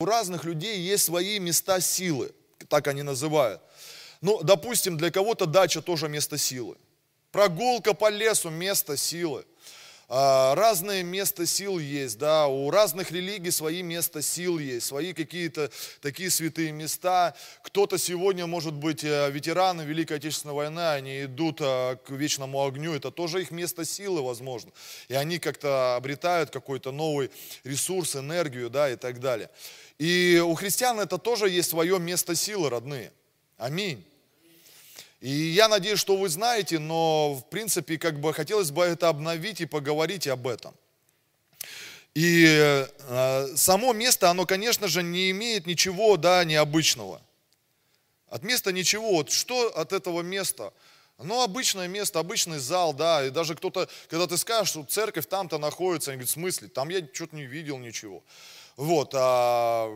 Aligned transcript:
у 0.00 0.04
разных 0.04 0.44
людей 0.44 0.78
есть 0.78 1.04
свои 1.04 1.40
места 1.40 1.80
силы, 1.80 2.30
так 2.68 2.86
они 2.86 3.02
называют. 3.02 3.60
Ну, 4.20 4.40
допустим, 4.44 4.96
для 4.96 5.10
кого-то 5.10 5.44
дача 5.44 5.82
тоже 5.82 6.08
место 6.08 6.38
силы. 6.38 6.76
Прогулка 7.32 7.94
по 7.94 8.08
лесу– 8.08 8.48
место 8.50 8.96
силы. 8.96 9.44
А, 10.10 10.54
разные 10.54 11.02
места 11.02 11.44
сил 11.44 11.78
есть, 11.78 12.16
да, 12.16 12.46
у 12.46 12.70
разных 12.70 13.10
религий 13.10 13.50
свои 13.50 13.82
места 13.82 14.22
сил 14.22 14.58
есть, 14.58 14.86
свои 14.86 15.12
какие-то 15.12 15.70
такие 16.00 16.30
святые 16.30 16.72
места. 16.72 17.34
Кто-то 17.62 17.98
сегодня, 17.98 18.46
может 18.46 18.72
быть, 18.72 19.04
э, 19.04 19.30
ветераны 19.30 19.82
Великой 19.82 20.16
Отечественной 20.16 20.54
войны, 20.54 20.92
они 20.92 21.24
идут 21.24 21.60
э, 21.60 21.96
к 22.06 22.10
вечному 22.10 22.64
огню, 22.64 22.94
это 22.94 23.10
тоже 23.10 23.42
их 23.42 23.50
место 23.50 23.84
силы, 23.84 24.22
возможно. 24.22 24.70
И 25.08 25.14
они 25.14 25.38
как-то 25.38 25.96
обретают 25.96 26.48
какой-то 26.48 26.90
новый 26.90 27.30
ресурс, 27.62 28.16
энергию, 28.16 28.70
да, 28.70 28.88
и 28.88 28.96
так 28.96 29.20
далее. 29.20 29.50
И 29.98 30.42
у 30.44 30.54
христиан 30.54 31.00
это 31.00 31.18
тоже 31.18 31.50
есть 31.50 31.70
свое 31.70 31.98
место 31.98 32.34
силы, 32.34 32.70
родные. 32.70 33.12
Аминь. 33.56 34.04
И 35.20 35.30
я 35.30 35.66
надеюсь, 35.66 35.98
что 35.98 36.16
вы 36.16 36.28
знаете, 36.28 36.78
но 36.78 37.34
в 37.34 37.48
принципе 37.50 37.98
как 37.98 38.20
бы 38.20 38.32
хотелось 38.32 38.70
бы 38.70 38.84
это 38.84 39.08
обновить 39.08 39.60
и 39.60 39.66
поговорить 39.66 40.28
об 40.28 40.46
этом. 40.46 40.74
И 42.14 42.46
э, 42.46 43.56
само 43.56 43.92
место, 43.92 44.30
оно, 44.30 44.46
конечно 44.46 44.86
же, 44.86 45.02
не 45.02 45.30
имеет 45.30 45.66
ничего 45.66 46.16
да, 46.16 46.44
необычного. 46.44 47.20
От 48.28 48.42
места 48.44 48.72
ничего. 48.72 49.10
Вот 49.10 49.30
что 49.30 49.68
от 49.76 49.92
этого 49.92 50.22
места? 50.22 50.72
Ну, 51.18 51.42
обычное 51.42 51.88
место, 51.88 52.20
обычный 52.20 52.58
зал, 52.58 52.94
да, 52.94 53.26
и 53.26 53.30
даже 53.30 53.56
кто-то, 53.56 53.88
когда 54.08 54.28
ты 54.28 54.36
скажешь, 54.36 54.68
что 54.68 54.84
церковь 54.84 55.26
там-то 55.26 55.58
находится, 55.58 56.12
они 56.12 56.18
говорят, 56.18 56.30
в 56.30 56.32
смысле, 56.32 56.68
там 56.68 56.90
я 56.90 57.04
что-то 57.12 57.34
не 57.34 57.44
видел 57.44 57.78
ничего. 57.78 58.22
Вот, 58.78 59.12
а 59.12 59.90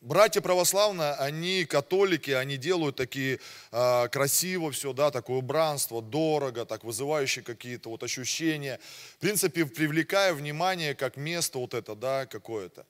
братья 0.00 0.40
православные, 0.40 1.12
они 1.12 1.66
католики, 1.66 2.30
они 2.30 2.56
делают 2.56 2.96
такие 2.96 3.40
э, 3.70 4.08
красиво 4.08 4.70
все, 4.70 4.94
да, 4.94 5.10
такое 5.10 5.36
убранство, 5.36 6.00
дорого, 6.00 6.64
так 6.64 6.82
вызывающие 6.82 7.44
какие-то 7.44 7.90
вот 7.90 8.02
ощущения. 8.02 8.80
В 9.16 9.18
принципе, 9.18 9.66
привлекая 9.66 10.32
внимание 10.32 10.94
как 10.94 11.18
место 11.18 11.58
вот 11.58 11.74
это, 11.74 11.94
да, 11.94 12.24
какое-то. 12.24 12.86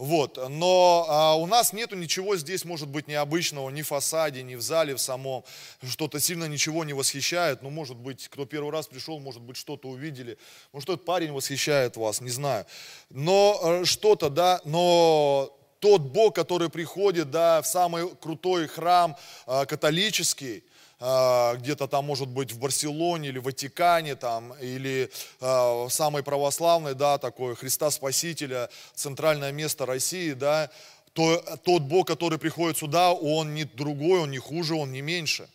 Вот, 0.00 0.38
но 0.48 1.04
а, 1.10 1.34
у 1.34 1.44
нас 1.44 1.74
нету 1.74 1.94
ничего 1.94 2.34
здесь, 2.34 2.64
может 2.64 2.88
быть, 2.88 3.06
необычного, 3.06 3.68
ни 3.68 3.82
в 3.82 3.88
фасаде, 3.88 4.42
ни 4.42 4.54
в 4.54 4.62
зале 4.62 4.94
в 4.94 4.98
самом, 4.98 5.44
что-то 5.86 6.18
сильно 6.20 6.46
ничего 6.46 6.84
не 6.84 6.94
восхищает, 6.94 7.60
ну, 7.60 7.68
может 7.68 7.98
быть, 7.98 8.26
кто 8.28 8.46
первый 8.46 8.72
раз 8.72 8.86
пришел, 8.86 9.20
может 9.20 9.42
быть, 9.42 9.58
что-то 9.58 9.88
увидели, 9.88 10.38
может, 10.72 10.88
этот 10.88 11.04
парень 11.04 11.32
восхищает 11.32 11.98
вас, 11.98 12.22
не 12.22 12.30
знаю, 12.30 12.64
но 13.10 13.60
э, 13.62 13.84
что-то, 13.84 14.30
да, 14.30 14.62
но 14.64 15.54
тот 15.80 16.00
Бог, 16.00 16.34
который 16.34 16.70
приходит, 16.70 17.30
да, 17.30 17.60
в 17.60 17.66
самый 17.66 18.08
крутой 18.08 18.68
храм 18.68 19.18
э, 19.46 19.66
католический, 19.66 20.64
где-то 21.00 21.88
там, 21.88 22.04
может 22.04 22.28
быть, 22.28 22.52
в 22.52 22.58
Барселоне 22.58 23.30
или 23.30 23.38
в 23.38 23.44
Ватикане, 23.44 24.16
там, 24.16 24.52
или 24.60 25.10
э, 25.40 25.86
самый 25.88 26.22
православный, 26.22 26.94
да, 26.94 27.16
такой 27.16 27.56
Христа 27.56 27.90
Спасителя, 27.90 28.68
центральное 28.94 29.50
место 29.50 29.86
России, 29.86 30.32
да, 30.32 30.70
то, 31.14 31.42
тот 31.64 31.82
Бог, 31.82 32.06
который 32.06 32.38
приходит 32.38 32.76
сюда, 32.76 33.12
он 33.12 33.54
не 33.54 33.64
другой, 33.64 34.20
он 34.20 34.30
не 34.30 34.38
хуже, 34.38 34.74
он 34.74 34.92
не 34.92 35.00
меньше. 35.00 35.48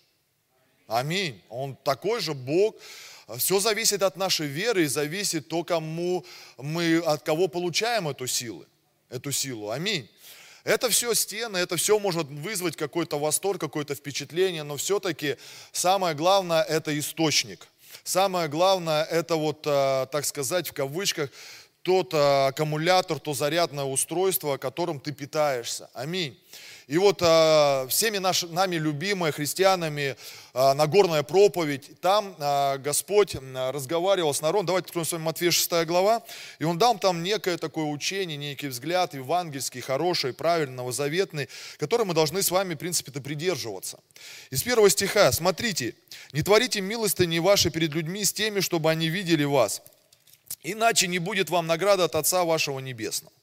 Аминь. 0.88 1.42
Он 1.50 1.76
такой 1.76 2.20
же 2.22 2.34
Бог. 2.34 2.76
Все 3.38 3.60
зависит 3.60 4.04
от 4.04 4.18
нашей 4.18 4.48
веры 4.48 4.84
и 4.84 4.88
зависит 4.88 5.48
то, 5.48 5.64
кому 5.64 6.26
мы, 6.58 7.00
от 7.00 7.24
кого 7.24 7.48
получаем 7.48 8.08
эту 8.08 8.28
силу. 8.28 8.66
Эту 9.10 9.32
силу. 9.32 9.72
Аминь. 9.72 10.10
Это 10.66 10.90
все 10.90 11.14
стены, 11.14 11.58
это 11.58 11.78
все 11.78 12.00
может 12.00 12.26
вызвать 12.28 12.76
какой-то 12.76 13.20
восторг, 13.20 13.62
какое-то 13.62 13.94
впечатление, 13.94 14.64
но 14.64 14.78
все-таки 14.78 15.38
самое 15.72 16.16
главное 16.16 16.64
это 16.64 16.98
источник. 16.98 17.68
Самое 18.04 18.48
главное 18.48 19.04
это 19.04 19.36
вот, 19.36 19.66
э, 19.68 20.08
так 20.12 20.26
сказать, 20.26 20.68
в 20.68 20.74
кавычках, 20.74 21.30
тот 21.84 22.16
э, 22.16 22.48
аккумулятор, 22.48 23.20
то 23.20 23.36
зарядное 23.36 23.84
устройство, 23.84 24.58
которым 24.58 25.00
ты 25.00 25.12
питаешься. 25.12 25.88
Аминь. 25.94 26.36
И 26.88 27.00
вот 27.00 27.20
э, 27.22 27.88
всеми 27.90 28.20
наш, 28.20 28.44
нами 28.44 28.76
любимые 28.76 29.32
христианами 29.32 30.16
э, 30.54 30.74
Нагорная 30.74 31.24
проповедь, 31.24 32.00
там 32.00 32.36
э, 32.38 32.78
Господь 32.78 33.36
разговаривал 33.36 34.36
с 34.36 34.42
народом. 34.42 34.68
Давайте 34.68 34.88
откроем 34.88 35.06
с 35.06 35.12
вами 35.12 35.24
Матфея 35.24 35.50
6 35.50 35.72
глава. 35.86 36.22
И 36.60 36.64
Он 36.64 36.78
дал 36.78 37.00
там 37.00 37.24
некое 37.24 37.58
такое 37.58 37.86
учение, 37.86 38.38
некий 38.38 38.68
взгляд 38.68 39.16
евангельский, 39.16 39.82
хороший, 39.82 40.34
правильный, 40.34 40.76
новозаветный, 40.76 41.50
который 41.78 42.06
мы 42.06 42.14
должны 42.14 42.44
с 42.44 42.52
вами, 42.52 42.76
в 42.76 42.78
принципе-то, 42.78 43.20
придерживаться. 43.20 44.00
Из 44.52 44.62
первого 44.62 44.90
стиха, 44.90 45.32
смотрите, 45.32 45.96
«Не 46.34 46.44
творите 46.44 46.82
милостыни 46.82 47.40
ваши 47.40 47.72
перед 47.72 47.94
людьми 47.96 48.24
с 48.24 48.32
теми, 48.32 48.60
чтобы 48.60 48.92
они 48.92 49.08
видели 49.08 49.44
вас, 49.44 49.82
иначе 50.64 51.08
не 51.08 51.20
будет 51.20 51.50
вам 51.50 51.68
награда 51.68 52.06
от 52.06 52.16
Отца 52.16 52.44
вашего 52.44 52.80
Небесного». 52.80 53.34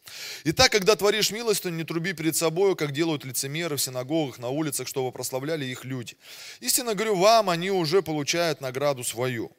Итак, 0.45 0.73
когда 0.73 0.97
творишь 0.97 1.31
милостыню, 1.31 1.77
не 1.77 1.85
труби 1.85 2.13
перед 2.13 2.37
собой, 2.37 2.77
как 2.77 2.93
делают 2.93 3.25
лицемеры 3.25 3.77
в 3.77 3.83
синагогах, 3.83 4.39
на 4.39 4.49
улицах, 4.49 4.89
чтобы 4.89 5.13
прославляли 5.13 5.65
их 5.65 5.85
люди. 5.85 6.17
Истинно 6.61 6.95
говорю 6.95 7.17
вам, 7.17 7.51
они 7.51 7.71
уже 7.71 8.03
получают 8.03 8.61
награду 8.61 9.05
свою. 9.05 9.53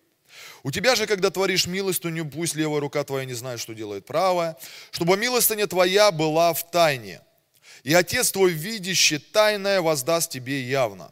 У 0.64 0.72
тебя 0.72 0.96
же, 0.96 1.08
когда 1.08 1.30
творишь 1.30 1.68
милостыню, 1.68 2.26
пусть 2.26 2.56
левая 2.56 2.80
рука 2.80 3.04
твоя 3.04 3.26
не 3.26 3.34
знает, 3.34 3.60
что 3.60 3.74
делает 3.74 4.06
правая, 4.06 4.58
чтобы 4.92 5.18
милостыня 5.18 5.68
твоя 5.68 6.12
была 6.12 6.54
в 6.54 6.70
тайне. 6.72 7.22
И 7.84 7.94
Отец 7.94 8.32
твой, 8.32 8.52
видящий 8.52 9.20
тайное, 9.20 9.82
воздаст 9.82 10.32
тебе 10.32 10.62
явно. 10.64 11.12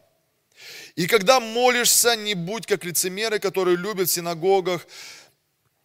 И 0.95 1.07
когда 1.07 1.39
молишься, 1.39 2.15
не 2.15 2.33
будь 2.33 2.65
как 2.65 2.83
лицемеры, 2.83 3.39
которые 3.39 3.77
любят 3.77 4.09
в 4.09 4.11
синагогах 4.11 4.85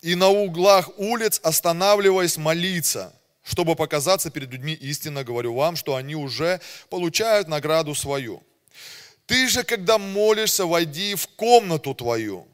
и 0.03 0.15
на 0.15 0.29
углах 0.29 0.91
улиц, 0.99 1.41
останавливаясь 1.43 2.37
молиться– 2.37 3.13
чтобы 3.47 3.77
показаться 3.77 4.29
перед 4.29 4.51
людьми 4.51 4.73
истинно, 4.73 5.23
говорю 5.23 5.55
вам, 5.55 5.77
что 5.77 5.95
они 5.95 6.17
уже 6.17 6.61
получают 6.91 7.47
награду 7.47 7.95
свою. 7.95 8.43
Ты 9.27 9.49
же, 9.49 9.63
когда 9.63 9.99
молишься, 9.99 10.67
войди 10.67 11.15
в 11.15 11.29
комнату 11.29 11.95
твою, 11.95 12.47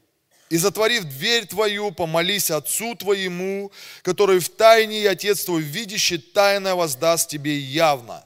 и 0.49 0.57
затворив 0.57 1.05
дверь 1.05 1.47
твою, 1.47 1.91
помолись 1.91 2.51
Отцу 2.51 2.93
твоему, 2.93 3.71
который 4.03 4.39
в 4.39 4.49
тайне, 4.49 5.01
и 5.01 5.07
Отец 5.07 5.45
твой, 5.45 5.63
видящий 5.63 6.19
тайное, 6.19 6.75
воздаст 6.75 7.27
тебе 7.27 7.57
явно. 7.57 8.23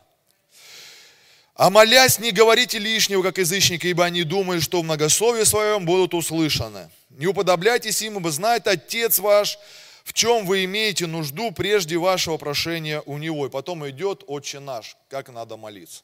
А 1.55 1.69
молясь, 1.69 2.19
не 2.19 2.31
говорите 2.31 2.79
лишнего, 2.79 3.23
как 3.23 3.37
язычники, 3.37 3.87
ибо 3.87 4.03
они 4.03 4.23
думают, 4.23 4.61
что 4.61 4.81
в 4.81 4.83
многословии 4.83 5.45
своем 5.45 5.85
будут 5.85 6.13
услышаны. 6.13 6.89
Не 7.09 7.27
уподобляйтесь 7.27 8.01
им, 8.01 8.17
ибо 8.17 8.31
знает 8.31 8.67
Отец 8.67 9.19
ваш, 9.19 9.57
в 10.03 10.13
чем 10.13 10.45
вы 10.45 10.65
имеете 10.65 11.05
нужду 11.05 11.51
прежде 11.51 11.97
вашего 11.97 12.37
прошения 12.37 13.01
у 13.05 13.17
Него. 13.17 13.47
И 13.47 13.49
потом 13.49 13.87
идет 13.89 14.23
Отче 14.27 14.59
наш, 14.59 14.95
как 15.09 15.29
надо 15.29 15.57
молиться. 15.57 16.03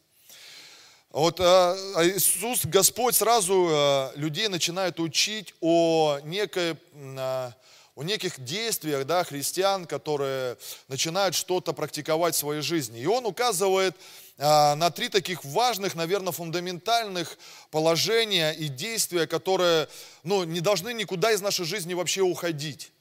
Вот 1.14 1.40
э, 1.40 1.44
а 1.44 2.04
Иисус, 2.04 2.66
Господь 2.66 3.16
сразу 3.16 3.70
э, 3.70 4.12
людей 4.16 4.48
начинает 4.48 5.00
учить 5.00 5.54
о, 5.62 6.18
некой, 6.24 6.72
э, 6.72 7.52
о 7.96 8.04
неких 8.04 8.44
действиях 8.44 9.06
да, 9.06 9.24
христиан, 9.24 9.86
которые 9.86 10.58
начинают 10.88 11.36
что-то 11.36 11.72
практиковать 11.72 12.34
в 12.34 12.40
своей 12.40 12.62
жизни. 12.64 13.00
И 13.00 13.06
Он 13.06 13.28
указывает 13.28 13.96
на 14.38 14.90
три 14.90 15.10
таких 15.10 15.46
важных, 15.46 15.96
наверное, 15.96 16.34
фундаментальных 16.34 17.38
положения 17.70 18.52
и 18.52 18.68
действия, 18.68 19.28
которые 19.28 19.88
ну, 20.24 20.44
не 20.44 20.60
должны 20.60 20.94
никуда 20.94 21.32
из 21.32 21.42
нашей 21.42 21.66
жизни 21.66 21.94
вообще 21.94 22.22
уходить. 22.22 22.92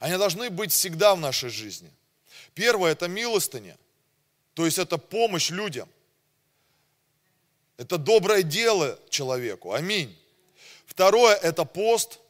Они 0.00 0.16
должны 0.16 0.50
быть 0.50 0.72
всегда 0.72 1.14
в 1.14 1.20
нашей 1.20 1.50
жизни. 1.50 1.90
Первое– 2.54 2.92
это 2.92 3.06
милостыня, 3.06 3.76
то 4.54 4.64
есть 4.64 4.78
это 4.78 4.98
помощь 4.98 5.50
людям. 5.50 5.88
Это 7.76 7.98
доброе 7.98 8.42
дело 8.42 8.98
человеку. 9.10 9.72
Аминь. 9.72 10.16
Второе– 10.86 11.34
это 11.42 11.64
пост. 11.64 12.20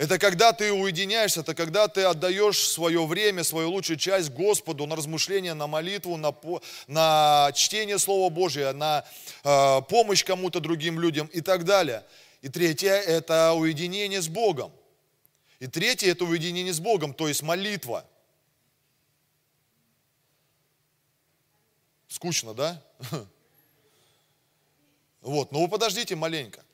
Это 0.00 0.18
когда 0.18 0.54
ты 0.54 0.72
уединяешься, 0.72 1.40
это 1.40 1.54
когда 1.54 1.86
ты 1.86 2.04
отдаешь 2.04 2.66
свое 2.66 3.04
время, 3.04 3.44
свою 3.44 3.68
лучшую 3.70 3.98
часть 3.98 4.30
Господу 4.30 4.86
на 4.86 4.96
размышление, 4.96 5.52
на 5.52 5.66
молитву, 5.66 6.16
на, 6.16 6.34
на 6.86 7.52
чтение 7.54 7.98
Слова 7.98 8.30
Божия, 8.30 8.72
на 8.72 9.04
э, 9.44 9.82
помощь 9.90 10.24
кому-то 10.24 10.58
другим 10.60 10.98
людям 10.98 11.26
и 11.26 11.42
так 11.42 11.66
далее. 11.66 12.06
И 12.40 12.48
третье– 12.48 12.92
это 13.06 13.52
уединение 13.52 14.22
с 14.22 14.28
Богом. 14.28 14.72
И 15.58 15.66
третье– 15.66 16.10
это 16.12 16.24
уединение 16.24 16.72
с 16.72 16.80
Богом, 16.80 17.12
то 17.12 17.28
есть 17.28 17.42
молитва. 17.42 18.06
Скучно, 22.08 22.54
да? 22.54 22.82
Вот, 25.20 25.52
ну 25.52 25.60
вы 25.60 25.68
подождите 25.68 26.16
маленько. 26.16 26.64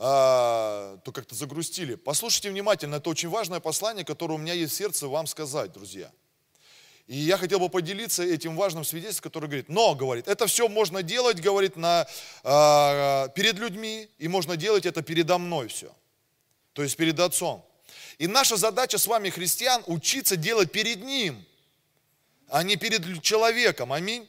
А, 0.00 0.96
то 0.98 1.10
как-то 1.10 1.34
загрустили. 1.34 1.96
Послушайте 1.96 2.50
внимательно, 2.50 2.96
это 2.96 3.10
очень 3.10 3.28
важное 3.28 3.58
послание, 3.58 4.04
которое 4.04 4.34
у 4.34 4.38
меня 4.38 4.52
есть 4.52 4.72
в 4.72 4.76
сердце 4.76 5.08
вам 5.08 5.26
сказать, 5.26 5.72
друзья. 5.72 6.12
И 7.08 7.16
я 7.16 7.36
хотел 7.36 7.58
бы 7.58 7.68
поделиться 7.68 8.22
этим 8.22 8.54
важным 8.54 8.84
свидетельством, 8.84 9.24
которое 9.24 9.46
говорит, 9.48 9.68
но, 9.68 9.96
говорит, 9.96 10.28
это 10.28 10.46
все 10.46 10.68
можно 10.68 11.02
делать, 11.02 11.40
говорит, 11.40 11.74
на, 11.74 12.06
э, 12.44 13.28
перед 13.34 13.58
людьми, 13.58 14.08
и 14.18 14.28
можно 14.28 14.56
делать 14.56 14.86
это 14.86 15.02
передо 15.02 15.36
мной 15.38 15.66
все. 15.66 15.92
То 16.74 16.84
есть 16.84 16.96
перед 16.96 17.18
Отцом. 17.18 17.64
И 18.18 18.28
наша 18.28 18.56
задача 18.56 18.98
с 18.98 19.06
вами, 19.08 19.30
христиан, 19.30 19.82
учиться 19.86 20.36
делать 20.36 20.70
перед 20.70 21.02
Ним, 21.02 21.44
а 22.48 22.62
не 22.62 22.76
перед 22.76 23.20
человеком. 23.22 23.92
Аминь. 23.92 24.28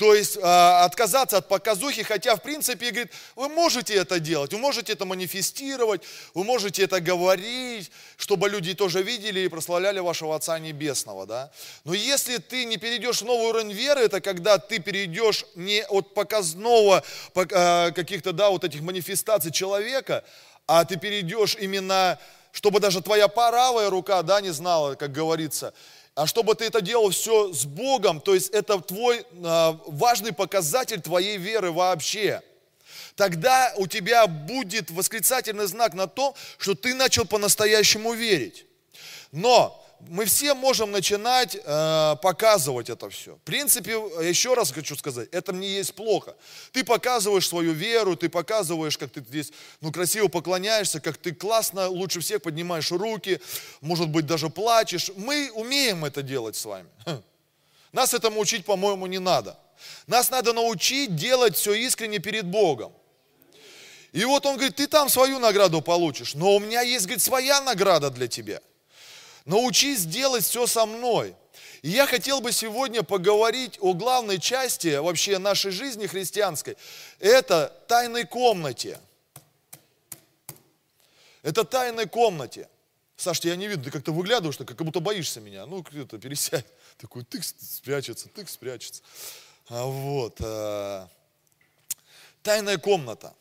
То 0.00 0.14
есть 0.14 0.38
э, 0.38 0.40
отказаться 0.40 1.36
от 1.36 1.48
показухи, 1.48 2.02
хотя 2.02 2.34
в 2.34 2.40
принципе, 2.40 2.90
говорит, 2.90 3.12
вы 3.36 3.50
можете 3.50 3.92
это 3.92 4.18
делать, 4.18 4.50
вы 4.50 4.58
можете 4.58 4.94
это 4.94 5.04
манифестировать, 5.04 6.00
вы 6.32 6.42
можете 6.42 6.84
это 6.84 7.02
говорить, 7.02 7.90
чтобы 8.16 8.48
люди 8.48 8.72
тоже 8.72 9.02
видели 9.02 9.40
и 9.40 9.48
прославляли 9.48 9.98
вашего 9.98 10.34
Отца 10.34 10.58
Небесного. 10.58 11.26
Да? 11.26 11.50
Но 11.84 11.92
если 11.92 12.38
ты 12.38 12.64
не 12.64 12.78
перейдешь 12.78 13.20
в 13.20 13.26
новый 13.26 13.48
уровень 13.50 13.72
веры, 13.72 14.00
это 14.00 14.22
когда 14.22 14.56
ты 14.56 14.78
перейдешь 14.78 15.44
не 15.54 15.84
от 15.84 16.14
показного 16.14 17.04
э, 17.34 17.92
каких-то 17.92 18.32
да, 18.32 18.48
вот 18.48 18.64
этих 18.64 18.80
манифестаций 18.80 19.52
человека, 19.52 20.24
а 20.66 20.86
ты 20.86 20.96
перейдешь 20.96 21.58
именно, 21.60 22.18
чтобы 22.52 22.80
даже 22.80 23.02
твоя 23.02 23.28
правая 23.28 23.90
рука 23.90 24.22
да, 24.22 24.40
не 24.40 24.50
знала, 24.50 24.94
как 24.94 25.12
говорится, 25.12 25.74
а 26.20 26.26
чтобы 26.26 26.54
ты 26.54 26.66
это 26.66 26.82
делал 26.82 27.08
все 27.08 27.50
с 27.50 27.64
Богом, 27.64 28.20
то 28.20 28.34
есть 28.34 28.50
это 28.50 28.78
твой 28.78 29.20
э, 29.20 29.24
важный 29.86 30.34
показатель 30.34 31.00
твоей 31.00 31.38
веры 31.38 31.72
вообще. 31.72 32.42
Тогда 33.16 33.72
у 33.78 33.86
тебя 33.86 34.26
будет 34.26 34.90
восклицательный 34.90 35.66
знак 35.66 35.94
на 35.94 36.06
то, 36.06 36.34
что 36.58 36.74
ты 36.74 36.92
начал 36.92 37.24
по-настоящему 37.24 38.12
верить. 38.12 38.66
Но 39.32 39.82
мы 40.08 40.24
все 40.24 40.54
можем 40.54 40.90
начинать 40.90 41.56
э, 41.56 42.16
показывать 42.22 42.90
это 42.90 43.08
все. 43.10 43.36
В 43.36 43.40
принципе, 43.40 43.92
еще 44.22 44.54
раз 44.54 44.72
хочу 44.72 44.96
сказать, 44.96 45.28
это 45.32 45.52
мне 45.52 45.68
есть 45.68 45.94
плохо. 45.94 46.34
Ты 46.72 46.84
показываешь 46.84 47.48
свою 47.48 47.72
веру, 47.72 48.16
ты 48.16 48.28
показываешь, 48.28 48.96
как 48.96 49.10
ты 49.10 49.20
здесь 49.20 49.52
ну, 49.80 49.92
красиво 49.92 50.28
поклоняешься, 50.28 51.00
как 51.00 51.16
ты 51.16 51.32
классно, 51.32 51.88
лучше 51.88 52.20
всех 52.20 52.42
поднимаешь 52.42 52.90
руки, 52.90 53.40
может 53.80 54.08
быть, 54.08 54.26
даже 54.26 54.48
плачешь. 54.48 55.10
Мы 55.16 55.50
умеем 55.54 56.04
это 56.04 56.22
делать 56.22 56.56
с 56.56 56.64
вами. 56.64 56.88
Хм. 57.04 57.22
Нас 57.92 58.14
этому 58.14 58.40
учить, 58.40 58.64
по-моему, 58.64 59.06
не 59.06 59.18
надо. 59.18 59.58
Нас 60.06 60.30
надо 60.30 60.52
научить 60.52 61.14
делать 61.14 61.56
все 61.56 61.74
искренне 61.74 62.18
перед 62.18 62.46
Богом. 62.46 62.92
И 64.12 64.24
вот 64.24 64.44
он 64.44 64.56
говорит, 64.56 64.76
ты 64.76 64.86
там 64.86 65.08
свою 65.08 65.38
награду 65.38 65.82
получишь, 65.82 66.34
но 66.34 66.56
у 66.56 66.58
меня 66.58 66.80
есть, 66.80 67.06
говорит, 67.06 67.22
своя 67.22 67.60
награда 67.60 68.10
для 68.10 68.26
тебя– 68.26 68.60
Научись 69.50 70.04
делать 70.04 70.44
все 70.44 70.68
со 70.68 70.86
мной. 70.86 71.34
И 71.82 71.90
я 71.90 72.06
хотел 72.06 72.40
бы 72.40 72.52
сегодня 72.52 73.02
поговорить 73.02 73.78
о 73.80 73.94
главной 73.94 74.38
части 74.38 74.94
вообще 74.98 75.38
нашей 75.38 75.72
жизни 75.72 76.06
христианской. 76.06 76.76
Это 77.18 77.76
тайной 77.88 78.26
комнате. 78.26 79.00
Это 81.42 81.64
тайной 81.64 82.06
комнате. 82.06 82.68
Саш, 83.16 83.40
я 83.40 83.56
не 83.56 83.66
видно, 83.66 83.86
ты 83.86 83.90
как-то 83.90 84.12
выглядываешь, 84.12 84.56
как 84.56 84.76
будто 84.84 85.00
боишься 85.00 85.40
меня. 85.40 85.66
Ну, 85.66 85.84
это 85.94 86.16
пересядь. 86.18 86.66
Такой 86.98 87.24
тык 87.24 87.42
спрячется, 87.42 88.28
тык 88.28 88.48
спрячется. 88.48 89.02
А 89.68 89.84
вот. 89.84 90.36
А, 90.40 91.08
тайная 92.44 92.78
комната. 92.78 93.34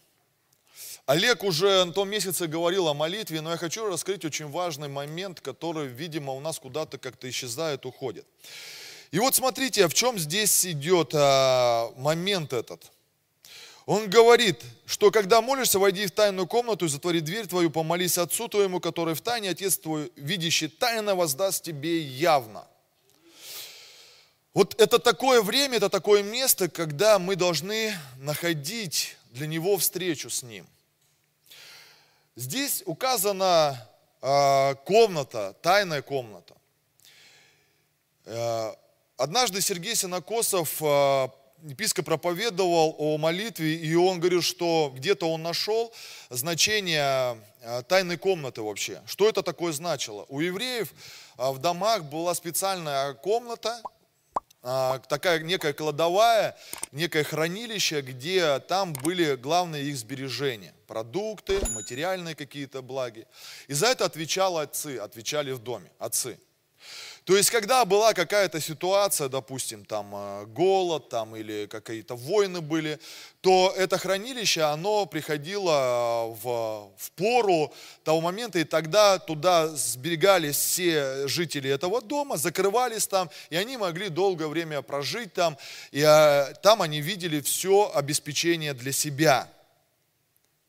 Олег 1.09 1.43
уже 1.43 1.85
на 1.85 1.91
том 1.91 2.07
месяце 2.07 2.45
говорил 2.45 2.87
о 2.87 2.93
молитве, 2.93 3.41
но 3.41 3.49
я 3.49 3.57
хочу 3.57 3.83
раскрыть 3.87 4.25
очень 4.25 4.47
важный 4.47 4.89
момент, 4.89 5.41
который, 5.41 5.87
видимо, 5.87 6.33
у 6.33 6.39
нас 6.39 6.59
куда-то 6.59 6.99
как-то 6.99 7.27
исчезает, 7.27 7.87
уходит. 7.87 8.27
И 9.09 9.17
вот 9.17 9.33
смотрите, 9.33 9.87
в 9.87 9.95
чем 9.95 10.19
здесь 10.19 10.67
идет 10.67 11.09
а, 11.15 11.91
момент 11.97 12.53
этот. 12.53 12.91
Он 13.87 14.07
говорит, 14.07 14.61
что 14.85 15.09
когда 15.09 15.41
молишься, 15.41 15.79
войди 15.79 16.05
в 16.05 16.11
тайную 16.11 16.45
комнату 16.45 16.85
и 16.85 16.89
затвори 16.89 17.21
дверь 17.21 17.47
твою, 17.47 17.71
помолись 17.71 18.19
Отцу 18.19 18.47
твоему, 18.47 18.79
который 18.79 19.15
в 19.15 19.21
тайне, 19.21 19.49
Отец 19.49 19.79
твой, 19.79 20.11
видящий 20.15 20.67
тайно, 20.67 21.15
воздаст 21.15 21.63
тебе 21.63 22.01
явно. 22.01 22.67
Вот 24.53 24.79
это 24.79 24.99
такое 24.99 25.41
время, 25.41 25.77
это 25.77 25.89
такое 25.89 26.21
место, 26.21 26.69
когда 26.69 27.17
мы 27.17 27.35
должны 27.35 27.95
находить 28.17 29.17
для 29.31 29.47
Него 29.47 29.75
встречу 29.79 30.29
с 30.29 30.43
Ним– 30.43 30.67
Здесь 32.35 32.83
указана 32.85 33.89
э, 34.21 34.75
комната, 34.85 35.55
тайная 35.61 36.01
комната. 36.01 36.55
Э, 38.25 38.73
однажды 39.17 39.61
Сергей 39.61 39.95
Синокосов, 39.95 40.81
э, 40.81 41.27
епископ, 41.63 42.05
проповедовал 42.05 42.95
о 42.97 43.17
молитве, 43.17 43.75
и 43.75 43.95
он 43.95 44.19
говорил, 44.19 44.41
что 44.41 44.93
где-то 44.95 45.29
он 45.29 45.43
нашел 45.43 45.93
значение 46.29 47.37
э, 47.61 47.83
тайной 47.87 48.17
комнаты 48.17 48.61
вообще. 48.61 49.01
Что 49.05 49.27
это 49.27 49.43
такое 49.43 49.73
значило? 49.73 50.25
У 50.29 50.39
евреев 50.39 50.93
в 51.37 51.57
домах 51.57 52.05
была 52.05 52.33
специальная 52.35 53.13
комната, 53.13 53.81
а, 54.61 54.99
такая 54.99 55.39
некая 55.39 55.71
кладовая, 55.71 56.57
некое 56.91 57.23
хранилище, 57.23 58.01
где 58.01 58.59
там 58.59 58.91
были 58.91 59.35
главные 59.35 59.85
их 59.85 59.97
сбережения, 59.97 60.73
продукты, 60.89 61.59
материальные 61.69 62.33
какие-то 62.33 62.81
благи. 62.81 63.27
И 63.67 63.73
за 63.73 63.85
это 63.87 64.05
отвечали 64.05 64.63
отцы, 64.63 64.97
отвечали 64.97 65.51
в 65.51 65.59
доме, 65.59 65.91
отцы. 65.99 66.39
То 67.25 67.37
есть, 67.37 67.51
когда 67.51 67.85
была 67.85 68.13
какая-то 68.13 68.59
ситуация, 68.59 69.29
допустим, 69.29 69.85
там 69.85 70.09
э, 70.15 70.45
голод 70.47 71.09
там, 71.09 71.35
или 71.35 71.67
какие-то 71.67 72.15
войны 72.15 72.59
были, 72.59 72.99
то 73.41 73.71
это 73.77 73.99
хранилище, 73.99 74.61
оно 74.61 75.05
приходило 75.05 76.31
э, 76.31 76.35
в, 76.41 76.91
в 76.97 77.11
пору 77.11 77.71
того 78.03 78.21
момента, 78.21 78.57
и 78.57 78.63
тогда 78.63 79.19
туда 79.19 79.67
сберегались 79.67 80.55
все 80.55 81.27
жители 81.27 81.69
этого 81.69 82.01
дома, 82.01 82.37
закрывались 82.37 83.05
там, 83.05 83.29
и 83.51 83.57
они 83.57 83.77
могли 83.77 84.09
долгое 84.09 84.47
время 84.47 84.81
прожить 84.81 85.33
там, 85.33 85.55
и 85.91 86.01
а, 86.01 86.51
там 86.63 86.81
они 86.81 86.99
видели 86.99 87.41
все 87.41 87.91
обеспечение 87.93 88.73
для 88.73 88.91
себя. 88.91 89.47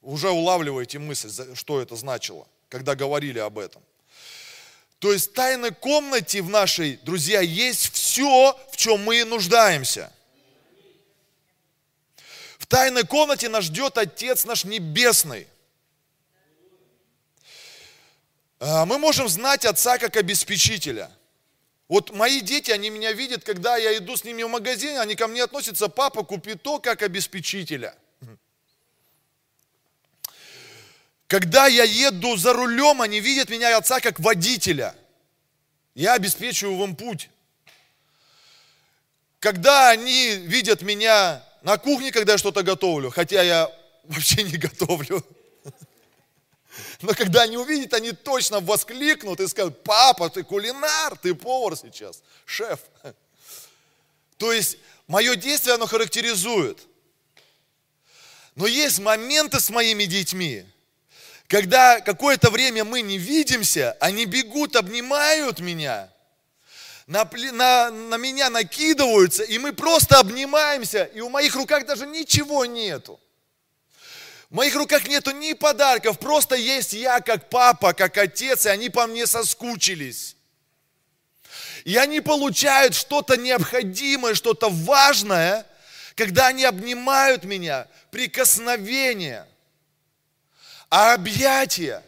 Уже 0.03 0.31
улавливаете 0.31 0.99
мысль, 0.99 1.31
что 1.55 1.81
это 1.81 1.97
значило, 1.97 2.47
когда 2.69 2.95
говорили 2.95 3.39
об 3.39 3.59
этом. 3.59 3.83
То 4.99 5.13
есть 5.13 5.31
в 5.31 5.33
тайной 5.33 5.73
комнате 5.73 6.43
в 6.43 6.51
нашей, 6.51 6.99
друзья, 6.99 7.41
есть 7.41 7.93
все, 7.93 8.59
в 8.71 8.77
чем 8.77 9.03
мы 9.03 9.25
нуждаемся. 9.25 10.13
В 12.59 12.67
тайной 12.67 13.05
комнате 13.05 13.49
нас 13.49 13.65
ждет 13.65 13.97
Отец 13.99 14.45
наш 14.45 14.65
Небесный. 14.65 15.47
А, 18.59 18.85
мы 18.85 18.99
можем 18.99 19.29
знать 19.29 19.65
Отца 19.65 19.97
как 19.99 20.17
обеспечителя. 20.17 21.11
Вот 21.89 22.11
мои 22.15 22.41
дети, 22.41 22.71
они 22.71 22.91
меня 22.91 23.13
видят, 23.13 23.43
когда 23.43 23.77
я 23.77 23.97
иду 23.97 24.17
с 24.17 24.23
ними 24.23 24.43
в 24.43 24.49
магазин, 24.49 24.99
они 24.99 25.17
ко 25.17 25.27
мне 25.27 25.43
относятся, 25.43 25.89
папа, 25.89 26.23
купи 26.23 26.55
то, 26.55 26.79
как 26.79 27.03
обеспечителя. 27.03 27.97
Когда 31.31 31.69
я 31.69 31.85
еду 31.85 32.37
за 32.37 32.53
рулем, 32.53 33.01
они 33.03 33.21
видят 33.21 33.51
меня 33.51 33.77
отца 33.77 34.01
как 34.01 34.19
водителя. 34.19 34.97
Я 35.95 36.15
обеспечиваю 36.15 36.77
вам 36.77 36.97
путь. 36.97 37.31
Когда 39.39 39.91
они 39.91 40.31
видят 40.35 40.83
меня 40.83 41.41
на 41.63 41.79
кухне, 41.79 42.11
когда 42.11 42.33
я 42.33 42.39
что-то 42.39 42.65
готовлю, 42.65 43.11
хотя 43.11 43.43
я 43.43 43.71
вообще 44.03 44.43
не 44.43 44.57
готовлю, 44.57 45.25
но 47.01 47.15
когда 47.15 47.43
они 47.43 47.57
увидят, 47.57 47.95
они 47.95 48.11
точно 48.11 48.59
воскликнут 48.59 49.39
и 49.39 49.47
скажут, 49.47 49.85
папа, 49.85 50.31
ты 50.31 50.43
кулинар, 50.43 51.17
ты 51.17 51.37
повар 51.37 51.77
сейчас, 51.77 52.25
шеф. 52.45 52.81
То 54.37 54.53
есть 54.53 54.79
мое 55.07 55.37
действие, 55.37 55.77
оно 55.77 55.87
характеризует. 55.87 56.81
Но 58.57 58.67
есть 58.67 58.99
моменты 58.99 59.61
с 59.61 59.71
моими 59.71 60.07
детьми, 60.07 60.67
когда 61.51 62.01
какое-то 62.01 62.49
время 62.49 62.85
мы 62.85 63.03
не 63.03 63.19
видимся, 63.19 63.97
они 64.01 64.25
бегут, 64.25 64.77
обнимают 64.77 65.59
меня, 65.59 66.09
на, 67.09 67.29
на, 67.53 67.91
на 67.91 68.15
меня 68.19 68.51
накидываются, 68.51 69.43
и 69.43 69.59
мы 69.59 69.73
просто 69.73 70.21
обнимаемся, 70.21 71.11
и 71.13 71.19
у 71.19 71.29
моих 71.29 71.57
руках 71.57 71.87
даже 71.87 72.07
ничего 72.07 72.67
нету. 72.67 73.19
В 74.49 74.55
моих 74.55 74.77
руках 74.77 75.09
нету 75.09 75.33
ни 75.33 75.55
подарков, 75.55 76.21
просто 76.21 76.55
есть 76.55 76.93
я 76.93 77.19
как 77.19 77.51
папа, 77.51 77.95
как 77.95 78.17
отец, 78.17 78.67
и 78.67 78.69
они 78.69 78.89
по 78.89 79.09
мне 79.09 79.27
соскучились. 79.27 80.37
И 81.85 81.97
они 81.97 82.21
получают 82.21 82.95
что-то 82.95 83.37
необходимое, 83.37 84.35
что-то 84.35 84.69
важное, 84.71 85.67
когда 86.15 86.47
они 86.47 86.65
обнимают 86.65 87.43
меня, 87.43 87.89
прикосновение– 88.13 89.49
а 90.91 91.15
объятия, 91.15 92.03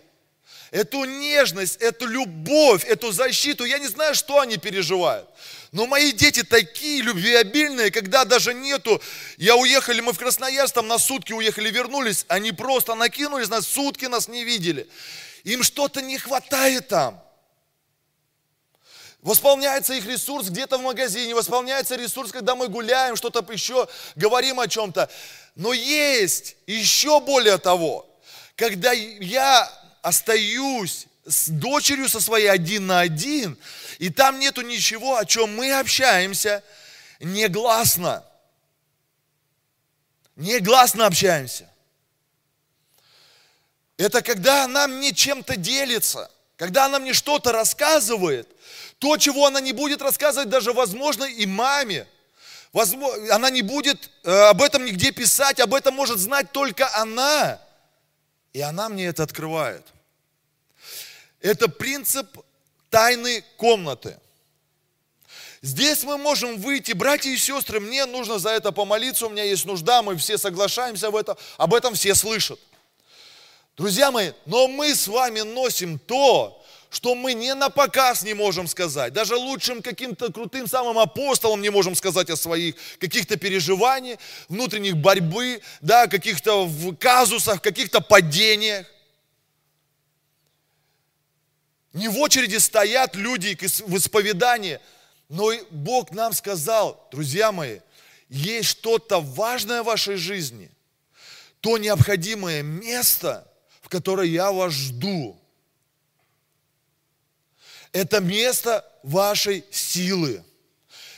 эту 0.73 1.05
нежность, 1.05 1.77
эту 1.81 2.07
любовь, 2.07 2.85
эту 2.85 3.13
защиту, 3.13 3.65
я 3.65 3.79
не 3.79 3.87
знаю, 3.87 4.15
что 4.15 4.41
они 4.41 4.57
переживают. 4.57 5.29
Но 5.71 5.87
мои 5.87 6.13
дети 6.13 6.43
такие 6.43 7.01
любвеобильные, 7.03 7.91
когда 7.91 8.25
даже 8.25 8.53
нету, 8.53 9.01
я 9.39 9.57
уехали, 9.57 10.01
мы 10.01 10.13
в 10.13 10.19
Красноярск, 10.19 10.75
там 10.75 10.89
на 10.89 10.99
сутки 10.99 11.33
уехали, 11.33 11.71
вернулись, 11.71 12.27
они 12.29 12.53
просто 12.53 12.95
накинулись, 12.95 13.49
на 13.49 13.63
сутки 13.63 14.07
нас 14.07 14.29
не 14.29 14.45
видели. 14.45 14.87
Им 15.45 15.63
что-то 15.63 16.03
не 16.03 16.19
хватает 16.19 16.89
там. 16.89 17.23
Восполняется 19.23 19.95
их 19.95 20.05
ресурс 20.07 20.49
где-то 20.49 20.79
в 20.79 20.83
магазине, 20.83 21.35
восполняется 21.35 21.95
ресурс, 21.95 22.33
когда 22.33 22.57
мы 22.57 22.69
гуляем, 22.69 23.15
что-то 23.15 23.47
еще 23.53 23.89
говорим 24.17 24.59
о 24.59 24.67
чем-то. 24.67 25.09
Но 25.55 25.73
есть 25.73 26.57
еще 26.67 27.21
более 27.21 27.59
того, 27.59 28.12
когда 28.63 28.93
я 28.93 29.69
остаюсь 30.03 31.09
с 31.27 31.49
дочерью 31.49 32.09
со 32.09 32.21
своей 32.21 32.47
один 32.47 32.87
на 32.87 33.01
один, 33.01 33.59
и 33.99 34.09
там 34.09 34.39
нету 34.39 34.63
ничего, 34.63 35.17
о 35.17 35.25
чем 35.25 35.57
мы 35.57 35.73
общаемся 35.73 36.63
негласно. 37.19 38.25
Негласно 40.37 41.07
общаемся. 41.07 41.69
Это 43.97 44.23
когда 44.23 44.63
она 44.63 44.87
мне 44.87 45.13
чем-то 45.13 45.57
делится, 45.57 46.31
когда 46.57 46.85
она 46.85 47.01
мне 47.01 47.15
что-то 47.15 47.51
рассказывает, 47.51 48.49
то, 49.01 49.17
чего 49.17 49.47
она 49.47 49.61
не 49.61 49.73
будет 49.73 50.03
рассказывать 50.03 50.51
даже, 50.51 50.73
возможно, 50.73 51.25
и 51.25 51.47
маме. 51.47 52.07
Возможно, 52.73 53.35
она 53.35 53.51
не 53.51 53.63
будет 53.63 54.09
э, 54.23 54.31
об 54.31 54.63
этом 54.63 54.85
нигде 54.85 55.11
писать, 55.11 55.59
об 55.59 55.75
этом 55.75 55.97
может 55.97 56.21
знать 56.21 56.53
только 56.53 56.89
она. 56.95 57.61
И 58.53 58.61
она 58.61 58.89
мне 58.89 59.07
это 59.07 59.23
открывает. 59.23 59.87
Это 61.41 61.69
принцип 61.69 62.27
тайны 62.91 63.45
комнаты. 63.57 64.19
Здесь 65.63 66.03
мы 66.03 66.19
можем 66.19 66.61
выйти, 66.61 66.93
братья 66.93 67.31
и 67.31 67.37
сестры, 67.37 67.79
мне 67.79 68.05
нужно 68.05 68.39
за 68.39 68.51
это 68.51 68.73
помолиться, 68.73 69.27
у 69.27 69.31
меня 69.31 69.45
есть 69.45 69.65
нужда, 69.65 70.03
мы 70.03 70.17
все 70.17 70.37
соглашаемся 70.37 71.11
в 71.11 71.17
этом, 71.17 71.37
об 71.57 71.73
этом 71.73 71.95
все 71.95 72.17
слышат. 72.17 72.59
Друзья 73.77 74.11
мои, 74.11 74.33
но 74.45 74.67
мы 74.67 74.95
с 74.95 75.07
вами 75.07 75.41
носим 75.41 75.99
то, 76.01 76.62
что 76.93 77.15
мы 77.15 77.33
не 77.33 77.55
на 77.55 77.71
показ 77.71 78.23
не 78.23 78.35
можем 78.35 78.69
сказать, 78.69 79.15
даже 79.15 79.35
лучшим 79.35 79.81
каким-то 79.81 80.31
крутым 80.31 80.67
самым 80.67 80.99
апостолам 80.99 81.63
не 81.63 81.71
можем 81.71 81.95
сказать 81.95 82.29
о 82.29 82.37
своих 82.37 82.75
каких-то 82.99 83.39
переживаниях, 83.39 84.19
внутренних 84.51 84.99
борьбы, 84.99 85.63
да, 85.81 86.07
каких-то 86.07 86.71
казусах, 87.01 87.63
каких-то 87.63 88.03
падениях. 88.03 88.87
Не 91.95 92.09
в 92.09 92.19
очереди 92.19 92.57
стоят 92.57 93.17
люди 93.17 93.57
в 93.87 93.97
исповедании, 93.97 94.79
но 95.31 95.51
Бог 95.71 96.11
нам 96.11 96.35
сказал, 96.35 97.09
друзья 97.11 97.53
мои, 97.53 97.79
есть 98.29 98.69
что-то 98.69 99.23
важное 99.23 99.83
в 99.83 99.87
вашей 99.87 100.17
жизни, 100.17 100.71
то 101.61 101.79
необходимое 101.79 102.63
место, 102.63 103.51
в 103.81 103.89
которое 103.89 104.29
я 104.29 104.53
вас 104.53 104.75
жду– 104.75 105.39
это 107.93 108.21
место 108.21 108.85
вашей 109.03 109.65
силы. 109.71 110.45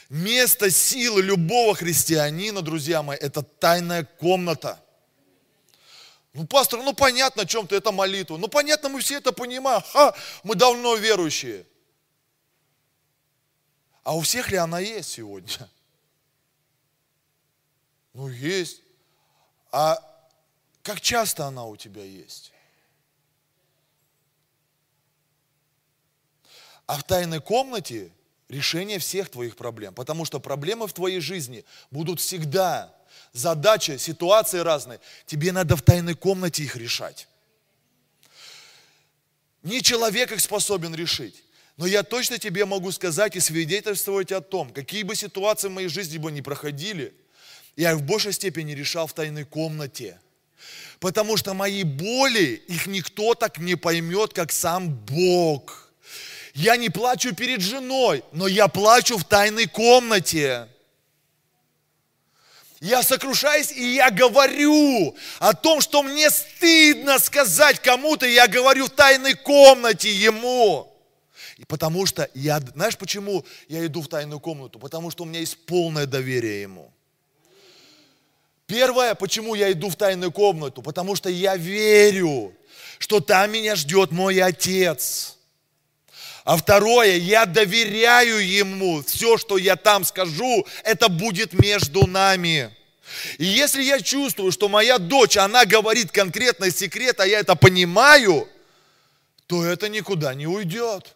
Место 0.09 0.69
силы 0.69 1.21
любого 1.21 1.73
христианина, 1.73 2.61
друзья 2.61 3.01
мои, 3.01 3.17
это 3.17 3.41
тайная 3.41 4.03
комната. 4.03 4.79
Ну, 6.33 6.45
пастор, 6.45 6.83
ну 6.83 6.93
понятно, 6.93 7.43
о 7.43 7.45
чем-то 7.45 7.75
это 7.75 7.91
молитва. 7.91 8.37
Ну, 8.37 8.47
понятно, 8.47 8.89
мы 8.89 8.99
все 8.99 9.17
это 9.17 9.31
понимаем. 9.31 9.81
Ха, 9.93 10.13
мы 10.43 10.55
давно 10.55 10.95
верующие. 10.95 11.65
А 14.03 14.15
у 14.15 14.21
всех 14.21 14.51
ли 14.51 14.57
она 14.57 14.79
есть 14.79 15.09
сегодня? 15.09 15.69
Ну, 18.13 18.27
есть. 18.27 18.81
А 19.71 19.97
как 20.83 21.01
часто 21.01 21.45
она 21.45 21.65
у 21.65 21.75
тебя 21.77 22.03
есть? 22.03 22.51
А 26.87 26.97
в 26.97 27.03
тайной 27.03 27.41
комнате 27.41 28.11
решение 28.49 28.99
всех 28.99 29.29
твоих 29.29 29.55
проблем. 29.55 29.93
Потому 29.93 30.25
что 30.25 30.39
проблемы 30.39 30.87
в 30.87 30.93
твоей 30.93 31.19
жизни 31.19 31.65
будут 31.91 32.19
всегда. 32.19 32.93
Задачи, 33.33 33.97
ситуации 33.97 34.59
разные. 34.59 34.99
Тебе 35.25 35.51
надо 35.51 35.75
в 35.75 35.81
тайной 35.81 36.15
комнате 36.15 36.63
их 36.63 36.75
решать. 36.75 37.27
Не 39.63 39.81
человек 39.81 40.31
их 40.31 40.41
способен 40.41 40.93
решить. 40.93 41.43
Но 41.77 41.85
я 41.85 42.03
точно 42.03 42.37
тебе 42.37 42.65
могу 42.65 42.91
сказать 42.91 43.35
и 43.35 43.39
свидетельствовать 43.39 44.31
о 44.31 44.39
том, 44.39 44.69
какие 44.69 45.03
бы 45.03 45.15
ситуации 45.15 45.67
в 45.67 45.71
моей 45.71 45.89
жизни 45.89 46.17
бы 46.17 46.31
не 46.31 46.41
проходили, 46.41 47.13
я 47.75 47.91
их 47.91 47.97
в 47.97 48.03
большей 48.03 48.31
степени 48.31 48.71
решал 48.71 49.07
в 49.07 49.13
тайной 49.13 49.43
комнате. 49.43 50.19
Потому 50.99 51.35
что 51.35 51.53
мои 51.53 51.83
боли, 51.83 52.63
их 52.67 52.87
никто 52.87 53.33
так 53.33 53.57
не 53.57 53.75
поймет, 53.75 54.31
как 54.31 54.53
сам 54.53 54.89
Бог. 54.89 55.84
Я 56.55 56.77
не 56.77 56.89
плачу 56.89 57.35
перед 57.35 57.59
женой, 57.59 58.23
но 58.31 58.47
я 58.47 58.69
плачу 58.69 59.17
в 59.17 59.25
тайной 59.25 59.67
комнате. 59.67 60.69
Я 62.79 63.03
сокрушаюсь, 63.03 63.73
и 63.73 63.95
я 63.95 64.09
говорю 64.09 65.15
о 65.39 65.53
том, 65.53 65.81
что 65.81 66.01
мне 66.01 66.29
стыдно 66.29 67.19
сказать 67.19 67.79
кому-то, 67.79 68.25
я 68.25 68.47
говорю 68.47 68.85
в 68.85 68.89
тайной 68.91 69.33
комнате 69.33 70.09
ему. 70.09 70.95
И 71.57 71.65
потому 71.65 72.05
что 72.05 72.29
я, 72.33 72.61
знаешь 72.73 72.97
почему 72.97 73.45
я 73.67 73.85
иду 73.85 74.01
в 74.01 74.07
тайную 74.07 74.39
комнату? 74.39 74.79
Потому 74.79 75.11
что 75.11 75.23
у 75.23 75.25
меня 75.25 75.41
есть 75.41 75.65
полное 75.65 76.05
доверие 76.05 76.61
ему. 76.61 76.89
Первое, 78.65 79.13
почему 79.15 79.55
я 79.55 79.73
иду 79.73 79.89
в 79.89 79.97
тайную 79.97 80.31
комнату? 80.31 80.81
Потому 80.81 81.15
что 81.15 81.29
я 81.29 81.57
верю, 81.57 82.53
что 82.97 83.19
там 83.19 83.51
меня 83.51 83.75
ждет 83.75 84.11
мой 84.11 84.39
отец. 84.39 85.34
А 86.45 86.57
второе, 86.57 87.17
я 87.17 87.47
доверяю 87.47 88.37
Ему. 88.37 89.01
Все, 89.01 89.37
что 89.37 89.57
я 89.57 89.75
там 89.75 90.03
скажу, 90.05 90.65
это 90.83 91.09
будет 91.09 91.53
между 91.53 92.05
нами. 92.05 92.71
И 93.39 93.45
если 93.45 93.81
я 93.81 93.99
чувствую, 93.99 94.51
что 94.51 94.69
моя 94.69 94.99
дочь, 94.99 95.37
она 95.37 95.65
говорит 95.65 96.11
конкретный 96.11 96.69
секрет, 96.69 97.19
а 97.19 97.25
я 97.25 97.39
это 97.39 97.55
понимаю, 97.55 98.47
то 99.47 99.65
это 99.65 99.89
никуда 99.89 100.35
не 100.35 100.45
уйдет. 100.45 101.15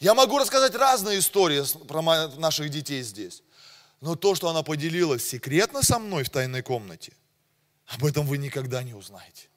Я 0.00 0.14
могу 0.14 0.38
рассказать 0.38 0.74
разные 0.74 1.20
истории 1.20 1.62
про 1.86 2.02
наших 2.38 2.70
детей 2.70 3.02
здесь. 3.02 3.44
Но 4.00 4.16
то, 4.16 4.34
что 4.34 4.48
она 4.48 4.64
поделилась 4.64 5.28
секретно 5.28 5.82
со 5.84 6.00
мной 6.00 6.24
в 6.24 6.30
тайной 6.30 6.62
комнате, 6.62 7.12
об 7.86 8.04
этом 8.04 8.26
вы 8.26 8.38
никогда 8.38 8.82
не 8.82 8.94
узнаете. 8.94 9.49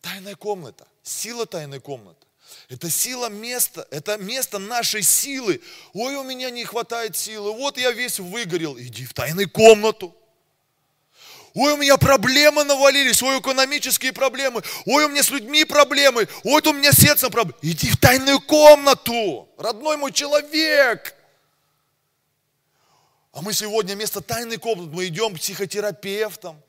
Тайная 0.00 0.36
комната, 0.36 0.86
сила 1.02 1.46
тайной 1.46 1.80
комнаты. 1.80 2.26
Это 2.68 2.88
сила 2.90 3.28
места, 3.28 3.86
это 3.90 4.16
место 4.16 4.58
нашей 4.58 5.02
силы. 5.02 5.60
Ой, 5.92 6.14
у 6.16 6.22
меня 6.22 6.50
не 6.50 6.64
хватает 6.64 7.16
силы, 7.16 7.52
вот 7.52 7.76
я 7.76 7.92
весь 7.92 8.18
выгорел. 8.18 8.78
Иди 8.78 9.04
в 9.04 9.12
тайную 9.12 9.50
комнату. 9.50 10.14
Ой, 11.54 11.72
у 11.72 11.76
меня 11.76 11.96
проблемы 11.96 12.62
навалились, 12.64 13.22
ой, 13.22 13.40
экономические 13.40 14.12
проблемы, 14.12 14.62
ой, 14.84 15.04
у 15.06 15.08
меня 15.08 15.22
с 15.22 15.30
людьми 15.30 15.64
проблемы, 15.64 16.28
ой, 16.44 16.62
у 16.64 16.72
меня 16.72 16.92
с 16.92 16.96
сердцем 16.96 17.30
проблемы. 17.30 17.58
Иди 17.62 17.90
в 17.90 17.96
тайную 17.96 18.40
комнату, 18.40 19.48
родной 19.58 19.96
мой 19.96 20.12
человек. 20.12 21.14
А 23.32 23.42
мы 23.42 23.52
сегодня 23.52 23.94
вместо 23.94 24.20
тайной 24.20 24.58
комнаты 24.58 24.90
мы 24.94 25.06
идем 25.06 25.34
к 25.34 25.38
психотерапевтам, 25.38 26.62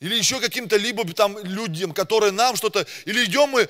или 0.00 0.14
еще 0.16 0.40
каким-то 0.40 0.76
либо 0.76 1.04
там 1.12 1.38
людям, 1.44 1.92
которые 1.92 2.32
нам 2.32 2.56
что-то, 2.56 2.86
или 3.04 3.24
идем 3.24 3.50
мы, 3.50 3.68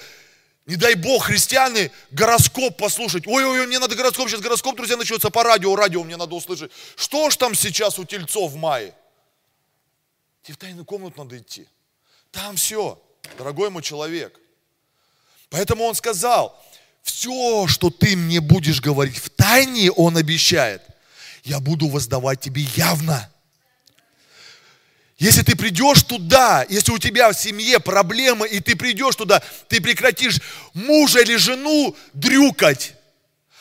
не 0.67 0.77
дай 0.77 0.95
бог, 0.95 1.25
христиане, 1.25 1.91
гороскоп 2.13 2.77
послушать. 2.77 3.27
Ой-ой-ой, 3.27 3.67
мне 3.67 3.81
надо 3.81 3.97
гороскоп, 3.97 4.29
сейчас 4.29 4.41
гороскоп, 4.41 4.77
друзья, 4.77 4.97
начнется 4.97 5.31
по 5.31 5.43
радио, 5.43 5.75
радио 5.75 6.05
мне 6.05 6.17
надо 6.17 6.35
услышать. 6.37 6.71
Что 6.95 7.31
ж 7.31 7.37
там 7.37 7.55
сейчас 7.55 7.99
у 7.99 8.05
тельцов 8.05 8.53
в 8.53 8.57
мае? 8.57 8.95
Тебе 10.43 10.55
в 10.55 10.59
тайную 10.59 10.85
комнату 10.85 11.19
надо 11.19 11.39
идти. 11.39 11.67
Там 12.31 12.57
все, 12.57 13.03
дорогой 13.37 13.71
мой 13.71 13.83
человек. 13.83 14.39
Поэтому 15.49 15.85
он 15.85 15.97
сказал, 15.97 16.57
все, 17.03 17.67
что 17.67 17.91
ты 17.91 18.15
мне 18.15 18.41
будешь 18.41 18.81
говорить 18.81 19.19
в 19.19 19.31
тайне, 19.31 19.91
он 19.91 20.17
обещает, 20.17 20.83
я 21.43 21.59
буду 21.59 21.89
воздавать 21.89 22.41
тебе 22.41 22.63
явно. 22.77 23.29
Если 25.21 25.43
ты 25.43 25.55
придешь 25.55 26.03
туда, 26.03 26.65
если 26.71 26.93
у 26.93 26.99
тебя 26.99 27.31
в 27.31 27.35
семье 27.35 27.79
проблемы, 27.79 28.49
и 28.49 28.59
ты 28.59 28.75
придешь 28.75 29.17
туда, 29.17 29.43
ты 29.69 29.79
прекратишь 29.83 30.41
мужа 30.73 31.21
или 31.21 31.37
жену 31.37 31.95
дрюкать, 32.15 32.95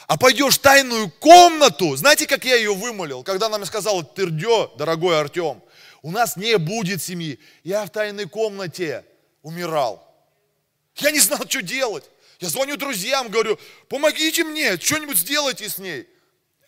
а 0.07 0.17
пойдешь 0.17 0.55
в 0.55 0.59
тайную 0.59 1.11
комнату, 1.11 1.97
знаете, 1.97 2.27
как 2.27 2.45
я 2.45 2.55
ее 2.55 2.73
вымолил, 2.73 3.23
когда 3.23 3.49
нам 3.49 3.65
сказал, 3.65 4.03
Тырдё, 4.03 4.73
дорогой 4.77 5.19
Артем, 5.19 5.61
у 6.01 6.11
нас 6.11 6.37
не 6.37 6.57
будет 6.57 7.03
семьи. 7.03 7.37
Я 7.65 7.85
в 7.85 7.89
тайной 7.89 8.25
комнате 8.25 9.03
умирал. 9.41 10.07
Я 10.95 11.11
не 11.11 11.19
знал, 11.19 11.41
что 11.45 11.61
делать. 11.61 12.05
Я 12.39 12.47
звоню 12.47 12.77
друзьям, 12.77 13.27
говорю, 13.27 13.59
помогите 13.89 14.45
мне, 14.45 14.79
что-нибудь 14.79 15.17
сделайте 15.17 15.67
с 15.67 15.77
ней. 15.77 16.07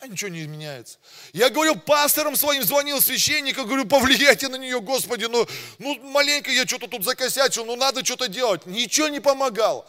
А 0.01 0.07
ничего 0.07 0.31
не 0.31 0.41
изменяется. 0.41 0.97
Я 1.31 1.51
говорю, 1.51 1.75
пастором 1.75 2.35
своим 2.35 2.63
звонил, 2.63 2.99
священникам, 2.99 3.67
говорю, 3.67 3.85
повлияйте 3.85 4.47
на 4.47 4.55
нее, 4.55 4.81
Господи, 4.81 5.25
ну, 5.25 5.47
ну 5.77 5.95
маленько 6.09 6.49
я 6.49 6.65
что-то 6.65 6.87
тут 6.87 7.03
закосячил, 7.03 7.65
ну 7.65 7.75
надо 7.75 8.03
что-то 8.03 8.27
делать. 8.27 8.65
Ничего 8.65 9.09
не 9.09 9.19
помогало. 9.19 9.85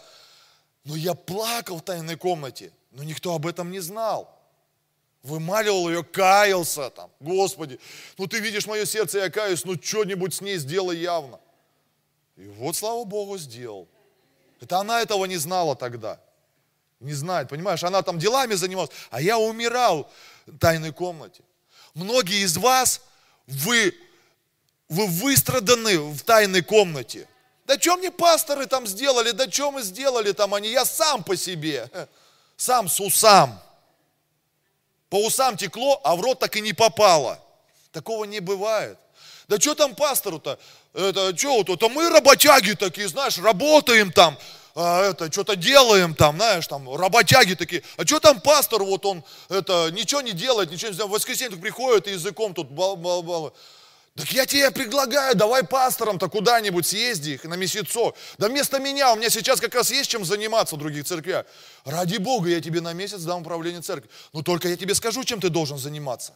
Но 0.84 0.96
я 0.96 1.14
плакал 1.14 1.78
в 1.78 1.82
тайной 1.82 2.16
комнате, 2.16 2.74
но 2.90 3.02
никто 3.04 3.34
об 3.34 3.46
этом 3.46 3.70
не 3.70 3.80
знал. 3.80 4.38
Вымаливал 5.22 5.88
ее, 5.88 6.04
каялся 6.04 6.90
там. 6.90 7.10
Господи, 7.18 7.80
ну 8.18 8.26
ты 8.26 8.38
видишь 8.40 8.66
мое 8.66 8.84
сердце, 8.84 9.20
я 9.20 9.30
каюсь, 9.30 9.64
ну 9.64 9.82
что-нибудь 9.82 10.34
с 10.34 10.42
ней 10.42 10.58
сделай 10.58 10.98
явно. 10.98 11.40
И 12.36 12.44
вот, 12.48 12.76
слава 12.76 13.04
Богу, 13.04 13.38
сделал. 13.38 13.88
Это 14.60 14.76
она 14.76 15.00
этого 15.00 15.24
не 15.24 15.38
знала 15.38 15.74
тогда. 15.74 16.20
Не 17.02 17.14
знает, 17.14 17.48
понимаешь, 17.48 17.82
она 17.82 18.02
там 18.02 18.18
делами 18.18 18.54
занималась, 18.54 18.90
а 19.10 19.20
я 19.20 19.36
умирал 19.36 20.10
в 20.46 20.58
тайной 20.58 20.92
комнате. 20.92 21.42
Многие 21.94 22.44
из 22.44 22.56
вас, 22.56 23.00
вы, 23.46 23.94
вы 24.88 25.06
выстраданы 25.08 25.98
в 25.98 26.22
тайной 26.22 26.62
комнате. 26.62 27.28
Да 27.66 27.78
что 27.78 27.96
мне 27.96 28.10
пасторы 28.10 28.66
там 28.66 28.86
сделали, 28.86 29.32
да 29.32 29.50
что 29.50 29.72
мы 29.72 29.82
сделали 29.82 30.32
там 30.32 30.54
они, 30.54 30.70
я 30.70 30.84
сам 30.84 31.24
по 31.24 31.36
себе, 31.36 31.90
сам 32.56 32.88
с 32.88 33.00
усам. 33.00 33.60
По 35.10 35.26
усам 35.26 35.56
текло, 35.56 36.00
а 36.04 36.14
в 36.14 36.20
рот 36.20 36.38
так 36.38 36.56
и 36.56 36.60
не 36.60 36.72
попало. 36.72 37.38
Такого 37.90 38.24
не 38.24 38.40
бывает. 38.40 38.96
Да 39.48 39.58
что 39.58 39.74
там 39.74 39.94
пастору-то? 39.94 40.58
Это 40.94 41.36
что 41.36 41.56
вот, 41.56 41.68
это 41.68 41.88
мы 41.88 42.08
работяги 42.10 42.74
такие, 42.74 43.08
знаешь, 43.08 43.38
работаем 43.38 44.12
там, 44.12 44.38
а, 44.74 45.10
это, 45.10 45.30
что-то 45.30 45.56
делаем 45.56 46.14
там, 46.14 46.36
знаешь, 46.36 46.66
там, 46.66 46.94
работяги 46.94 47.54
такие. 47.54 47.82
А 47.96 48.06
что 48.06 48.20
там 48.20 48.40
пастор, 48.40 48.82
вот 48.82 49.04
он, 49.04 49.22
это, 49.48 49.90
ничего 49.92 50.20
не 50.20 50.32
делает, 50.32 50.70
ничего 50.70 50.90
не 50.90 50.96
делает. 50.96 51.10
В 51.10 51.14
воскресенье 51.14 51.56
приходит 51.58 52.08
и 52.08 52.12
языком 52.12 52.54
тут 52.54 52.70
бал, 52.70 52.96
бал, 52.96 53.22
бал. 53.22 53.54
Так 54.14 54.30
я 54.32 54.44
тебе 54.44 54.70
предлагаю, 54.70 55.34
давай 55.34 55.64
пастором-то 55.64 56.28
куда-нибудь 56.28 56.86
съезди 56.86 57.40
на 57.44 57.54
месяцок. 57.54 58.14
Да 58.36 58.48
вместо 58.48 58.78
меня, 58.78 59.12
у 59.12 59.16
меня 59.16 59.30
сейчас 59.30 59.58
как 59.58 59.74
раз 59.74 59.90
есть 59.90 60.10
чем 60.10 60.24
заниматься 60.24 60.76
в 60.76 60.78
других 60.78 61.06
церквях. 61.06 61.46
Ради 61.84 62.18
Бога, 62.18 62.50
я 62.50 62.60
тебе 62.60 62.82
на 62.82 62.92
месяц 62.92 63.22
дам 63.22 63.40
управление 63.40 63.80
церкви. 63.80 64.10
Но 64.34 64.42
только 64.42 64.68
я 64.68 64.76
тебе 64.76 64.94
скажу, 64.94 65.24
чем 65.24 65.40
ты 65.40 65.48
должен 65.48 65.78
заниматься. 65.78 66.34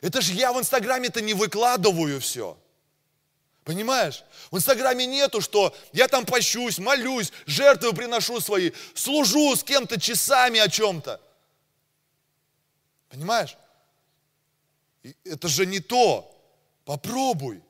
Это 0.00 0.20
же 0.20 0.32
я 0.32 0.52
в 0.52 0.58
Инстаграме-то 0.58 1.20
не 1.20 1.34
выкладываю 1.34 2.20
все. 2.20 2.56
Понимаешь? 3.66 4.22
В 4.52 4.56
Инстаграме 4.58 5.06
нету, 5.06 5.40
что 5.40 5.74
я 5.92 6.06
там 6.06 6.24
пощусь, 6.24 6.78
молюсь, 6.78 7.32
жертвы 7.46 7.92
приношу 7.92 8.40
свои, 8.40 8.70
служу 8.94 9.56
с 9.56 9.64
кем-то 9.64 10.00
часами 10.00 10.60
о 10.60 10.68
чем-то. 10.68 11.20
Понимаешь? 13.08 13.56
Это 15.24 15.48
же 15.48 15.66
не 15.66 15.80
то. 15.80 16.32
Попробуй. 16.84 17.60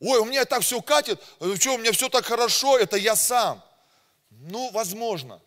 Ой, 0.00 0.20
у 0.20 0.24
меня 0.24 0.46
так 0.46 0.62
все 0.62 0.80
катит, 0.80 1.20
что 1.60 1.74
у 1.74 1.78
меня 1.78 1.92
все 1.92 2.08
так 2.08 2.24
хорошо, 2.24 2.78
это 2.78 2.96
я 2.96 3.14
сам. 3.14 3.62
Ну, 4.30 4.70
возможно. 4.70 5.38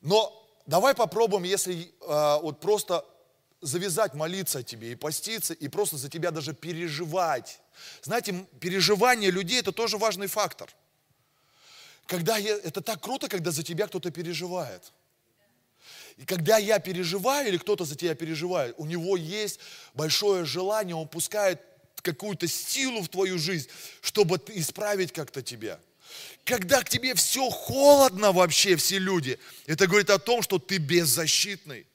Но 0.00 0.48
давай 0.64 0.94
попробуем, 0.94 1.42
если 1.42 1.92
э, 2.02 2.38
вот 2.40 2.60
просто 2.60 3.04
завязать 3.60 4.14
молиться 4.14 4.62
тебе 4.62 4.92
и 4.92 4.94
поститься, 4.94 5.54
и 5.54 5.68
просто 5.68 5.96
за 5.96 6.08
тебя 6.08 6.30
даже 6.30 6.54
переживать. 6.54 7.60
Знаете, 8.02 8.46
переживание 8.58 9.30
людей– 9.30 9.60
это 9.60 9.72
тоже 9.72 9.98
важный 9.98 10.26
фактор. 10.26 10.70
Когда 12.06 12.36
я, 12.36 12.56
это 12.56 12.80
так 12.80 13.00
круто, 13.00 13.28
когда 13.28 13.50
за 13.50 13.62
тебя 13.62 13.86
кто-то 13.86 14.10
переживает. 14.10 14.92
И 16.16 16.24
когда 16.24 16.58
я 16.58 16.78
переживаю, 16.78 17.48
или 17.48 17.56
кто-то 17.56 17.84
за 17.84 17.96
тебя 17.96 18.14
переживает, 18.14 18.74
у 18.78 18.86
него 18.86 19.16
есть 19.16 19.60
большое 19.94 20.44
желание, 20.44 20.96
он 20.96 21.08
пускает 21.08 21.60
какую-то 22.02 22.46
силу 22.48 23.02
в 23.02 23.08
твою 23.08 23.38
жизнь, 23.38 23.68
чтобы 24.00 24.40
исправить 24.48 25.12
как-то 25.12 25.42
тебя. 25.42 25.78
Когда 26.44 26.82
к 26.82 26.88
тебе 26.88 27.14
все 27.14 27.48
холодно 27.50 28.32
вообще, 28.32 28.76
все 28.76 28.98
люди, 28.98 29.38
это 29.66 29.86
говорит 29.86 30.10
о 30.10 30.18
том, 30.18 30.42
что 30.42 30.58
ты 30.58 30.78
беззащитный. 30.78 31.86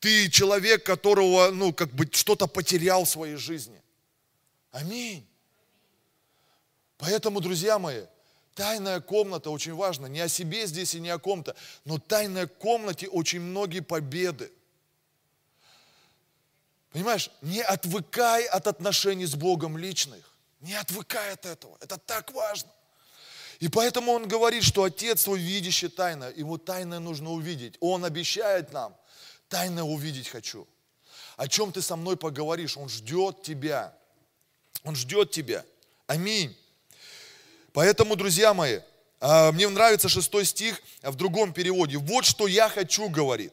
Ты 0.00 0.30
человек, 0.30 0.84
которого, 0.84 1.50
ну, 1.50 1.72
как 1.72 1.90
бы 1.92 2.08
что-то 2.10 2.46
потерял 2.46 3.04
в 3.04 3.08
своей 3.08 3.36
жизни. 3.36 3.80
Аминь. 4.72 5.26
Поэтому, 6.96 7.40
друзья 7.40 7.78
мои, 7.78 8.04
тайная 8.54 9.00
комната 9.00 9.50
очень 9.50 9.74
важна. 9.74 10.08
Не 10.08 10.20
о 10.20 10.28
себе 10.28 10.66
здесь 10.66 10.94
и 10.94 11.00
не 11.00 11.10
о 11.10 11.18
ком-то, 11.18 11.54
но 11.84 11.96
в 11.96 12.00
тайной 12.00 12.46
комнате 12.46 13.08
очень 13.08 13.40
многие 13.40 13.80
победы. 13.80 14.50
Понимаешь, 16.92 17.30
не 17.42 17.60
отвыкай 17.60 18.44
от 18.46 18.66
отношений 18.66 19.26
с 19.26 19.34
Богом 19.34 19.76
личных. 19.76 20.34
Не 20.60 20.74
отвыкай 20.74 21.32
от 21.32 21.46
этого. 21.46 21.76
Это 21.80 21.98
так 21.98 22.32
важно. 22.32 22.70
И 23.60 23.68
поэтому 23.68 24.12
он 24.12 24.26
говорит, 24.26 24.64
что 24.64 24.84
Отец 24.84 25.24
твой 25.24 25.38
видящий 25.38 25.88
тайно, 25.88 26.32
ему 26.34 26.56
тайное 26.56 26.98
нужно 26.98 27.30
увидеть. 27.30 27.76
Он 27.80 28.04
обещает 28.04 28.72
нам, 28.72 28.96
Тайно 29.50 29.84
увидеть 29.84 30.28
хочу. 30.28 30.66
О 31.36 31.48
чем 31.48 31.72
ты 31.72 31.82
со 31.82 31.96
мной 31.96 32.16
поговоришь? 32.16 32.76
Он 32.76 32.88
ждет 32.88 33.42
тебя. 33.42 33.92
Он 34.84 34.94
ждет 34.94 35.32
тебя. 35.32 35.64
Аминь. 36.06 36.56
Поэтому, 37.72 38.14
друзья 38.14 38.54
мои, 38.54 38.78
а, 39.18 39.50
мне 39.50 39.68
нравится 39.68 40.08
шестой 40.08 40.44
стих 40.44 40.80
в 41.02 41.16
другом 41.16 41.52
переводе. 41.52 41.98
Вот 41.98 42.24
что 42.24 42.46
я 42.46 42.68
хочу, 42.68 43.08
говорит. 43.08 43.52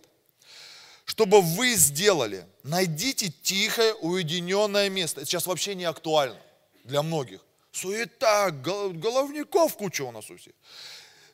Чтобы 1.04 1.42
вы 1.42 1.74
сделали, 1.74 2.46
найдите 2.62 3.30
тихое, 3.30 3.96
уединенное 3.96 4.90
место. 4.90 5.22
Это 5.22 5.30
сейчас 5.30 5.48
вообще 5.48 5.74
не 5.74 5.86
актуально 5.86 6.40
для 6.84 7.02
многих. 7.02 7.44
Суета, 7.72 8.52
головников 8.52 9.76
куча 9.78 10.04
у 10.04 10.12
нас 10.12 10.30
у 10.30 10.38
всех. 10.38 10.54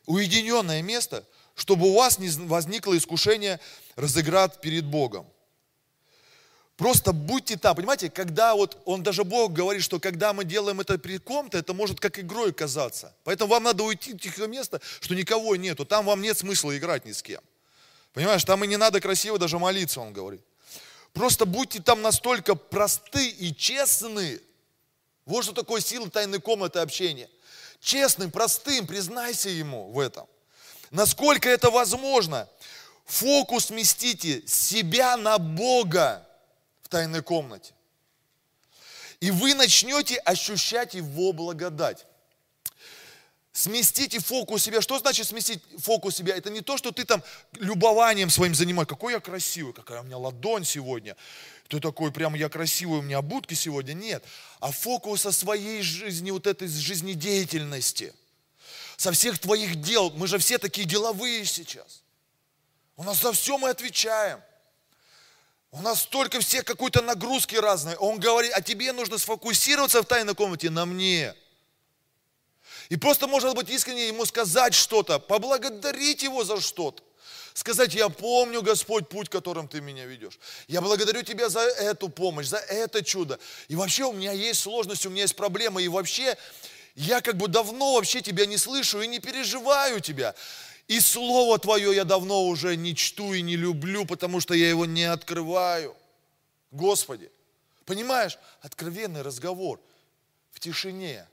Уединенное 0.06 0.80
место, 0.80 1.24
чтобы 1.54 1.86
у 1.88 1.94
вас 1.94 2.18
не 2.18 2.28
возникло 2.46 2.96
искушение 2.96 3.60
разыграть 3.96 4.60
перед 4.60 4.84
Богом. 4.84 5.26
Просто 6.76 7.12
будьте 7.12 7.56
там, 7.56 7.76
понимаете, 7.76 8.10
когда 8.10 8.54
вот, 8.54 8.82
он 8.84 9.04
даже 9.04 9.22
Бог 9.22 9.52
говорит, 9.52 9.82
что 9.82 10.00
когда 10.00 10.32
мы 10.32 10.44
делаем 10.44 10.80
это 10.80 10.98
перед 10.98 11.22
ком-то, 11.22 11.56
это 11.56 11.72
может 11.72 12.00
как 12.00 12.18
игрой 12.18 12.52
казаться. 12.52 13.14
Поэтому 13.22 13.50
вам 13.50 13.62
надо 13.62 13.84
уйти 13.84 14.12
в 14.12 14.18
тихое 14.18 14.48
место, 14.48 14.80
что 15.00 15.14
никого 15.14 15.54
нету, 15.54 15.84
там 15.84 16.04
вам 16.04 16.20
нет 16.20 16.36
смысла 16.36 16.76
играть 16.76 17.04
ни 17.04 17.12
с 17.12 17.22
кем. 17.22 17.40
Понимаешь, 18.12 18.42
там 18.44 18.64
и 18.64 18.66
не 18.66 18.76
надо 18.76 19.00
красиво 19.00 19.38
даже 19.38 19.58
молиться, 19.58 20.00
он 20.00 20.12
говорит. 20.12 20.40
Просто 21.12 21.46
будьте 21.46 21.80
там 21.80 22.02
настолько 22.02 22.56
просты 22.56 23.28
и 23.28 23.54
честны. 23.54 24.40
Вот 25.26 25.44
что 25.44 25.52
такое 25.52 25.80
сила 25.80 26.10
тайной 26.10 26.40
комнаты 26.40 26.80
общения. 26.80 27.30
Честным, 27.80 28.32
простым, 28.32 28.86
признайся 28.86 29.48
ему 29.48 29.92
в 29.92 30.00
этом 30.00 30.26
насколько 30.94 31.48
это 31.48 31.70
возможно. 31.70 32.48
Фокус 33.04 33.66
сместите 33.66 34.46
себя 34.46 35.16
на 35.16 35.38
Бога 35.38 36.26
в 36.82 36.88
тайной 36.88 37.22
комнате. 37.22 37.72
И 39.20 39.30
вы 39.30 39.54
начнете 39.54 40.16
ощущать 40.16 40.94
Его 40.94 41.32
благодать. 41.32 42.06
Сместите 43.52 44.18
фокус 44.18 44.64
себя. 44.64 44.80
Что 44.80 44.98
значит 44.98 45.28
сместить 45.28 45.62
фокус 45.78 46.16
себя? 46.16 46.34
Это 46.36 46.50
не 46.50 46.60
то, 46.60 46.76
что 46.76 46.90
ты 46.90 47.04
там 47.04 47.22
любованием 47.52 48.28
своим 48.28 48.52
занимаешь. 48.52 48.88
Какой 48.88 49.12
я 49.12 49.20
красивый, 49.20 49.72
какая 49.72 50.00
у 50.00 50.04
меня 50.04 50.18
ладонь 50.18 50.64
сегодня. 50.64 51.16
Ты 51.68 51.78
такой, 51.78 52.10
прям 52.10 52.34
я 52.34 52.48
красивый, 52.48 52.98
у 52.98 53.02
меня 53.02 53.22
будки 53.22 53.54
сегодня. 53.54 53.92
Нет. 53.92 54.24
А 54.58 54.72
фокус 54.72 55.20
со 55.20 55.30
своей 55.30 55.82
жизни, 55.82 56.32
вот 56.32 56.46
этой 56.46 56.66
жизнедеятельности– 56.66 58.12
со 58.96 59.12
всех 59.12 59.38
твоих 59.38 59.80
дел. 59.80 60.10
Мы 60.10 60.26
же 60.26 60.38
все 60.38 60.58
такие 60.58 60.86
деловые 60.86 61.44
сейчас. 61.44 62.02
У 62.96 63.02
нас 63.02 63.20
за 63.20 63.32
все 63.32 63.58
мы 63.58 63.70
отвечаем. 63.70 64.40
У 65.70 65.82
нас 65.82 66.02
столько 66.02 66.40
все 66.40 66.62
какой-то 66.62 67.02
нагрузки 67.02 67.56
разные. 67.56 67.96
Он 67.96 68.20
говорит, 68.20 68.52
а 68.54 68.62
тебе 68.62 68.92
нужно 68.92 69.18
сфокусироваться 69.18 70.02
в 70.02 70.06
тайной 70.06 70.34
комнате 70.34 70.70
на 70.70 70.86
мне. 70.86 71.34
И 72.88 72.96
просто, 72.96 73.26
может 73.26 73.54
быть, 73.56 73.68
искренне 73.70 74.08
ему 74.08 74.24
сказать 74.24 74.74
что-то, 74.74 75.18
поблагодарить 75.18 76.22
его 76.22 76.44
за 76.44 76.60
что-то. 76.60 77.02
Сказать, 77.54 77.94
я 77.94 78.08
помню, 78.08 78.62
Господь, 78.62 79.08
путь, 79.08 79.28
которым 79.28 79.68
ты 79.68 79.80
меня 79.80 80.04
ведешь. 80.04 80.38
Я 80.66 80.80
благодарю 80.80 81.22
тебя 81.22 81.48
за 81.48 81.60
эту 81.60 82.08
помощь, 82.08 82.46
за 82.46 82.58
это 82.58 83.02
чудо. 83.02 83.38
И 83.68 83.76
вообще 83.76 84.04
у 84.04 84.12
меня 84.12 84.32
есть 84.32 84.60
сложности, 84.60 85.06
у 85.06 85.10
меня 85.10 85.22
есть 85.22 85.36
проблемы. 85.36 85.82
И 85.82 85.88
вообще 85.88 86.36
я 86.94 87.20
как 87.20 87.36
бы 87.36 87.48
давно 87.48 87.94
вообще 87.94 88.20
тебя 88.22 88.46
не 88.46 88.58
слышу 88.58 89.00
и 89.02 89.06
не 89.06 89.18
переживаю 89.18 90.00
тебя. 90.00 90.34
И 90.86 91.00
Слово 91.00 91.58
Твое 91.58 91.94
я 91.94 92.04
давно 92.04 92.44
уже 92.44 92.76
не 92.76 92.94
чту 92.94 93.32
и 93.32 93.42
не 93.42 93.56
люблю, 93.56 94.04
потому 94.04 94.40
что 94.40 94.54
я 94.54 94.68
его 94.68 94.84
не 94.84 95.04
открываю. 95.04 95.96
Господи, 96.70 97.30
понимаешь, 97.86 98.38
откровенный 98.60 99.22
разговор 99.22 99.80
в 100.52 100.60
тишине. 100.60 101.26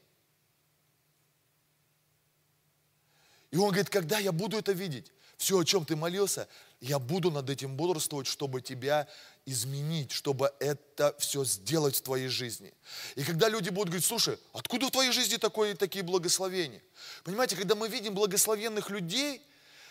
И 3.52 3.58
он 3.58 3.68
говорит, 3.68 3.90
когда 3.90 4.20
я 4.20 4.32
буду 4.32 4.58
это 4.58 4.72
видеть, 4.72 5.12
все, 5.36 5.60
о 5.60 5.66
чем 5.66 5.84
ты 5.86 5.96
молился, 5.96 6.48
я 6.80 7.00
буду 7.00 7.32
над 7.32 7.50
этим 7.50 7.76
бодрствовать, 7.76 8.28
чтобы 8.28 8.62
тебя 8.62 9.08
изменить, 9.46 10.12
чтобы 10.12 10.54
это 10.60 11.16
все 11.18 11.44
сделать 11.44 11.96
в 11.96 12.02
твоей 12.02 12.28
жизни. 12.28 12.74
И 13.16 13.24
когда 13.24 13.50
люди 13.50 13.70
будут 13.70 13.90
говорить, 13.90 14.06
слушай, 14.06 14.38
откуда 14.54 14.88
в 14.88 14.92
твоей 14.92 15.12
жизни 15.12 15.38
такое, 15.38 15.76
такие 15.76 16.04
благословения? 16.04 16.82
Понимаете, 17.24 17.56
когда 17.56 17.76
мы 17.76 17.88
видим 17.88 18.14
благословенных 18.14 18.90
людей, 18.90 19.42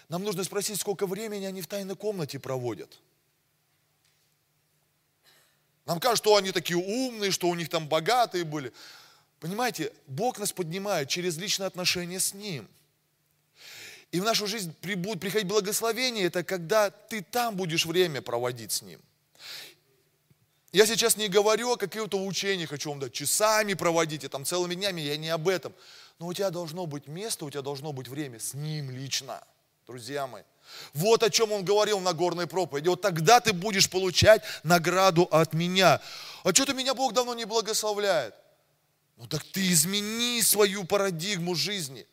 нам 0.09 0.25
нужно 0.25 0.45
спросить, 0.45 0.81
сколько 0.81 1.07
времени 1.07 1.45
они 1.45 1.63
в 1.63 1.67
тайной 1.67 1.97
комнате 1.97 2.39
проводят. 2.39 2.99
Нам 5.87 5.99
кажется, 5.99 6.23
что 6.23 6.37
они 6.37 6.53
такие 6.53 6.77
умные, 6.77 7.31
что 7.33 7.49
у 7.49 7.55
них 7.55 7.69
там 7.69 7.89
богатые 7.89 8.45
были. 8.45 8.73
Понимаете, 9.41 9.93
Бог 10.07 10.39
нас 10.39 10.53
поднимает 10.53 11.09
через 11.09 11.37
личные 11.37 11.67
отношения 11.67 12.21
с 12.21 12.35
Ним. 12.35 12.69
И 14.13 14.21
в 14.21 14.25
нашу 14.25 14.47
жизнь 14.47 14.75
будет 14.97 15.21
приходить 15.21 15.49
благословение, 15.49 16.27
это 16.27 16.45
когда 16.45 16.91
ты 16.91 17.23
там 17.23 17.57
будешь 17.57 17.87
время 17.87 18.23
проводить 18.23 18.73
с 18.73 18.83
Ним. 18.83 19.01
Я 20.73 20.87
сейчас 20.87 21.17
не 21.17 21.29
говорю 21.29 21.73
о 21.73 21.77
каких-то 21.77 22.25
учениях, 22.25 22.71
вам 22.85 23.01
дать, 23.01 23.13
часами 23.13 23.75
проводите, 23.75 24.29
там 24.29 24.45
целыми 24.45 24.75
днями, 24.75 25.01
я 25.01 25.17
не 25.17 25.29
об 25.29 25.49
этом. 25.49 25.73
Но 26.19 26.29
у 26.29 26.33
тебя 26.33 26.51
должно 26.51 26.87
быть 26.87 27.09
место, 27.09 27.45
у 27.45 27.51
тебя 27.51 27.63
должно 27.63 27.93
быть 27.93 28.07
время 28.07 28.39
с 28.39 28.55
Ним 28.55 28.91
лично, 28.91 29.43
друзья 29.87 30.27
мои. 30.27 30.43
Вот 30.95 31.23
о 31.25 31.31
чем 31.31 31.51
он 31.51 31.65
говорил 31.65 31.99
на 31.99 32.13
горной 32.13 32.47
проповеди. 32.47 32.89
Вот 32.89 33.01
тогда 33.01 33.41
ты 33.41 33.53
будешь 33.53 33.91
получать 33.91 34.43
награду 34.63 35.23
от 35.31 35.53
меня. 35.53 36.01
А 36.45 36.55
что-то 36.55 36.75
меня 36.75 36.95
Бог 36.95 37.13
давно 37.13 37.35
не 37.35 37.45
благословляет. 37.45 38.35
Ну 39.17 39.27
так 39.27 39.43
ты 39.45 39.73
измени 39.73 40.41
свою 40.43 40.85
парадигму 40.85 41.57
жизни. 41.57 42.07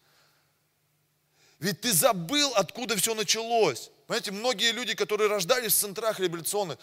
Ведь 1.60 1.82
ты 1.82 1.93
забыл, 1.93 2.52
откуда 2.56 2.96
все 2.98 3.13
началось. 3.13 3.91
Понимаете, 4.08 4.32
многие 4.32 4.72
люди, 4.72 4.93
которые 4.93 5.30
рождались 5.30 5.74
в 5.74 5.78
центрах 5.78 6.20
революционных, 6.20 6.78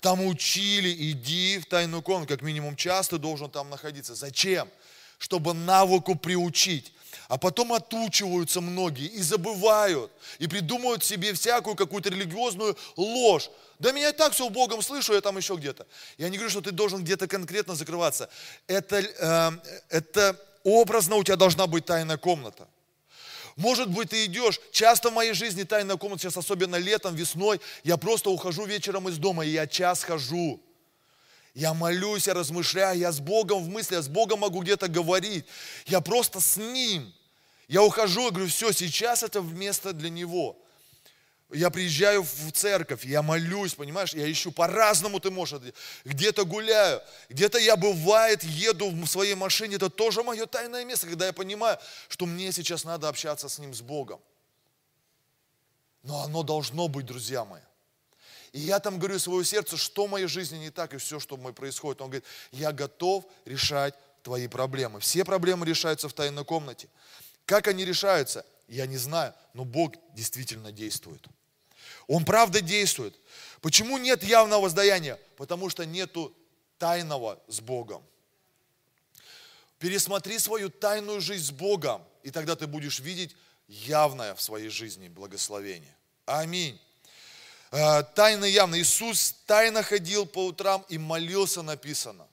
там 0.00 0.24
учили, 0.24 0.92
иди 1.12 1.58
в 1.58 1.66
тайную 1.66 2.02
комнату, 2.02 2.34
как 2.34 2.42
минимум 2.42 2.76
час 2.76 3.08
ты 3.08 3.18
должен 3.18 3.50
там 3.50 3.70
находиться. 3.70 4.14
Зачем? 4.14 4.68
Чтобы 5.18 5.54
навыку 5.54 6.14
приучить. 6.14 6.92
А 7.28 7.38
потом 7.38 7.72
отучиваются 7.72 8.60
многие 8.60 9.06
и 9.06 9.20
забывают, 9.22 10.12
и 10.38 10.46
придумывают 10.46 11.02
себе 11.02 11.32
всякую 11.32 11.74
какую-то 11.74 12.10
религиозную 12.10 12.76
ложь. 12.96 13.50
Да 13.78 13.92
меня 13.92 14.10
и 14.10 14.12
так 14.12 14.32
все 14.32 14.48
Богом 14.48 14.82
слышу, 14.82 15.12
я 15.14 15.20
там 15.20 15.36
еще 15.36 15.56
где-то. 15.56 15.86
Я 16.18 16.28
не 16.28 16.36
говорю, 16.36 16.50
что 16.50 16.60
ты 16.60 16.72
должен 16.72 17.02
где-то 17.02 17.26
конкретно 17.26 17.74
закрываться. 17.74 18.28
Это, 18.66 18.96
э, 18.98 19.50
это 19.88 20.40
образно 20.62 21.16
у 21.16 21.24
тебя 21.24 21.36
должна 21.36 21.66
быть 21.66 21.84
тайная 21.84 22.16
комната. 22.16 22.68
Может 23.56 23.88
быть, 23.90 24.10
ты 24.10 24.26
идешь, 24.26 24.60
часто 24.70 25.08
в 25.08 25.14
моей 25.14 25.32
жизни 25.32 25.62
тайная 25.62 25.96
комната, 25.96 26.22
сейчас 26.22 26.36
особенно 26.36 26.76
летом, 26.76 27.14
весной, 27.14 27.58
я 27.84 27.96
просто 27.96 28.30
ухожу 28.30 28.66
вечером 28.66 29.08
из 29.08 29.16
дома, 29.16 29.46
и 29.46 29.50
я 29.50 29.66
час 29.66 30.04
хожу. 30.04 30.60
Я 31.54 31.72
молюсь, 31.72 32.26
я 32.26 32.34
размышляю, 32.34 32.98
я 32.98 33.10
с 33.10 33.18
Богом 33.18 33.64
в 33.64 33.68
мысли, 33.70 33.94
я 33.94 34.02
с 34.02 34.08
Богом 34.08 34.40
могу 34.40 34.60
где-то 34.62 34.88
говорить. 34.88 35.46
Я 35.86 36.02
просто 36.02 36.38
с 36.38 36.58
Ним. 36.58 37.10
Я 37.66 37.82
ухожу 37.82 38.28
и 38.28 38.30
говорю, 38.30 38.48
все, 38.48 38.72
сейчас 38.72 39.22
это 39.22 39.40
место 39.40 39.94
для 39.94 40.10
Него. 40.10 40.58
Я 41.52 41.70
приезжаю 41.70 42.24
в 42.24 42.52
церковь, 42.52 43.04
я 43.04 43.22
молюсь, 43.22 43.74
понимаешь, 43.74 44.12
я 44.14 44.30
ищу, 44.30 44.50
по-разному 44.50 45.20
ты 45.20 45.30
можешь, 45.30 45.60
где-то 46.04 46.44
гуляю, 46.44 47.00
где-то 47.28 47.58
я 47.58 47.76
бывает 47.76 48.42
еду 48.42 48.90
в 48.90 49.06
своей 49.06 49.36
машине, 49.36 49.76
это 49.76 49.88
тоже 49.88 50.24
мое 50.24 50.46
тайное 50.46 50.84
место, 50.84 51.06
когда 51.06 51.26
я 51.26 51.32
понимаю, 51.32 51.78
что 52.08 52.26
мне 52.26 52.50
сейчас 52.50 52.82
надо 52.82 53.08
общаться 53.08 53.48
с 53.48 53.60
Ним, 53.60 53.74
с 53.74 53.80
Богом. 53.80 54.20
Но 56.02 56.22
оно 56.22 56.42
должно 56.42 56.88
быть, 56.88 57.06
друзья 57.06 57.44
мои. 57.44 57.62
И 58.52 58.60
я 58.60 58.80
там 58.80 58.98
говорю 58.98 59.18
своему 59.18 59.44
сердцу, 59.44 59.76
что 59.76 60.06
в 60.06 60.10
моей 60.10 60.26
жизни 60.26 60.56
не 60.56 60.70
так 60.70 60.94
и 60.94 60.96
все, 60.96 61.20
что 61.20 61.36
мной 61.36 61.52
происходит. 61.52 62.00
Он 62.00 62.08
говорит, 62.08 62.24
я 62.52 62.72
готов 62.72 63.24
решать 63.44 63.94
твои 64.22 64.48
проблемы. 64.48 64.98
Все 64.98 65.24
проблемы 65.24 65.66
решаются 65.66 66.08
в 66.08 66.12
тайной 66.12 66.44
комнате. 66.44 66.88
Как 67.44 67.68
они 67.68 67.84
решаются, 67.84 68.44
я 68.68 68.86
не 68.86 68.96
знаю, 68.96 69.34
но 69.54 69.64
Бог 69.64 69.94
действительно 70.14 70.72
действует. 70.72 71.24
Он 72.06 72.24
правда 72.24 72.60
действует. 72.60 73.18
Почему 73.60 73.98
нет 73.98 74.22
явного 74.22 74.62
воздаяния? 74.62 75.18
Потому 75.36 75.70
что 75.70 75.84
нету 75.84 76.34
тайного 76.78 77.40
с 77.48 77.60
Богом. 77.60 78.02
Пересмотри 79.78 80.38
свою 80.38 80.70
тайную 80.70 81.20
жизнь 81.20 81.44
с 81.44 81.50
Богом, 81.50 82.02
и 82.22 82.30
тогда 82.30 82.56
ты 82.56 82.66
будешь 82.66 83.00
видеть 83.00 83.36
явное 83.68 84.34
в 84.34 84.42
своей 84.42 84.68
жизни 84.68 85.08
благословение. 85.08 85.94
Аминь. 86.24 86.80
Э, 87.70 88.02
тайно 88.02 88.44
явно. 88.44 88.80
Иисус 88.80 89.34
тайно 89.46 89.82
ходил 89.82 90.26
по 90.26 90.46
утрам 90.46 90.84
и 90.88 90.98
молился, 90.98 91.62
написано. 91.62 92.26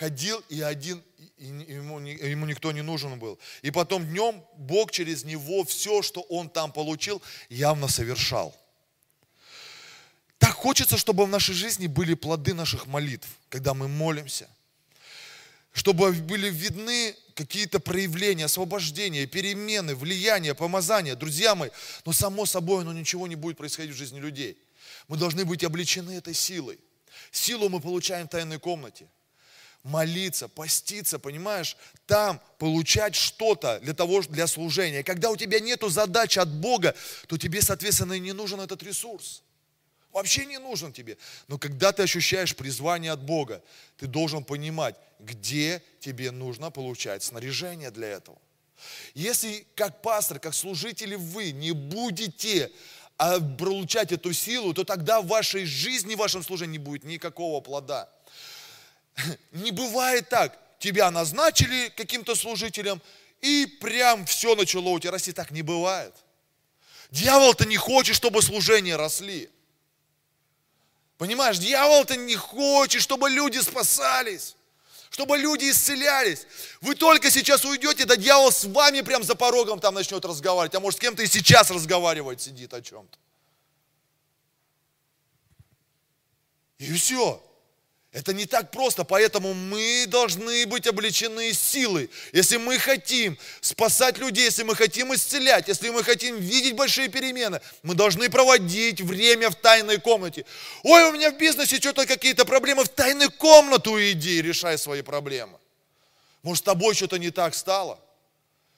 Ходил 0.00 0.42
и 0.48 0.62
один, 0.62 1.04
и 1.36 1.44
ему, 1.44 2.00
ему 2.00 2.46
никто 2.46 2.72
не 2.72 2.80
нужен 2.80 3.18
был. 3.18 3.38
И 3.60 3.70
потом 3.70 4.06
днем 4.06 4.42
Бог 4.56 4.92
через 4.92 5.24
него 5.24 5.62
все, 5.64 6.00
что 6.00 6.22
он 6.22 6.48
там 6.48 6.72
получил, 6.72 7.20
явно 7.50 7.86
совершал. 7.86 8.58
Так 10.38 10.52
хочется, 10.52 10.96
чтобы 10.96 11.26
в 11.26 11.28
нашей 11.28 11.54
жизни 11.54 11.86
были 11.86 12.14
плоды 12.14 12.54
наших 12.54 12.86
молитв, 12.86 13.28
когда 13.50 13.74
мы 13.74 13.88
молимся. 13.88 14.48
Чтобы 15.74 16.12
были 16.12 16.48
видны 16.48 17.14
какие-то 17.34 17.78
проявления, 17.78 18.46
освобождения, 18.46 19.26
перемены, 19.26 19.94
влияния, 19.94 20.54
помазания. 20.54 21.14
Друзья 21.14 21.54
мои, 21.54 21.68
но 22.06 22.14
само 22.14 22.46
собой, 22.46 22.84
но 22.84 22.94
ничего 22.94 23.26
не 23.26 23.36
будет 23.36 23.58
происходить 23.58 23.94
в 23.94 23.98
жизни 23.98 24.18
людей. 24.18 24.56
Мы 25.08 25.18
должны 25.18 25.44
быть 25.44 25.62
облечены 25.62 26.12
этой 26.12 26.32
силой. 26.32 26.78
Силу 27.30 27.68
мы 27.68 27.80
получаем 27.80 28.28
в 28.28 28.30
тайной 28.30 28.58
комнате. 28.58 29.06
Молиться, 29.82 30.48
поститься, 30.48 31.18
понимаешь, 31.18 31.76
там 32.06 32.40
получать 32.58 33.14
что-то 33.14 33.80
для 33.80 33.94
того, 33.94 34.20
для 34.22 34.46
служения. 34.46 35.02
Когда 35.02 35.30
у 35.30 35.36
тебя 35.36 35.58
нет 35.60 35.82
задачи 35.88 36.38
от 36.38 36.52
Бога, 36.52 36.94
то 37.28 37.38
тебе, 37.38 37.62
соответственно, 37.62 38.12
и 38.14 38.20
не 38.20 38.32
нужен 38.32 38.60
этот 38.60 38.82
ресурс. 38.82 39.42
Вообще 40.12 40.44
не 40.44 40.58
нужен 40.58 40.92
тебе. 40.92 41.16
Но 41.48 41.56
когда 41.56 41.92
ты 41.92 42.02
ощущаешь 42.02 42.54
призвание 42.56 43.12
от 43.12 43.22
Бога, 43.22 43.62
ты 43.96 44.06
должен 44.06 44.44
понимать, 44.44 44.96
где 45.20 45.82
тебе 46.00 46.30
нужно 46.30 46.70
получать 46.70 47.22
снаряжение 47.22 47.90
для 47.90 48.08
этого. 48.08 48.38
Если 49.14 49.66
как 49.76 50.02
пастор, 50.02 50.40
как 50.40 50.54
служители 50.54 51.14
вы 51.14 51.52
не 51.52 51.72
будете 51.72 52.70
а, 53.18 53.38
получать 53.38 54.12
эту 54.12 54.32
силу, 54.32 54.72
то 54.74 54.84
тогда 54.84 55.20
в 55.20 55.26
вашей 55.26 55.64
жизни, 55.64 56.14
в 56.14 56.18
вашем 56.18 56.42
служении 56.42 56.72
не 56.72 56.78
будет 56.78 57.04
никакого 57.04 57.60
плода. 57.60 58.08
Не 59.52 59.70
бывает 59.70 60.28
так. 60.28 60.58
Тебя 60.78 61.10
назначили 61.10 61.92
каким-то 61.96 62.34
служителем, 62.34 63.02
и 63.40 63.66
прям 63.80 64.24
все 64.26 64.54
начало 64.54 64.88
у 64.90 64.98
тебя 64.98 65.12
расти. 65.12 65.32
Так 65.32 65.50
не 65.50 65.62
бывает. 65.62 66.14
Дьявол-то 67.10 67.66
не 67.66 67.76
хочет, 67.76 68.16
чтобы 68.16 68.42
служения 68.42 68.96
росли. 68.96 69.50
Понимаешь, 71.18 71.58
дьявол-то 71.58 72.16
не 72.16 72.36
хочет, 72.36 73.02
чтобы 73.02 73.28
люди 73.28 73.58
спасались, 73.58 74.56
чтобы 75.10 75.36
люди 75.36 75.70
исцелялись. 75.70 76.46
Вы 76.80 76.94
только 76.94 77.30
сейчас 77.30 77.64
уйдете, 77.64 78.06
да 78.06 78.16
дьявол 78.16 78.50
с 78.50 78.64
вами 78.64 79.02
прям 79.02 79.22
за 79.22 79.34
порогом 79.34 79.80
там 79.80 79.94
начнет 79.94 80.24
разговаривать, 80.24 80.74
а 80.74 80.80
может 80.80 80.98
с 80.98 81.00
кем-то 81.00 81.22
и 81.22 81.26
сейчас 81.26 81.70
разговаривать 81.70 82.40
сидит 82.40 82.72
о 82.72 82.80
чем-то. 82.80 83.18
И 86.78 86.90
все. 86.94 87.42
Это 88.12 88.32
не 88.32 88.44
так 88.44 88.72
просто, 88.72 89.04
поэтому 89.04 89.54
мы 89.54 90.04
должны 90.08 90.66
быть 90.66 90.88
облечены 90.88 91.52
силой. 91.52 92.10
Если 92.32 92.56
мы 92.56 92.76
хотим 92.76 93.38
спасать 93.60 94.18
людей, 94.18 94.46
если 94.46 94.64
мы 94.64 94.74
хотим 94.74 95.14
исцелять, 95.14 95.68
если 95.68 95.90
мы 95.90 96.02
хотим 96.02 96.36
видеть 96.36 96.74
большие 96.74 97.08
перемены, 97.08 97.60
мы 97.84 97.94
должны 97.94 98.28
проводить 98.28 99.00
время 99.00 99.48
в 99.48 99.54
тайной 99.54 99.98
комнате. 99.98 100.44
Ой, 100.82 101.04
у 101.04 101.12
меня 101.12 101.30
в 101.30 101.38
бизнесе 101.38 101.76
что-то 101.76 102.04
какие-то 102.04 102.44
проблемы, 102.44 102.82
в 102.82 102.88
тайную 102.88 103.30
комнату 103.30 103.96
иди, 104.00 104.42
решай 104.42 104.76
свои 104.76 105.02
проблемы. 105.02 105.56
Может, 106.42 106.64
с 106.64 106.66
тобой 106.66 106.96
что-то 106.96 107.16
не 107.16 107.30
так 107.30 107.54
стало? 107.54 108.00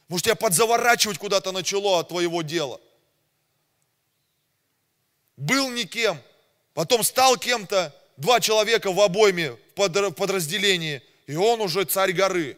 Может, 0.09 0.27
тебя 0.27 0.35
подзаворачивать 0.35 1.17
куда-то 1.17 1.53
начало 1.53 2.01
от 2.01 2.09
твоего 2.09 2.43
дела? 2.43 2.79
Был 5.39 5.71
никем, 5.71 6.21
потом 6.75 7.03
стал 7.03 7.39
кем-то, 7.39 7.95
два 8.23 8.41
человека 8.41 8.93
в 8.93 9.01
обойме 9.01 9.57
в 9.77 10.11
подразделении, 10.13 11.03
и 11.27 11.37
он 11.37 11.61
уже 11.61 11.85
царь 11.85 12.13
горы. 12.13 12.57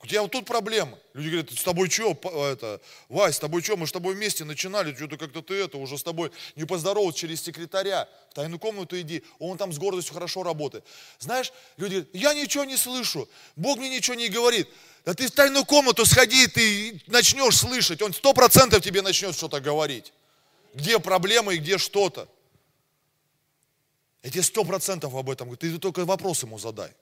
У 0.00 0.06
тебя 0.06 0.22
вот 0.22 0.32
тут 0.32 0.46
проблемы. 0.46 0.98
Люди 1.14 1.28
говорят, 1.28 1.52
с 1.52 1.62
тобой 1.62 1.88
что, 1.88 2.18
это, 2.50 2.80
Вась, 3.08 3.36
с 3.36 3.38
тобой 3.38 3.62
что, 3.62 3.76
мы 3.76 3.86
с 3.86 3.92
тобой 3.92 4.14
вместе 4.14 4.44
начинали, 4.44 4.92
что-то 4.96 5.16
как-то 5.16 5.42
ты 5.42 5.54
это, 5.54 5.78
уже 5.78 5.96
с 5.96 6.02
тобой 6.02 6.32
не 6.56 6.64
поздоровался 6.64 7.18
через 7.18 7.40
секретаря, 7.40 8.08
в 8.30 8.34
тайную 8.34 8.58
комнату 8.58 8.98
иди, 9.00 9.22
он 9.38 9.58
там 9.58 9.72
с 9.72 9.78
гордостью 9.78 10.14
хорошо 10.14 10.42
работает. 10.42 10.84
Знаешь, 11.20 11.52
люди 11.76 11.94
говорят, 11.94 12.14
я 12.14 12.34
ничего 12.34 12.64
не 12.64 12.76
слышу, 12.76 13.28
Бог 13.54 13.78
мне 13.78 13.90
ничего 13.90 14.16
не 14.16 14.28
говорит. 14.28 14.68
Да 15.04 15.14
ты 15.14 15.28
в 15.28 15.30
тайную 15.30 15.64
комнату 15.64 16.04
сходи, 16.04 16.48
ты 16.48 17.00
начнешь 17.06 17.58
слышать, 17.58 18.02
он 18.02 18.12
сто 18.12 18.32
процентов 18.32 18.82
тебе 18.82 19.02
начнет 19.02 19.36
что-то 19.36 19.60
говорить. 19.60 20.12
Где 20.74 20.98
проблемы 20.98 21.54
и 21.54 21.58
где 21.58 21.78
что-то. 21.78 22.26
Я 24.22 24.30
тебе 24.30 24.42
сто 24.42 24.64
процентов 24.64 25.14
об 25.14 25.28
этом 25.30 25.48
говорю, 25.48 25.58
ты 25.58 25.78
только 25.78 26.04
вопрос 26.04 26.42
ему 26.42 26.58
задай. 26.58 26.94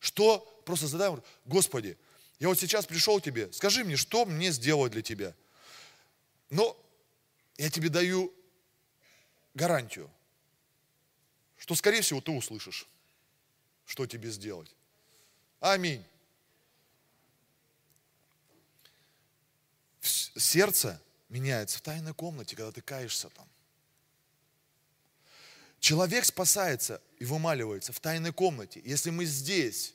Что? 0.00 0.38
Просто 0.64 0.86
задай 0.86 1.12
Господи, 1.44 1.96
я 2.40 2.48
вот 2.48 2.58
сейчас 2.58 2.86
пришел 2.86 3.20
к 3.20 3.24
тебе, 3.24 3.52
скажи 3.52 3.84
мне, 3.84 3.96
что 3.96 4.24
мне 4.24 4.50
сделать 4.50 4.92
для 4.92 5.02
тебя? 5.02 5.34
Но 6.50 6.76
я 7.56 7.70
тебе 7.70 7.88
даю 7.88 8.32
гарантию, 9.54 10.10
что, 11.56 11.74
скорее 11.74 12.02
всего, 12.02 12.20
ты 12.20 12.32
услышишь, 12.32 12.86
что 13.86 14.06
тебе 14.06 14.30
сделать. 14.30 14.74
Аминь. 15.60 16.04
Сердце 20.00 21.00
меняется 21.28 21.78
в 21.78 21.80
тайной 21.80 22.12
комнате, 22.12 22.56
когда 22.56 22.72
ты 22.72 22.82
каешься 22.82 23.30
там. 23.30 23.48
Человек 25.84 26.24
спасается 26.24 27.02
и 27.18 27.26
вымаливается 27.26 27.92
в 27.92 28.00
тайной 28.00 28.32
комнате. 28.32 28.80
Если 28.86 29.10
мы 29.10 29.26
здесь 29.26 29.92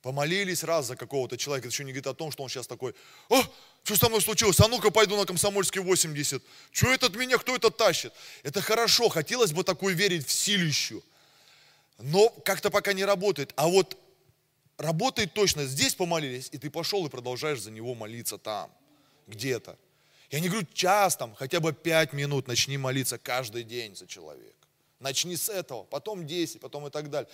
помолились 0.00 0.62
раз 0.62 0.86
за 0.86 0.94
какого-то 0.94 1.36
человека, 1.36 1.66
это 1.66 1.74
еще 1.74 1.82
не 1.82 1.90
говорит 1.90 2.06
о 2.06 2.14
том, 2.14 2.30
что 2.30 2.44
он 2.44 2.48
сейчас 2.48 2.68
такой, 2.68 2.94
о, 3.28 3.42
что 3.82 3.96
со 3.96 4.08
мной 4.08 4.22
случилось, 4.22 4.60
а 4.60 4.68
ну-ка 4.68 4.92
пойду 4.92 5.16
на 5.16 5.26
Комсомольский 5.26 5.80
80, 5.80 6.40
что 6.70 6.88
этот 6.88 7.16
меня, 7.16 7.36
кто 7.38 7.56
это 7.56 7.72
тащит? 7.72 8.12
Это 8.44 8.60
хорошо, 8.60 9.08
хотелось 9.08 9.50
бы 9.50 9.64
такой 9.64 9.94
верить 9.94 10.24
в 10.24 10.30
силищу, 10.30 11.02
но 11.98 12.28
как-то 12.44 12.70
пока 12.70 12.92
не 12.92 13.04
работает. 13.04 13.52
А 13.56 13.66
вот 13.66 13.98
работает 14.78 15.34
точно, 15.34 15.66
здесь 15.66 15.96
помолились, 15.96 16.48
и 16.52 16.58
ты 16.58 16.70
пошел 16.70 17.04
и 17.06 17.10
продолжаешь 17.10 17.60
за 17.60 17.72
него 17.72 17.96
молиться 17.96 18.38
там, 18.38 18.70
где-то. 19.26 19.76
Я 20.30 20.38
не 20.38 20.48
говорю 20.48 20.64
час 20.72 21.16
там, 21.16 21.34
хотя 21.34 21.58
бы 21.58 21.72
пять 21.72 22.12
минут 22.12 22.46
начни 22.46 22.78
молиться 22.78 23.18
каждый 23.18 23.64
день 23.64 23.96
за 23.96 24.06
человека. 24.06 24.53
Начни 25.04 25.36
с 25.36 25.50
этого, 25.50 25.82
потом 25.84 26.26
10, 26.26 26.60
потом 26.62 26.86
и 26.86 26.90
так 26.90 27.10
далее. 27.10 27.28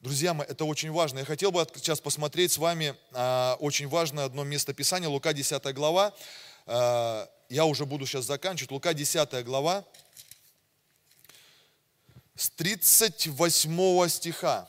Друзья 0.00 0.34
мои, 0.34 0.46
это 0.46 0.66
очень 0.66 0.90
важно. 0.90 1.20
Я 1.20 1.24
хотел 1.24 1.50
бы 1.50 1.66
сейчас 1.76 2.02
посмотреть 2.02 2.52
с 2.52 2.58
вами 2.58 2.94
а, 3.12 3.56
очень 3.60 3.88
важное 3.88 4.26
одно 4.26 4.44
место 4.44 4.74
Писания, 4.74 5.08
Лука 5.08 5.32
10 5.32 5.74
глава. 5.74 6.12
А, 6.66 7.30
я 7.48 7.64
уже 7.64 7.86
буду 7.86 8.04
сейчас 8.04 8.26
заканчивать. 8.26 8.72
Лука 8.72 8.92
10 8.92 9.42
глава 9.42 9.86
с 12.36 12.50
38 12.50 14.08
стиха. 14.10 14.68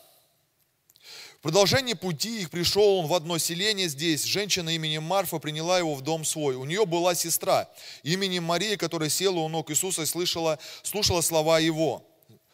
В 1.39 1.41
продолжении 1.41 1.93
пути 1.93 2.43
их 2.43 2.51
пришел 2.51 2.99
он 2.99 3.07
в 3.07 3.13
одно 3.15 3.38
селение 3.38 3.89
здесь. 3.89 4.23
Женщина 4.23 4.69
именем 4.69 5.03
Марфа 5.03 5.39
приняла 5.39 5.77
его 5.77 5.93
в 5.93 6.01
дом 6.01 6.23
свой. 6.23 6.55
У 6.55 6.63
нее 6.63 6.86
была 6.86 7.15
сестра 7.15 7.69
именем 8.03 8.45
Мария, 8.45 8.77
которая 8.77 9.09
села 9.09 9.39
у 9.39 9.49
ног 9.49 9.69
Иисуса 9.71 10.03
и 10.03 10.05
слышала, 10.05 10.57
слушала 10.83 11.19
слова 11.19 11.59
его 11.59 12.07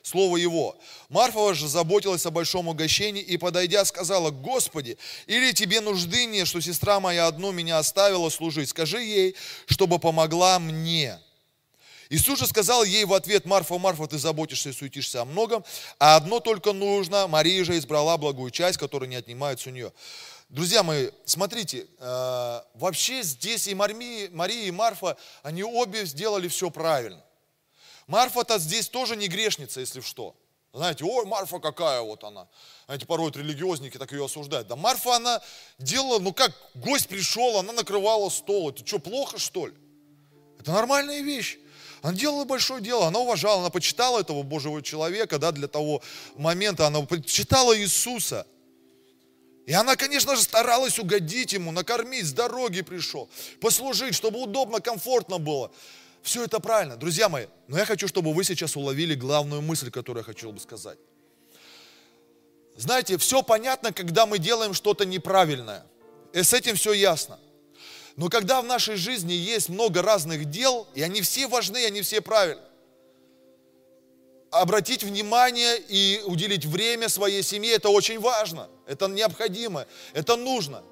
слово 0.10 0.38
его. 0.38 0.78
Марфа 1.10 1.54
же 1.54 1.68
заботилась 1.68 2.26
о 2.26 2.32
большом 2.32 2.68
угощении 2.68 3.22
и, 3.22 3.38
подойдя, 3.38 3.86
сказала, 3.86 4.32
«Господи, 4.32 4.98
или 5.28 5.52
тебе 5.54 5.80
нужды 5.82 6.26
нет, 6.26 6.48
что 6.48 6.60
сестра 6.62 7.00
моя 7.00 7.28
одну 7.28 7.52
меня 7.52 7.78
оставила 7.78 8.30
служить? 8.30 8.70
Скажи 8.70 9.02
ей, 9.02 9.36
чтобы 9.68 10.00
помогла 10.00 10.60
мне». 10.60 11.20
Иисус 12.10 12.40
же 12.40 12.48
сказал 12.48 12.84
ей 12.84 13.06
в 13.06 13.14
ответ, 13.14 13.46
Марфа, 13.46 13.78
Марфа, 13.78 14.08
ты 14.08 14.18
заботишься 14.18 14.70
и 14.70 14.74
суетишься 14.74 15.22
о 15.22 15.26
многом, 15.26 15.64
а 16.00 16.16
одно 16.16 16.40
только 16.40 16.74
нужно, 16.74 17.28
Мария 17.28 17.64
же 17.64 17.78
избрала 17.78 18.18
благую 18.18 18.50
часть, 18.50 18.80
которая 18.80 19.08
не 19.08 19.16
отнимается 19.16 19.70
у 19.70 19.72
нее. 19.72 19.94
Друзья 20.50 20.82
мои, 20.82 21.12
смотрите, 21.26 21.86
э, 22.00 22.62
вообще 22.74 23.22
здесь 23.22 23.68
и 23.68 23.76
Мария, 23.76 24.66
и 24.66 24.72
Марфа, 24.72 25.18
они 25.44 25.64
обе 25.64 26.06
сделали 26.06 26.48
все 26.48 26.72
правильно. 26.72 27.24
Марфа-то 28.10 28.58
здесь 28.58 28.90
тоже 28.90 29.16
не 29.16 29.28
грешница, 29.28 29.82
если 29.82 30.02
что. 30.02 30.36
Знаете, 30.74 31.06
ой, 31.06 31.26
Марфа 31.26 31.60
какая 31.60 32.02
вот 32.02 32.24
она. 32.24 32.48
Знаете, 32.86 33.06
порой 33.06 33.28
вот 33.28 33.38
религиозники 33.38 34.00
так 34.00 34.12
ее 34.12 34.26
осуждают. 34.26 34.68
Да 34.68 34.76
Марфа, 34.76 35.16
она 35.16 35.42
делала, 35.78 36.18
ну 36.18 36.34
как, 36.34 36.52
гость 36.74 37.08
пришел, 37.08 37.60
она 37.60 37.72
накрывала 37.72 38.30
стол. 38.30 38.72
Это 38.72 38.86
что, 38.86 38.98
плохо 38.98 39.38
что 39.38 39.68
ли? 39.68 39.76
Это 40.60 40.72
нормальная 40.72 41.22
вещь. 41.22 41.60
Она 42.02 42.14
делала 42.14 42.46
большое 42.46 42.82
дело, 42.82 43.06
она 43.06 43.20
уважала, 43.20 43.60
она 43.60 43.70
почитала 43.70 44.20
этого 44.20 44.42
Божьего 44.42 44.82
человека, 44.82 45.38
да, 45.38 45.52
для 45.52 45.68
того 45.68 46.02
момента, 46.36 46.88
она 46.88 47.02
почитала 47.04 47.78
Иисуса. 47.78 48.48
И 49.68 49.74
она, 49.74 49.96
конечно 49.96 50.36
же, 50.36 50.42
старалась 50.42 50.98
угодить 50.98 51.54
ему, 51.54 51.72
накормить, 51.72 52.26
с 52.26 52.34
дороги 52.34 52.82
пришел, 52.82 53.30
послужить, 53.62 54.16
чтобы 54.16 54.42
удобно, 54.42 54.80
комфортно 54.82 55.38
было. 55.38 55.72
Все 56.22 56.44
это 56.44 56.60
правильно, 56.60 56.98
друзья 56.98 57.30
мои. 57.30 57.48
Но 57.68 57.78
я 57.78 57.86
хочу, 57.86 58.08
чтобы 58.08 58.34
вы 58.34 58.44
сейчас 58.44 58.76
уловили 58.76 59.16
главную 59.16 59.62
мысль, 59.62 59.90
которую 59.90 60.22
я 60.22 60.26
хочу 60.26 60.52
бы 60.52 60.60
сказать. 60.60 60.98
Знаете, 62.76 63.18
все 63.18 63.44
понятно, 63.44 63.92
когда 63.94 64.26
мы 64.26 64.38
делаем 64.40 64.74
что-то 64.74 65.06
неправильное. 65.06 65.86
И 66.34 66.44
с 66.44 66.54
этим 66.54 66.76
все 66.76 66.94
ясно. 66.94 67.40
Но 68.16 68.30
когда 68.30 68.62
в 68.62 68.66
нашей 68.66 68.96
жизни 68.96 69.34
есть 69.34 69.70
много 69.70 70.02
разных 70.02 70.46
дел, 70.46 70.88
и 70.94 71.02
они 71.02 71.22
все 71.22 71.48
важны, 71.48 71.86
они 71.86 72.02
все 72.02 72.22
правильны, 72.22 72.62
обратить 74.52 75.04
внимание 75.04 75.78
и 75.78 76.22
уделить 76.26 76.66
время 76.66 77.08
своей 77.08 77.44
семье, 77.44 77.76
это 77.76 77.90
очень 77.90 78.20
важно, 78.20 78.68
это 78.88 79.08
необходимо, 79.08 79.86
это 80.14 80.36
нужно. 80.36 80.84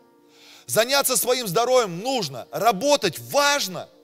Заняться 0.67 1.17
своим 1.17 1.47
здоровьем 1.47 1.99
нужно, 1.99 2.47
работать 2.51 3.19
важно– 3.19 3.89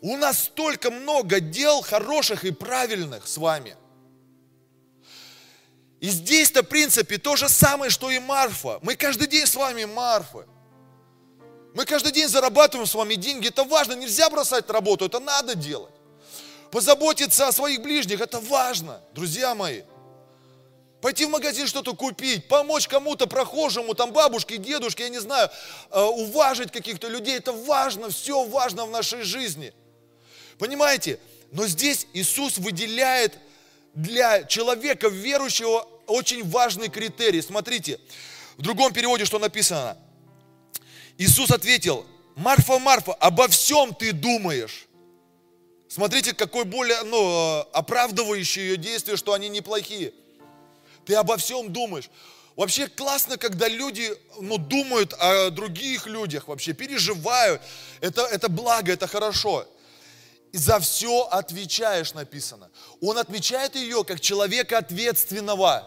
у 0.00 0.16
нас 0.16 0.44
столько 0.44 0.90
много 0.90 1.40
дел 1.40 1.82
хороших 1.82 2.44
и 2.44 2.50
правильных 2.50 3.26
с 3.26 3.36
вами. 3.36 3.76
И 6.00 6.08
здесь-то, 6.08 6.62
в 6.62 6.66
принципе, 6.66 7.18
то 7.18 7.34
же 7.34 7.48
самое, 7.48 7.90
что 7.90 8.10
и 8.10 8.18
Марфа. 8.20 8.78
Мы 8.82 8.94
каждый 8.94 9.26
день 9.26 9.46
с 9.46 9.56
вами 9.56 9.84
Марфы. 9.84 10.46
Мы 11.74 11.84
каждый 11.84 12.12
день 12.12 12.28
зарабатываем 12.28 12.86
с 12.86 12.94
вами 12.94 13.14
деньги. 13.14 13.48
Это 13.48 13.64
важно. 13.64 13.94
Нельзя 13.94 14.30
бросать 14.30 14.70
работу. 14.70 15.06
Это 15.06 15.18
надо 15.18 15.56
делать. 15.56 15.94
Позаботиться 16.70 17.48
о 17.48 17.52
своих 17.52 17.82
ближних. 17.82 18.20
Это 18.20 18.38
важно, 18.38 19.00
друзья 19.12 19.54
мои. 19.56 19.82
Пойти 21.00 21.26
в 21.26 21.30
магазин 21.30 21.66
что-то 21.66 21.94
купить, 21.94 22.48
помочь 22.48 22.88
кому-то 22.88 23.28
прохожему, 23.28 23.94
там 23.94 24.12
бабушке, 24.12 24.56
дедушке, 24.56 25.04
я 25.04 25.08
не 25.10 25.20
знаю, 25.20 25.48
э, 25.90 26.00
уважить 26.00 26.72
каких-то 26.72 27.06
людей. 27.06 27.36
Это 27.36 27.52
важно, 27.52 28.10
все 28.10 28.44
важно 28.44 28.84
в 28.84 28.90
нашей 28.90 29.22
жизни. 29.22 29.72
Понимаете? 30.58 31.18
Но 31.52 31.66
здесь 31.66 32.06
Иисус 32.12 32.58
выделяет 32.58 33.38
для 33.94 34.44
человека 34.44 35.08
верующего 35.08 35.88
очень 36.06 36.48
важный 36.48 36.88
критерий. 36.88 37.42
Смотрите, 37.42 37.98
в 38.56 38.62
другом 38.62 38.92
переводе 38.92 39.24
что 39.24 39.38
написано? 39.38 39.96
Иисус 41.16 41.50
ответил, 41.50 42.06
Марфа, 42.36 42.78
Марфа, 42.78 43.14
обо 43.14 43.48
всем 43.48 43.94
ты 43.94 44.12
думаешь. 44.12 44.86
Смотрите, 45.88 46.34
какой 46.34 46.64
более 46.64 47.02
ну, 47.04 47.60
оправдывающий 47.72 48.62
ее 48.62 48.76
действие, 48.76 49.16
что 49.16 49.32
они 49.32 49.48
неплохие. 49.48 50.12
Ты 51.06 51.14
обо 51.14 51.38
всем 51.38 51.72
думаешь. 51.72 52.10
Вообще 52.56 52.88
классно, 52.88 53.38
когда 53.38 53.68
люди 53.68 54.12
ну, 54.40 54.58
думают 54.58 55.14
о 55.14 55.50
других 55.50 56.06
людях, 56.06 56.48
вообще 56.48 56.72
переживают. 56.72 57.62
Это, 58.00 58.22
это 58.22 58.48
благо, 58.48 58.92
это 58.92 59.06
хорошо 59.06 59.66
за 60.52 60.80
все 60.80 61.22
отвечаешь, 61.30 62.14
написано. 62.14 62.70
Он 63.00 63.18
отмечает 63.18 63.74
ее 63.74 64.04
как 64.04 64.20
человека 64.20 64.78
ответственного. 64.78 65.86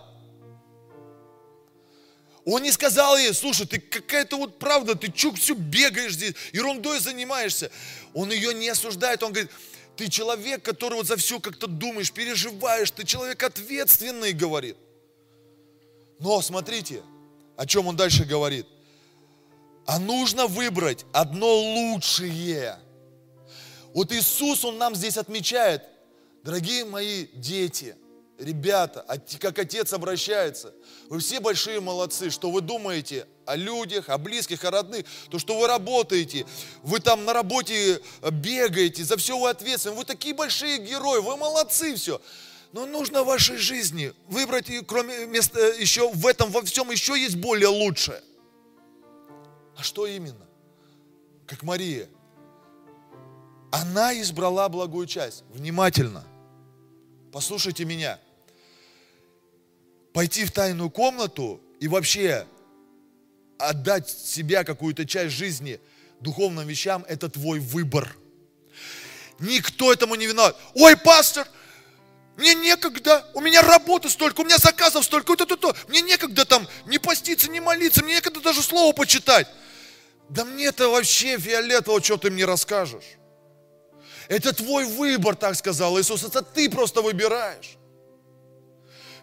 Он 2.46 2.64
не 2.64 2.72
сказал 2.72 3.18
ей, 3.18 3.34
слушай, 3.34 3.68
ты 3.68 3.80
какая-то 3.80 4.38
вот 4.38 4.58
правда, 4.58 4.96
ты 4.96 5.12
чук 5.12 5.38
все 5.38 5.54
бегаешь 5.54 6.14
здесь, 6.14 6.34
ерундой 6.54 7.00
занимаешься. 7.00 7.72
Он 8.14 8.32
ее 8.32 8.54
не 8.54 8.70
осуждает, 8.70 9.22
он 9.22 9.32
говорит, 9.32 9.52
ты 9.96 10.10
человек, 10.10 10.64
который 10.64 10.96
вот 10.96 11.06
за 11.06 11.18
все 11.18 11.40
как-то 11.40 11.68
думаешь, 11.68 12.12
переживаешь, 12.12 12.90
ты 12.90 13.04
человек 13.04 13.44
ответственный, 13.44 14.34
говорит. 14.34 14.78
Но 16.20 16.42
смотрите, 16.42 17.04
о 17.58 17.66
чем 17.68 17.88
он 17.88 17.96
дальше 17.96 18.26
говорит. 18.26 18.66
А 19.86 20.00
нужно 20.00 20.48
выбрать 20.48 21.06
одно 21.14 21.54
лучшее– 21.54 22.80
вот 23.94 24.12
Иисус, 24.12 24.64
Он 24.66 24.78
нам 24.78 24.96
здесь 24.96 25.18
отмечает, 25.18 25.84
дорогие 26.44 26.86
мои 26.86 27.28
дети, 27.34 27.96
ребята, 28.38 29.06
как 29.40 29.60
отец 29.60 29.94
обращается. 29.94 30.74
Вы 31.10 31.20
все 31.20 31.40
большие 31.40 31.80
молодцы, 31.80 32.30
что 32.30 32.52
вы 32.52 32.62
думаете 32.62 33.28
о 33.46 33.56
людях, 33.56 34.10
о 34.10 34.18
близких, 34.18 34.64
о 34.64 34.72
родных, 34.72 35.06
то, 35.30 35.40
что 35.40 35.60
вы 35.60 35.68
работаете, 35.68 36.46
вы 36.84 37.00
там 37.00 37.26
на 37.26 37.34
работе 37.34 38.02
бегаете, 38.32 39.04
за 39.04 39.18
все 39.18 39.38
вы 39.38 39.50
ответственны, 39.50 39.96
вы 39.96 40.06
такие 40.06 40.34
большие 40.34 40.78
герои, 40.78 41.20
вы 41.20 41.38
молодцы 41.38 41.96
все. 41.96 42.22
Но 42.74 42.86
нужно 42.86 43.24
в 43.24 43.28
вашей 43.28 43.58
жизни 43.58 44.14
выбрать, 44.28 44.68
кроме 44.88 45.26
места, 45.26 45.60
еще 45.74 46.10
в 46.10 46.26
этом, 46.26 46.50
во 46.52 46.62
всем 46.62 46.90
еще 46.90 47.20
есть 47.20 47.36
более 47.36 47.68
лучшее. 47.68 48.22
А 49.76 49.84
что 49.84 50.08
именно? 50.08 50.48
Как 51.46 51.64
Мария. 51.64 52.08
Она 53.72 54.20
избрала 54.20 54.68
благую 54.70 55.08
часть. 55.08 55.44
Внимательно. 55.50 56.26
Послушайте 57.32 57.86
меня. 57.86 58.20
Пойти 60.14 60.44
в 60.46 60.52
тайную 60.52 60.90
комнату 60.90 61.62
и 61.80 61.88
вообще 61.88 62.46
отдать 63.58 64.10
себя 64.10 64.64
какую-то 64.64 65.06
часть 65.06 65.34
жизни 65.34 65.80
духовным 66.20 66.68
вещам, 66.68 67.06
это 67.08 67.30
твой 67.30 67.60
выбор. 67.60 68.16
Никто 69.40 69.92
этому 69.92 70.16
не 70.16 70.28
виноват. 70.28 70.58
Ой, 70.76 70.98
пастор, 70.98 71.48
мне 72.38 72.54
некогда, 72.56 73.26
у 73.34 73.40
меня 73.40 73.62
работы 73.62 74.10
столько, 74.10 74.42
у 74.42 74.44
меня 74.44 74.58
заказов 74.58 75.06
столько, 75.06 75.36
то, 75.36 75.46
то, 75.46 75.56
то. 75.56 75.76
Мне 75.88 76.02
некогда 76.02 76.46
там 76.46 76.68
не 76.86 77.00
поститься, 77.00 77.50
не 77.50 77.60
молиться, 77.60 78.04
мне 78.04 78.16
некогда 78.16 78.42
даже 78.42 78.62
слово 78.62 78.94
почитать. 78.94 79.48
Да 80.30 80.46
мне 80.46 80.66
это 80.66 80.90
вообще 80.90 81.38
фиолетово, 81.38 82.04
что 82.04 82.18
ты 82.18 82.30
мне 82.30 82.46
расскажешь. 82.46 83.18
Это 84.32 84.54
твой 84.54 84.86
выбор, 84.86 85.36
так 85.36 85.58
сказал 85.58 86.00
Иисус, 86.00 86.24
это 86.24 86.42
ты 86.42 86.70
просто 86.70 87.02
выбираешь. 87.02 87.76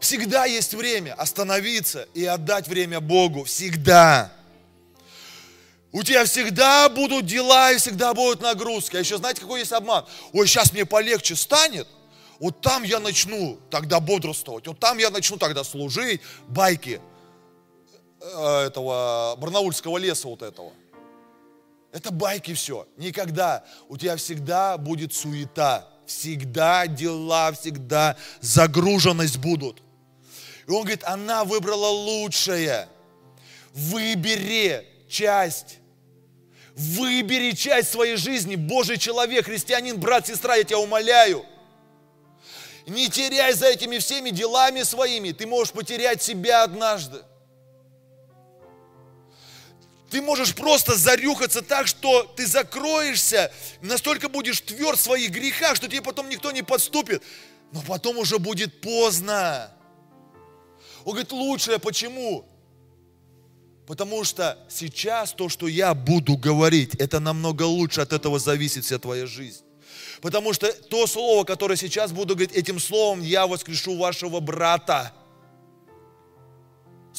Всегда 0.01 0.44
есть 0.44 0.75
время 0.75 1.14
остановиться 1.14 2.07
и 2.12 2.27
отдать 2.27 2.68
время 2.68 3.01
Богу. 3.01 3.44
Всегда. 3.44 4.31
У 5.92 6.03
тебя 6.03 6.27
всегда 6.27 6.90
будут 6.90 7.25
дела 7.25 7.73
и 7.73 7.79
всегда 7.79 8.12
будут 8.12 8.42
нагрузки. 8.42 8.97
А 8.97 8.99
еще 8.99 9.16
знаете, 9.16 9.40
какой 9.40 9.61
есть 9.61 9.73
обман? 9.73 10.05
Ой, 10.35 10.47
сейчас 10.47 10.75
мне 10.75 10.85
полегче 10.85 11.37
станет, 11.37 11.88
вот 12.38 12.61
там 12.61 12.83
я 12.83 13.01
начну 13.01 13.59
тогда 13.71 14.01
бодрствовать, 14.01 14.66
вот 14.66 14.79
там 14.79 14.99
я 14.99 15.09
начну 15.09 15.38
тогда 15.38 15.64
служить, 15.64 16.21
байки 16.49 17.01
э, 18.21 18.66
этого 18.66 19.37
барнаульского 19.37 19.97
леса 19.97 20.29
вот 20.29 20.42
этого. 20.42 20.75
Это 21.92 22.11
байки 22.11 22.55
все. 22.55 22.87
Никогда. 22.96 23.64
У 23.88 23.96
тебя 23.96 24.16
всегда 24.16 24.77
будет 24.77 25.14
суета. 25.14 25.88
Всегда 26.07 26.87
дела, 26.87 27.53
всегда 27.53 28.16
загруженность 28.40 29.38
будут. 29.38 29.83
И 30.66 30.70
он 30.70 30.81
говорит, 30.81 31.05
она 31.05 31.44
выбрала 31.44 31.88
лучшее. 31.88 32.88
Выбери 33.72 34.87
часть. 35.09 35.79
Выбери 36.74 37.53
часть 37.53 37.90
своей 37.90 38.16
жизни. 38.16 38.57
Божий 38.57 38.98
человек, 38.98 39.46
христианин, 39.46 39.98
брат, 39.98 40.27
сестра, 40.27 40.57
я 40.57 40.64
тебя 40.64 40.79
умоляю. 40.79 41.44
Не 42.87 43.09
теряй 43.09 43.53
за 43.53 43.66
этими 43.66 43.98
всеми 43.98 44.31
делами 44.31 44.83
своими. 44.83 45.33
Ты 45.33 45.46
можешь 45.46 45.72
потерять 45.72 46.22
себя 46.22 46.62
однажды. 46.62 47.22
Ты 50.11 50.23
можешь 50.23 50.55
просто 50.55 50.94
зарюхаться 50.94 51.61
так, 51.61 51.87
что 51.87 52.23
ты 52.23 52.47
закроешься, 52.47 53.53
настолько 53.83 54.29
будешь 54.29 54.61
тверд 54.61 54.99
в 54.99 55.03
своих 55.03 55.31
грехах, 55.31 55.77
что 55.77 55.87
тебе 55.87 56.01
потом 56.01 56.29
никто 56.29 56.51
не 56.51 56.62
подступит. 56.62 57.23
Но 57.73 57.83
потом 57.83 58.16
уже 58.16 58.38
будет 58.38 58.81
поздно. 58.81 59.71
Он 61.05 61.12
говорит, 61.12 61.33
лучшее 61.33 61.79
почему? 61.79 62.47
Потому 63.87 64.25
что 64.25 64.59
сейчас 64.68 65.33
то, 65.33 65.49
что 65.49 65.66
я 65.68 65.94
буду 65.94 66.37
говорить, 66.37 66.94
это 66.94 67.21
намного 67.21 67.62
лучше, 67.62 68.01
от 68.01 68.12
этого 68.12 68.38
зависит 68.38 68.85
вся 68.85 68.99
твоя 68.99 69.27
жизнь. 69.27 69.62
Потому 70.21 70.53
что 70.53 70.73
то 70.73 71.07
слово, 71.07 71.44
которое 71.44 71.77
сейчас 71.77 72.12
буду 72.12 72.35
говорить, 72.35 72.55
этим 72.55 72.81
словом 72.81 73.23
я 73.23 73.47
воскрешу 73.47 73.97
вашего 73.97 74.40
брата. 74.40 75.12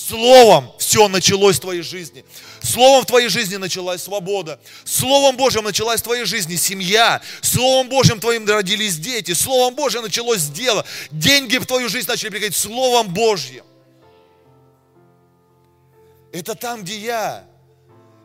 Словом 0.08 0.72
все 0.78 1.10
началось 1.10 1.58
в 1.58 1.60
твоей 1.60 1.82
жизни. 1.82 2.24
Словом 2.62 3.04
в 3.04 3.06
твоей 3.06 3.28
жизни 3.28 3.58
началась 3.58 4.02
свобода. 4.02 4.58
Словом 4.86 5.36
Божьим 5.36 5.66
началась 5.66 6.00
в 6.00 6.06
твоей 6.06 6.24
жизни 6.24 6.56
семья. 6.56 7.22
Словом 7.42 7.90
Божьим 7.90 8.22
твоим 8.22 8.48
родились 8.48 8.96
дети. 8.96 9.34
Словом 9.34 9.76
Божьим 9.76 10.04
началось 10.04 10.44
дело. 10.46 10.86
Деньги 11.12 11.58
в 11.58 11.66
твою 11.66 11.90
жизнь 11.90 12.08
начали 12.08 12.30
приходить 12.30 12.56
Словом 12.56 13.14
Божьим. 13.14 13.66
Это 16.32 16.56
там, 16.56 16.84
где 16.84 16.98
я. 16.98 17.44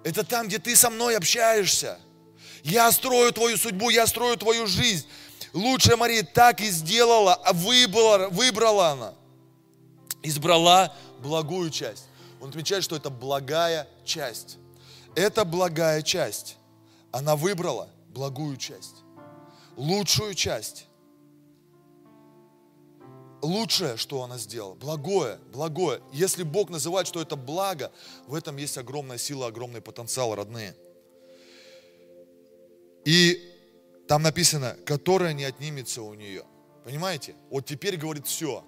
Это 0.04 0.22
там, 0.22 0.46
где 0.46 0.58
ты 0.58 0.76
со 0.76 0.90
мной 0.90 1.16
общаешься. 1.16 1.98
Я 2.62 2.92
строю 2.92 3.32
твою 3.32 3.56
судьбу, 3.56 3.90
я 3.90 4.06
строю 4.06 4.36
твою 4.36 4.68
жизнь. 4.68 5.08
Лучшая 5.52 5.96
Мария 5.96 6.22
так 6.22 6.60
и 6.60 6.70
сделала, 6.70 7.34
а 7.34 7.52
выбрала, 7.52 8.28
выбрала 8.28 8.90
она. 8.90 9.14
Избрала 10.22 10.94
благую 11.24 11.70
часть. 11.70 12.04
Он 12.40 12.50
отмечает, 12.50 12.84
что 12.84 12.94
это 12.94 13.08
благая 13.08 13.88
часть. 14.04 14.58
Это 15.14 15.44
благая 15.44 16.02
часть. 16.02 16.58
Она 17.10 17.34
выбрала 17.34 17.88
благую 18.08 18.58
часть. 18.58 18.96
Лучшую 19.76 20.34
часть. 20.34 20.86
Лучшее, 23.40 23.96
что 23.96 24.22
она 24.22 24.36
сделала. 24.36 24.74
Благое, 24.74 25.38
благое. 25.52 26.02
Если 26.12 26.42
Бог 26.42 26.68
называет, 26.68 27.06
что 27.06 27.20
это 27.20 27.36
благо, 27.36 27.90
в 28.26 28.34
этом 28.34 28.56
есть 28.58 28.76
огромная 28.76 29.18
сила, 29.18 29.46
огромный 29.46 29.80
потенциал, 29.80 30.34
родные. 30.34 30.76
И 33.06 33.40
там 34.08 34.22
написано, 34.22 34.76
которая 34.84 35.32
не 35.32 35.44
отнимется 35.44 36.02
у 36.02 36.12
нее. 36.14 36.44
Понимаете? 36.84 37.34
Вот 37.50 37.64
теперь 37.64 37.96
говорит 37.96 38.26
все. 38.26 38.62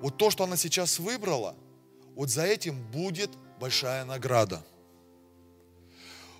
Вот 0.00 0.16
то, 0.16 0.30
что 0.30 0.44
она 0.44 0.56
сейчас 0.56 0.98
выбрала– 0.98 1.54
вот 2.16 2.30
за 2.30 2.44
этим 2.44 2.82
будет 2.90 3.30
большая 3.60 4.04
награда. 4.04 4.64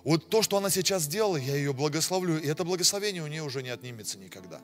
Вот 0.03 0.29
то, 0.29 0.41
что 0.41 0.57
она 0.57 0.69
сейчас 0.69 1.03
сделала, 1.03 1.37
я 1.37 1.55
ее 1.55 1.71
благословлю, 1.73 2.37
и 2.39 2.47
это 2.47 2.63
благословение 2.63 3.23
у 3.23 3.27
нее 3.27 3.43
уже 3.43 3.61
не 3.61 3.69
отнимется 3.69 4.17
никогда. 4.17 4.59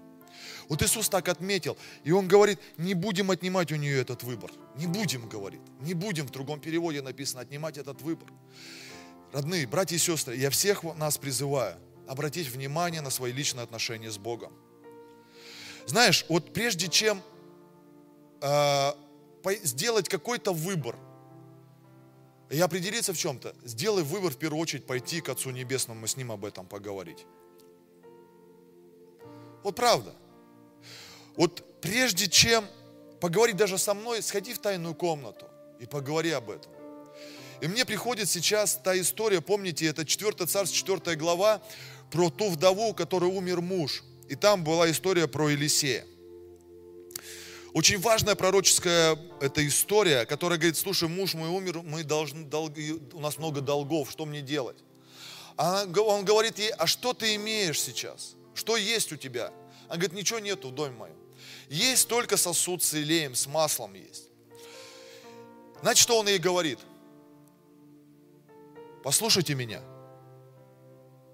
Вот 0.69 0.81
Иисус 0.81 1.09
так 1.09 1.27
отметил, 1.29 1.77
и 2.03 2.11
Он 2.11 2.27
говорит, 2.27 2.59
не 2.77 2.93
будем 2.93 3.29
отнимать 3.29 3.71
у 3.71 3.75
нее 3.75 4.01
этот 4.01 4.23
выбор. 4.23 4.51
Не 4.75 4.87
будем, 4.87 5.27
говорит, 5.29 5.61
не 5.81 5.93
будем, 5.93 6.25
в 6.27 6.31
другом 6.31 6.59
переводе 6.59 7.01
написано, 7.01 7.41
отнимать 7.41 7.77
этот 7.77 8.01
выбор. 8.01 8.29
Родные, 9.31 9.67
братья 9.67 9.95
и 9.95 9.99
сестры, 9.99 10.35
я 10.35 10.49
всех 10.49 10.83
нас 10.95 11.17
призываю 11.17 11.77
обратить 12.07 12.47
внимание 12.47 13.01
на 13.01 13.09
свои 13.09 13.31
личные 13.31 13.63
отношения 13.63 14.11
с 14.11 14.17
Богом. 14.17 14.53
Знаешь, 15.85 16.25
вот 16.29 16.53
прежде 16.53 16.87
чем 16.87 17.21
э, 18.41 18.91
сделать 19.63 20.09
какой-то 20.09 20.53
выбор 20.53 20.95
и 22.49 22.59
определиться 22.59 23.13
в 23.13 23.17
чем-то, 23.17 23.55
сделай 23.63 24.03
выбор 24.03 24.31
в 24.31 24.37
первую 24.37 24.61
очередь 24.61 24.85
пойти 24.85 25.21
к 25.21 25.29
Отцу 25.29 25.49
Небесному 25.51 26.05
и 26.05 26.07
с 26.07 26.17
Ним 26.17 26.31
об 26.31 26.45
этом 26.45 26.67
поговорить. 26.67 27.25
Вот 29.63 29.75
правда. 29.75 30.13
Вот 31.35 31.81
прежде 31.81 32.27
чем 32.27 32.65
поговорить 33.19 33.57
даже 33.57 33.77
со 33.77 33.93
мной, 33.93 34.21
сходи 34.21 34.53
в 34.53 34.59
тайную 34.59 34.93
комнату 34.93 35.47
и 35.79 35.85
поговори 35.85 36.31
об 36.31 36.49
этом. 36.49 36.71
И 37.61 37.67
мне 37.67 37.85
приходит 37.85 38.29
сейчас 38.29 38.75
та 38.83 38.99
история, 38.99 39.39
помните, 39.39 39.85
это 39.85 40.05
4 40.05 40.45
царство, 40.45 40.75
4 40.75 41.15
глава, 41.15 41.61
про 42.11 42.29
ту 42.29 42.49
вдову, 42.49 42.89
у 42.89 42.93
которой 42.93 43.31
умер 43.31 43.61
муж. 43.61 44.03
И 44.27 44.35
там 44.35 44.63
была 44.63 44.91
история 44.91 45.27
про 45.27 45.49
Елисея. 45.49 46.05
Очень 47.73 47.99
важная 47.99 48.35
пророческая 48.35 49.17
эта 49.41 49.67
история, 49.67 50.25
которая 50.27 50.59
говорит, 50.59 50.77
слушай, 50.77 51.09
муж 51.09 51.33
мой 51.33 51.49
умер, 51.49 51.81
мы 51.81 52.03
должны, 52.03 52.45
долги, 52.45 52.93
у 53.13 53.19
нас 53.19 53.39
много 53.39 53.61
долгов, 53.61 54.11
что 54.11 54.25
мне 54.25 54.41
делать? 54.41 54.77
А 55.57 55.85
он 55.85 56.23
говорит 56.23 56.59
ей, 56.59 56.71
а 56.71 56.85
что 56.85 57.13
ты 57.13 57.33
имеешь 57.35 57.81
сейчас? 57.81 58.35
Что 58.53 58.77
есть 58.77 59.11
у 59.11 59.15
тебя? 59.15 59.51
Она 59.87 59.95
говорит, 59.95 60.13
ничего 60.13 60.37
нету 60.37 60.69
в 60.69 60.75
доме 60.75 60.95
моем. 60.95 61.17
Есть 61.67 62.07
только 62.07 62.37
сосуд 62.37 62.83
с 62.83 62.93
илеем, 62.93 63.33
с 63.33 63.47
маслом 63.47 63.95
есть. 63.95 64.29
Значит, 65.81 66.03
что 66.03 66.19
он 66.19 66.27
ей 66.27 66.37
говорит? 66.37 66.79
Послушайте 69.03 69.55
меня. 69.55 69.81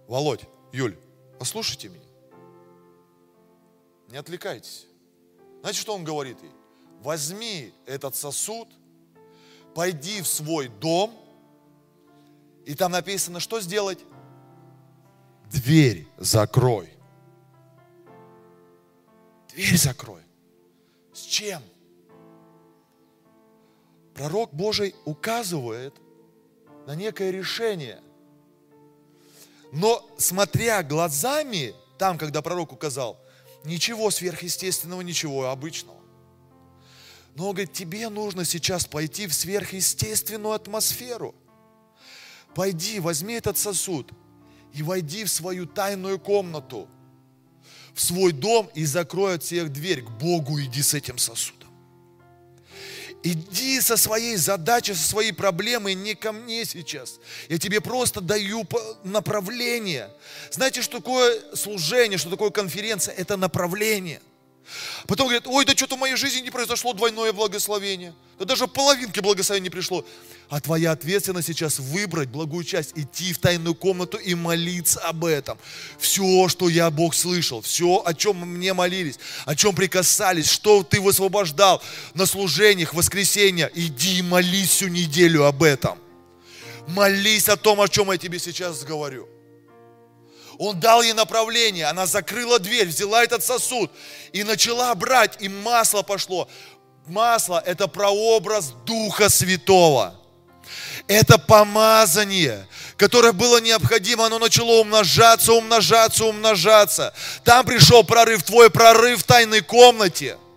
Володь, 0.07 0.41
Юль, 0.71 0.97
послушайте 1.37 1.89
меня. 1.89 2.07
Не 4.07 4.17
отвлекайтесь. 4.17 4.88
Знаете, 5.61 5.79
что 5.79 5.95
он 5.95 6.03
говорит 6.03 6.41
ей? 6.41 6.51
Возьми 7.01 7.73
этот 7.85 8.15
сосуд, 8.15 8.67
пойди 9.73 10.21
в 10.21 10.27
свой 10.27 10.67
дом, 10.67 11.13
и 12.65 12.75
там 12.75 12.91
написано, 12.91 13.39
что 13.39 13.59
сделать? 13.61 13.99
Дверь 15.51 16.07
закрой. 16.17 16.93
Дверь 19.49 19.77
закрой. 19.77 20.21
С 21.13 21.21
чем? 21.21 21.61
Пророк 24.13 24.53
Божий 24.53 24.95
указывает 25.05 25.95
на 26.85 26.95
некое 26.95 27.31
решение. 27.31 28.01
Но 29.71 30.07
смотря 30.17 30.83
глазами, 30.83 31.73
там, 31.97 32.17
когда 32.17 32.41
пророк 32.41 32.71
указал, 32.71 33.17
ничего 33.63 34.11
сверхъестественного, 34.11 35.01
ничего 35.01 35.49
обычного. 35.49 35.99
Но 37.35 37.49
он 37.49 37.55
говорит, 37.55 37.73
тебе 37.73 38.09
нужно 38.09 38.45
сейчас 38.45 38.85
пойти 38.85 39.27
в 39.27 39.33
сверхъестественную 39.33 40.53
атмосферу. 40.53 41.35
Пойди, 42.55 42.99
возьми 42.99 43.35
этот 43.35 43.57
сосуд 43.57 44.11
и 44.73 44.83
войди 44.83 45.23
в 45.23 45.29
свою 45.29 45.65
тайную 45.65 46.19
комнату, 46.19 46.87
в 47.93 48.01
свой 48.01 48.31
дом 48.31 48.69
и 48.73 48.85
закрой 48.85 49.35
от 49.35 49.43
всех 49.43 49.71
дверь. 49.71 50.03
К 50.03 50.09
Богу 50.09 50.59
иди 50.59 50.81
с 50.81 50.93
этим 50.93 51.17
сосудом. 51.17 51.58
Иди 53.21 53.81
со 53.81 53.97
своей 53.97 54.37
задачей, 54.37 54.93
со 54.93 55.05
своей 55.05 55.33
проблемой, 55.33 55.93
не 55.93 56.15
ко 56.15 56.31
мне 56.31 56.63
сейчас. 56.63 57.19
Я 57.49 57.57
тебе 57.57 57.81
просто 57.81 58.21
даю 58.21 58.65
направление. 59.03 60.09
Знаете, 60.51 60.81
что 60.81 60.97
такое 60.99 61.37
служение, 61.53 62.17
что 62.17 62.29
такое 62.29 62.49
конференция? 62.49 63.13
Это 63.13 63.35
направление. 63.35 64.21
Потом 65.07 65.27
говорят, 65.27 65.47
ой, 65.47 65.65
да 65.65 65.75
что-то 65.75 65.95
в 65.95 65.99
моей 65.99 66.15
жизни 66.15 66.41
не 66.41 66.51
произошло 66.51 66.93
двойное 66.93 67.33
благословение. 67.33 68.13
Да 68.37 68.45
даже 68.45 68.67
половинки 68.67 69.19
благословения 69.19 69.65
не 69.65 69.69
пришло. 69.69 70.05
А 70.49 70.61
твоя 70.61 70.91
ответственность 70.91 71.47
сейчас 71.47 71.79
выбрать 71.79 72.29
благую 72.29 72.63
часть, 72.63 72.91
идти 72.95 73.33
в 73.33 73.39
тайную 73.39 73.75
комнату 73.75 74.17
и 74.17 74.33
молиться 74.35 74.99
об 75.01 75.25
этом. 75.25 75.57
Все, 75.97 76.47
что 76.47 76.69
я, 76.69 76.89
Бог, 76.89 77.15
слышал, 77.15 77.61
все, 77.61 78.01
о 78.05 78.13
чем 78.13 78.37
мне 78.37 78.73
молились, 78.73 79.19
о 79.45 79.55
чем 79.55 79.75
прикасались, 79.75 80.49
что 80.49 80.83
ты 80.83 81.01
высвобождал 81.01 81.81
на 82.13 82.25
служениях, 82.25 82.93
воскресенья, 82.93 83.69
иди 83.73 84.19
и 84.19 84.21
молись 84.21 84.69
всю 84.69 84.87
неделю 84.87 85.45
об 85.45 85.63
этом. 85.63 85.97
Молись 86.87 87.49
о 87.49 87.57
том, 87.57 87.81
о 87.81 87.87
чем 87.87 88.11
я 88.11 88.17
тебе 88.17 88.39
сейчас 88.39 88.83
говорю. 88.83 89.27
Он 90.59 90.77
дал 90.77 91.01
ей 91.01 91.13
направление, 91.13 91.85
она 91.85 92.05
закрыла 92.05 92.59
дверь, 92.59 92.87
взяла 92.87 93.23
этот 93.23 93.45
сосуд 93.45 93.89
и 94.33 94.43
начала 94.43 94.93
брать, 94.93 95.37
и 95.39 95.47
масло 95.47 96.01
пошло. 96.01 96.49
Масло– 97.07 97.63
это 97.65 97.87
прообраз 97.87 98.73
Духа 98.85 99.29
Святого. 99.29 100.13
Это 101.07 101.37
помазание, 101.37 102.67
которое 102.97 103.31
было 103.31 103.61
необходимо, 103.61 104.25
оно 104.25 104.37
начало 104.37 104.81
умножаться, 104.81 105.53
умножаться, 105.53 106.25
умножаться. 106.25 107.13
Там 107.45 107.65
пришел 107.65 108.03
прорыв, 108.03 108.43
твой 108.43 108.69
прорыв 108.69 109.21
в 109.21 109.23
тайной 109.23 109.61
комнате– 109.61 110.37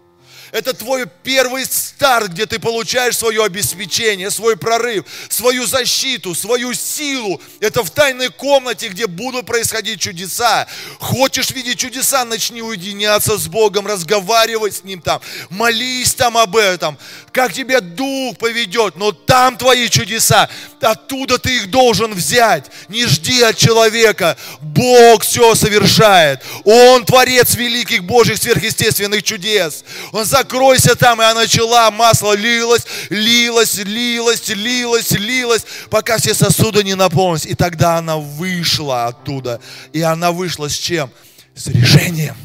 это 0.53 0.75
твой 0.75 1.07
первый 1.23 1.65
старт, 1.65 2.33
где 2.33 2.45
ты 2.45 2.59
получаешь 2.59 3.17
свое 3.17 3.43
обеспечение, 3.43 4.31
свой 4.31 4.59
прорыв, 4.59 5.07
свою 5.31 5.67
защиту, 5.67 6.35
свою 6.35 6.75
силу. 6.75 7.41
Это 7.59 7.83
в 7.83 7.91
тайной 7.91 8.29
комнате, 8.29 8.89
где 8.89 9.07
будут 9.07 9.47
происходить 9.47 9.99
чудеса. 9.99 10.69
Хочешь 11.01 11.51
видеть 11.53 11.79
чудеса, 11.79 12.27
начни 12.27 12.61
уединяться 12.61 13.39
с 13.39 13.49
Богом, 13.49 13.87
разговаривать 13.87 14.77
с 14.77 14.85
Ним 14.85 15.01
там, 15.01 15.23
молись 15.49 16.15
там 16.15 16.37
об 16.37 16.55
этом. 16.55 16.99
Как 17.33 17.53
тебе 17.55 17.81
Дух 17.81 18.37
поведет, 18.37 18.97
но 18.97 19.13
там 19.13 19.57
твои 19.57 19.89
чудеса. 19.89 20.51
Оттуда 20.81 21.39
ты 21.39 21.57
их 21.57 21.71
должен 21.71 22.13
взять. 22.13 22.67
Не 22.89 23.07
жди 23.07 23.43
от 23.43 23.57
человека. 23.57 24.37
Бог 24.61 25.23
все 25.23 25.55
совершает. 25.55 26.43
Он 26.65 27.07
творец 27.07 27.55
великих 27.55 28.05
Божьих 28.05 28.37
сверхъестественных 28.37 29.23
чудес. 29.23 29.85
Он 30.13 30.27
за 30.27 30.43
закройся 30.43 30.95
там. 30.95 31.21
И 31.21 31.25
она 31.25 31.43
начала, 31.43 31.91
масло 31.91 32.35
лилось, 32.35 32.85
лилось, 33.11 33.77
лилось, 33.77 34.49
лилось, 34.49 35.11
лилось, 35.13 35.65
пока 35.91 36.19
все 36.19 36.35
сосуды 36.35 36.83
не 36.85 36.95
наполнились. 36.95 37.47
И 37.47 37.55
тогда 37.55 37.97
она 37.97 38.17
вышла 38.17 39.07
оттуда. 39.07 39.61
И 39.93 40.03
она 40.03 40.33
вышла 40.33 40.69
с 40.69 40.75
чем? 40.75 41.11
С 41.55 41.67
решением. 41.69 42.37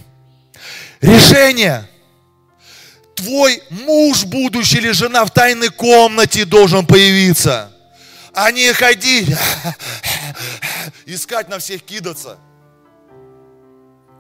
Решение. 1.01 1.87
Твой 3.17 3.63
муж 3.71 4.25
будущий 4.25 4.77
или 4.77 4.91
жена 4.91 5.25
в 5.25 5.31
тайной 5.31 5.69
комнате 5.69 6.45
должен 6.45 6.85
появиться. 6.85 7.71
А 8.31 8.51
не 8.51 8.71
ходить, 8.73 9.35
искать 11.07 11.49
на 11.49 11.57
всех 11.57 11.81
кидаться. 11.81 12.37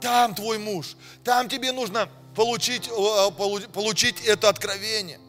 Там 0.01 0.33
твой 0.33 0.57
муж. 0.57 0.97
Там 1.23 1.47
тебе 1.47 1.71
нужно 1.71 2.09
получить, 2.35 2.89
получить 3.71 4.25
это 4.25 4.49
откровение. 4.49 5.19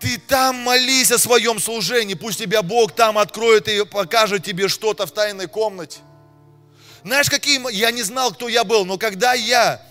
Ты 0.00 0.16
там 0.16 0.56
молись 0.56 1.12
о 1.12 1.18
своем 1.18 1.60
служении, 1.60 2.14
пусть 2.14 2.38
тебя 2.38 2.62
Бог 2.62 2.94
там 2.94 3.18
откроет 3.18 3.68
и 3.68 3.84
покажет 3.84 4.44
тебе 4.44 4.68
что-то 4.68 5.04
в 5.04 5.12
тайной 5.12 5.46
комнате. 5.46 6.00
Знаешь, 7.02 7.28
какие, 7.28 7.60
я 7.70 7.90
не 7.90 8.02
знал, 8.02 8.32
кто 8.32 8.48
я 8.48 8.64
был, 8.64 8.86
но 8.86 8.96
когда 8.96 9.34
я, 9.34 9.82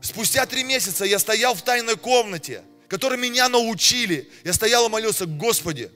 спустя 0.00 0.46
три 0.46 0.64
месяца, 0.64 1.04
я 1.04 1.18
стоял 1.18 1.54
в 1.54 1.62
тайной 1.62 1.96
комнате, 1.96 2.62
которой 2.88 3.18
меня 3.18 3.48
научили, 3.48 4.30
я 4.44 4.52
стоял 4.52 4.86
и 4.86 4.88
молился, 4.90 5.26
Господи, 5.26 5.90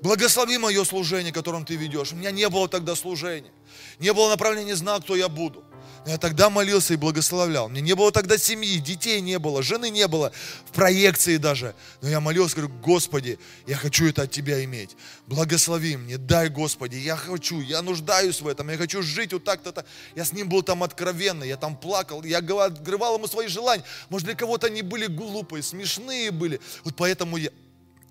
благослови 0.00 0.58
мое 0.58 0.84
служение, 0.84 1.32
которым 1.32 1.64
Ты 1.64 1.76
ведешь. 1.76 2.12
У 2.12 2.16
меня 2.16 2.30
не 2.30 2.48
было 2.48 2.68
тогда 2.68 2.94
служения, 2.96 3.52
не 3.98 4.12
было 4.12 4.30
направления, 4.30 4.66
не 4.66 4.76
знал, 4.76 5.00
кто 5.00 5.16
я 5.16 5.28
буду. 5.28 5.64
Я 6.06 6.18
тогда 6.18 6.50
молился 6.50 6.94
и 6.94 6.96
благословлял. 6.96 7.68
Мне 7.68 7.80
не 7.80 7.94
было 7.96 8.12
тогда 8.12 8.38
семьи, 8.38 8.78
детей 8.78 9.20
не 9.20 9.40
было, 9.40 9.60
жены 9.60 9.90
не 9.90 10.06
было, 10.06 10.30
в 10.64 10.70
проекции 10.70 11.36
даже. 11.36 11.74
Но 12.00 12.08
я 12.08 12.20
молился, 12.20 12.54
говорю, 12.54 12.72
Господи, 12.80 13.40
я 13.66 13.74
хочу 13.74 14.06
это 14.06 14.22
от 14.22 14.30
Тебя 14.30 14.62
иметь. 14.64 14.96
Благослови 15.26 15.96
мне, 15.96 16.16
дай, 16.16 16.48
Господи, 16.48 16.94
я 16.94 17.16
хочу, 17.16 17.60
я 17.60 17.82
нуждаюсь 17.82 18.40
в 18.40 18.46
этом, 18.46 18.70
я 18.70 18.76
хочу 18.76 19.02
жить 19.02 19.32
вот 19.32 19.42
так-то. 19.42 19.84
Я 20.14 20.24
с 20.24 20.32
Ним 20.32 20.48
был 20.48 20.62
там 20.62 20.84
откровенно, 20.84 21.42
я 21.42 21.56
там 21.56 21.76
плакал, 21.76 22.22
я 22.22 22.38
открывал 22.38 23.16
Ему 23.16 23.26
свои 23.26 23.48
желания. 23.48 23.82
Может, 24.08 24.26
для 24.26 24.36
кого-то 24.36 24.68
они 24.68 24.82
были 24.82 25.06
глупые, 25.06 25.64
смешные 25.64 26.30
были. 26.30 26.60
Вот 26.84 26.94
поэтому 26.94 27.36
я 27.36 27.50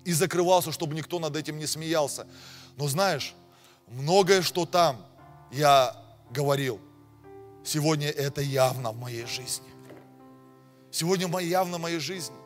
и 0.04 0.12
закрывался, 0.12 0.70
чтобы 0.70 0.94
никто 0.94 1.18
над 1.18 1.34
этим 1.34 1.58
не 1.58 1.66
смеялся. 1.66 2.26
Но 2.76 2.88
знаешь, 2.88 3.34
многое, 3.88 4.42
что 4.42 4.66
там 4.66 5.04
я 5.50 5.96
говорил, 6.30 6.78
Сегодня 7.66 8.08
это 8.08 8.40
явно 8.40 8.92
в 8.92 8.96
моей 8.96 9.26
жизни. 9.26 9.66
Сегодня 10.92 11.26
явно 11.40 11.78
в 11.78 11.80
моей 11.80 11.98
жизни. 11.98 12.36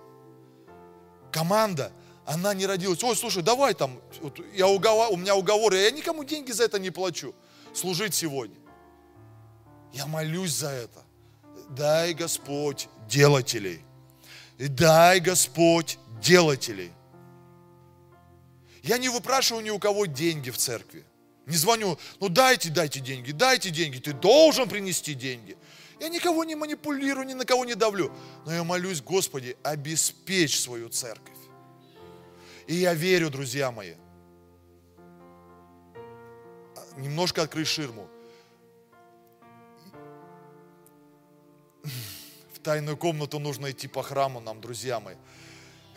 Команда, 1.31 1.93
она 2.25 2.55
не 2.55 2.67
родилась. 2.67 3.05
Ой, 3.05 3.15
слушай, 3.15 3.43
давай 3.43 3.75
там, 3.75 4.01
вот 4.23 4.41
я 4.55 4.67
уговор, 4.67 5.13
у 5.13 5.17
меня 5.17 5.37
уговоры, 5.37 5.77
я 5.77 5.91
никому 5.91 6.25
деньги 6.25 6.53
за 6.53 6.65
это 6.65 6.79
не 6.79 6.91
плачу. 6.91 7.35
Служить 7.75 8.15
сегодня. 8.15 8.57
Я 9.93 10.07
молюсь 10.07 10.53
за 10.53 10.71
это. 10.71 11.03
Дай, 11.69 12.15
Господь, 12.15 12.89
делателей. 13.07 13.85
И 14.57 14.69
дай, 14.69 15.21
Господь, 15.21 15.99
делателей. 16.23 16.93
Я 18.83 18.97
не 18.97 19.11
выпрашиваю 19.11 19.63
ни 19.63 19.71
у 19.71 19.79
кого 19.79 20.07
деньги 20.07 20.49
в 20.49 20.57
церкви. 20.57 21.05
Не 21.51 21.57
звоню, 21.57 21.99
ну 22.21 22.29
дайте, 22.29 22.71
дайте 22.71 23.01
деньги, 23.01 23.33
дайте 23.33 23.71
деньги, 23.71 23.99
ты 23.99 24.13
должен 24.13 24.69
принести 24.69 25.15
деньги. 25.15 25.57
Я 25.99 26.09
никого 26.09 26.45
не 26.45 26.55
манипулирую, 26.55 27.27
ни 27.27 27.35
на 27.35 27.45
кого 27.45 27.65
не 27.65 27.75
давлю. 27.75 28.13
Но 28.47 28.55
я 28.55 28.63
молюсь, 28.63 29.03
Господи, 29.03 29.57
обеспечь 29.65 30.61
свою 30.61 30.89
церковь. 30.89 31.37
И 32.69 32.77
я 32.77 32.95
верю, 32.95 33.31
друзья 33.31 33.73
мои, 33.73 33.95
немножко 36.97 37.43
открыть 37.43 37.67
ширму. 37.67 38.09
В 42.55 42.61
тайную 42.63 42.97
комнату 42.97 43.41
нужно 43.41 43.73
идти 43.73 43.89
по 43.89 44.05
храму 44.05 44.39
нам, 44.39 44.61
друзья 44.61 45.01
мои. 45.01 45.17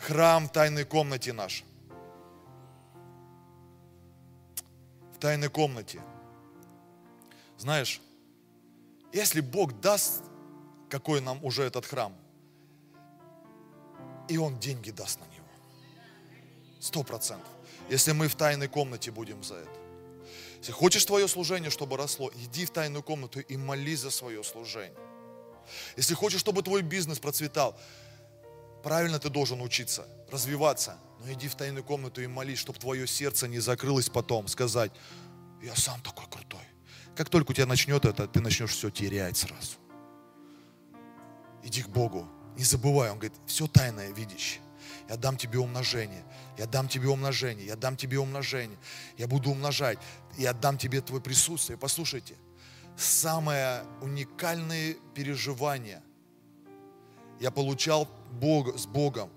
Храм 0.00 0.48
в 0.48 0.52
тайной 0.52 0.84
комнате 0.84 1.32
наш– 1.32 1.62
тайной 5.24 5.48
комнате. 5.48 6.02
Знаешь, 7.56 8.02
если 9.10 9.40
Бог 9.40 9.80
даст, 9.80 10.22
какой 10.90 11.22
нам 11.22 11.42
уже 11.42 11.62
этот 11.62 11.86
храм, 11.86 12.14
и 14.28 14.36
Он 14.36 14.58
деньги 14.58 14.90
даст 14.90 15.18
на 15.20 15.24
него. 15.34 15.48
Сто 16.78 17.02
процентов. 17.02 17.48
Если 17.88 18.12
мы 18.12 18.28
в 18.28 18.34
тайной 18.34 18.68
комнате 18.68 19.10
будем 19.10 19.42
за 19.42 19.54
это. 19.54 19.78
Если 20.58 20.72
хочешь 20.72 21.06
твое 21.06 21.26
служение, 21.26 21.70
чтобы 21.70 21.96
росло, 21.96 22.30
иди 22.34 22.66
в 22.66 22.70
тайную 22.70 23.02
комнату 23.02 23.40
и 23.40 23.56
молись 23.56 24.00
за 24.00 24.10
свое 24.10 24.44
служение. 24.44 24.98
Если 25.96 26.12
хочешь, 26.12 26.40
чтобы 26.40 26.62
твой 26.62 26.82
бизнес 26.82 27.18
процветал, 27.18 27.74
правильно 28.82 29.18
ты 29.18 29.30
должен 29.30 29.62
учиться, 29.62 30.06
развиваться. 30.30 30.98
Но 31.24 31.32
иди 31.32 31.48
в 31.48 31.54
тайную 31.54 31.82
комнату 31.82 32.20
и 32.20 32.26
молись, 32.26 32.58
чтобы 32.58 32.78
твое 32.78 33.06
сердце 33.06 33.48
не 33.48 33.58
закрылось 33.58 34.10
потом, 34.10 34.46
сказать, 34.46 34.92
я 35.62 35.74
сам 35.74 35.98
такой 36.02 36.26
крутой. 36.30 36.60
Как 37.16 37.30
только 37.30 37.52
у 37.52 37.54
тебя 37.54 37.64
начнет 37.64 38.04
это, 38.04 38.28
ты 38.28 38.40
начнешь 38.40 38.72
все 38.72 38.90
терять 38.90 39.38
сразу. 39.38 39.78
Иди 41.62 41.82
к 41.82 41.88
Богу, 41.88 42.28
не 42.58 42.64
забывай, 42.64 43.10
Он 43.10 43.18
говорит, 43.18 43.38
все 43.46 43.66
тайное 43.66 44.12
видящее. 44.12 44.60
Я 45.08 45.16
дам 45.16 45.38
тебе 45.38 45.58
умножение. 45.58 46.24
Я 46.58 46.66
дам 46.66 46.88
тебе 46.88 47.08
умножение. 47.08 47.66
Я 47.66 47.76
дам 47.76 47.96
тебе 47.96 48.18
умножение. 48.18 48.78
Я 49.16 49.26
буду 49.26 49.50
умножать. 49.50 49.98
Я 50.36 50.52
дам 50.52 50.76
тебе 50.76 51.00
твое 51.00 51.22
присутствие. 51.22 51.78
Послушайте, 51.78 52.34
самое 52.98 53.84
уникальное 54.02 54.96
переживание 55.14 56.02
я 57.40 57.50
получал 57.50 58.08
Бога, 58.32 58.76
с 58.76 58.86
Богом. 58.86 59.30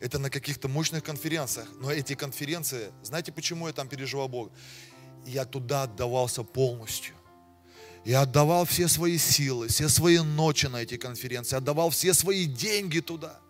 Это 0.00 0.18
на 0.18 0.30
каких-то 0.30 0.68
мощных 0.68 1.02
конференциях. 1.02 1.68
Но 1.80 1.90
эти 1.90 2.14
конференции, 2.14 2.92
знаете, 3.02 3.32
почему 3.32 3.66
я 3.66 3.72
там 3.72 3.88
переживал 3.88 4.28
Бога? 4.28 4.52
Я 5.26 5.44
туда 5.44 5.82
отдавался 5.82 6.44
полностью. 6.44 7.14
Я 8.04 8.22
отдавал 8.22 8.64
все 8.64 8.88
свои 8.88 9.18
силы, 9.18 9.68
все 9.68 9.88
свои 9.88 10.18
ночи 10.18 10.66
на 10.66 10.82
эти 10.82 10.96
конференции, 10.96 11.56
отдавал 11.56 11.90
все 11.90 12.14
свои 12.14 12.46
деньги 12.46 13.00
туда. 13.00 13.40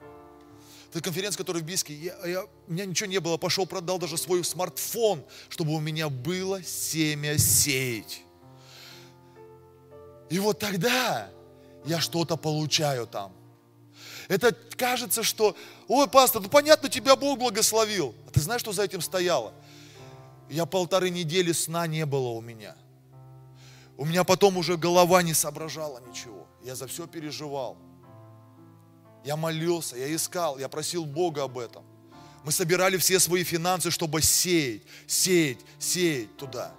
Это 0.90 1.03
конференция, 1.03 1.38
которая 1.38 1.62
в 1.62 1.66
Бийске, 1.66 1.94
я, 1.94 2.16
я, 2.26 2.44
у 2.44 2.72
меня 2.72 2.86
ничего 2.86 3.11
не 3.11 3.20
было, 3.20 3.36
пошел, 3.36 3.66
продал 3.66 3.99
даже 3.99 4.16
свой 4.16 4.42
смартфон, 4.42 5.22
чтобы 5.51 5.74
у 5.74 5.80
меня 5.80 6.09
было 6.09 6.62
семя 6.62 7.36
сеять. 7.36 8.22
И 10.30 10.38
вот 10.38 10.59
тогда 10.59 11.30
я 11.84 12.01
что-то 12.01 12.36
получаю 12.36 13.07
там. 13.07 13.38
Это 14.29 14.53
кажется, 14.76 15.22
что, 15.22 15.57
ой, 15.89 16.07
пастор, 16.07 16.43
ну 16.43 16.49
понятно, 16.49 16.89
тебя 16.89 17.16
Бог 17.16 17.39
благословил. 17.39 18.14
А 18.26 18.31
ты 18.31 18.41
знаешь, 18.41 18.61
что 18.61 18.72
за 18.72 18.85
этим 18.85 19.01
стояло? 19.01 19.53
Я 20.51 20.66
полторы 20.66 21.11
недели 21.11 21.53
сна 21.53 21.87
не 21.87 22.05
было 22.07 22.29
у 22.29 22.41
меня. 22.41 22.76
У 23.97 24.05
меня 24.05 24.24
потом 24.24 24.57
уже 24.59 24.76
голова 24.76 25.22
не 25.22 25.35
соображала 25.35 26.01
ничего. 26.09 26.47
Я 26.62 26.74
за 26.74 26.87
все 26.87 27.07
переживал. 27.07 27.76
Я 29.24 29.37
молился, 29.37 29.97
я 29.97 30.14
искал, 30.14 30.59
я 30.59 30.68
просил 30.68 31.05
Бога 31.05 31.45
об 31.45 31.59
этом. 31.59 31.85
Мы 32.45 32.53
собирали 32.53 32.97
все 32.99 33.18
свои 33.18 33.45
финансы, 33.45 33.91
чтобы 33.91 34.22
сеять, 34.22 34.83
сеять, 35.07 35.59
сеять 35.79 36.37
туда 36.37 36.72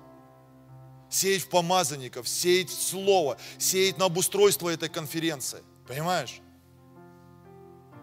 сеять 1.10 1.42
в 1.42 1.50
помазанников, 1.50 2.28
сеять 2.28 2.70
в 2.70 2.82
слово, 2.82 3.38
сеять 3.58 3.98
на 3.98 4.06
обустройство 4.06 4.70
этой 4.70 4.90
конференции. 4.90 5.64
Понимаешь? 5.88 6.40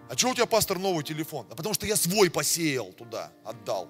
А 0.08 0.16
что 0.16 0.30
у 0.30 0.34
тебя, 0.34 0.46
пастор, 0.46 0.78
новый 0.78 1.02
телефон? 1.02 1.46
А 1.50 1.56
потому 1.56 1.74
что 1.74 1.86
я 1.86 1.96
свой 1.96 2.30
посеял 2.30 2.92
туда, 2.92 3.32
отдал. 3.44 3.88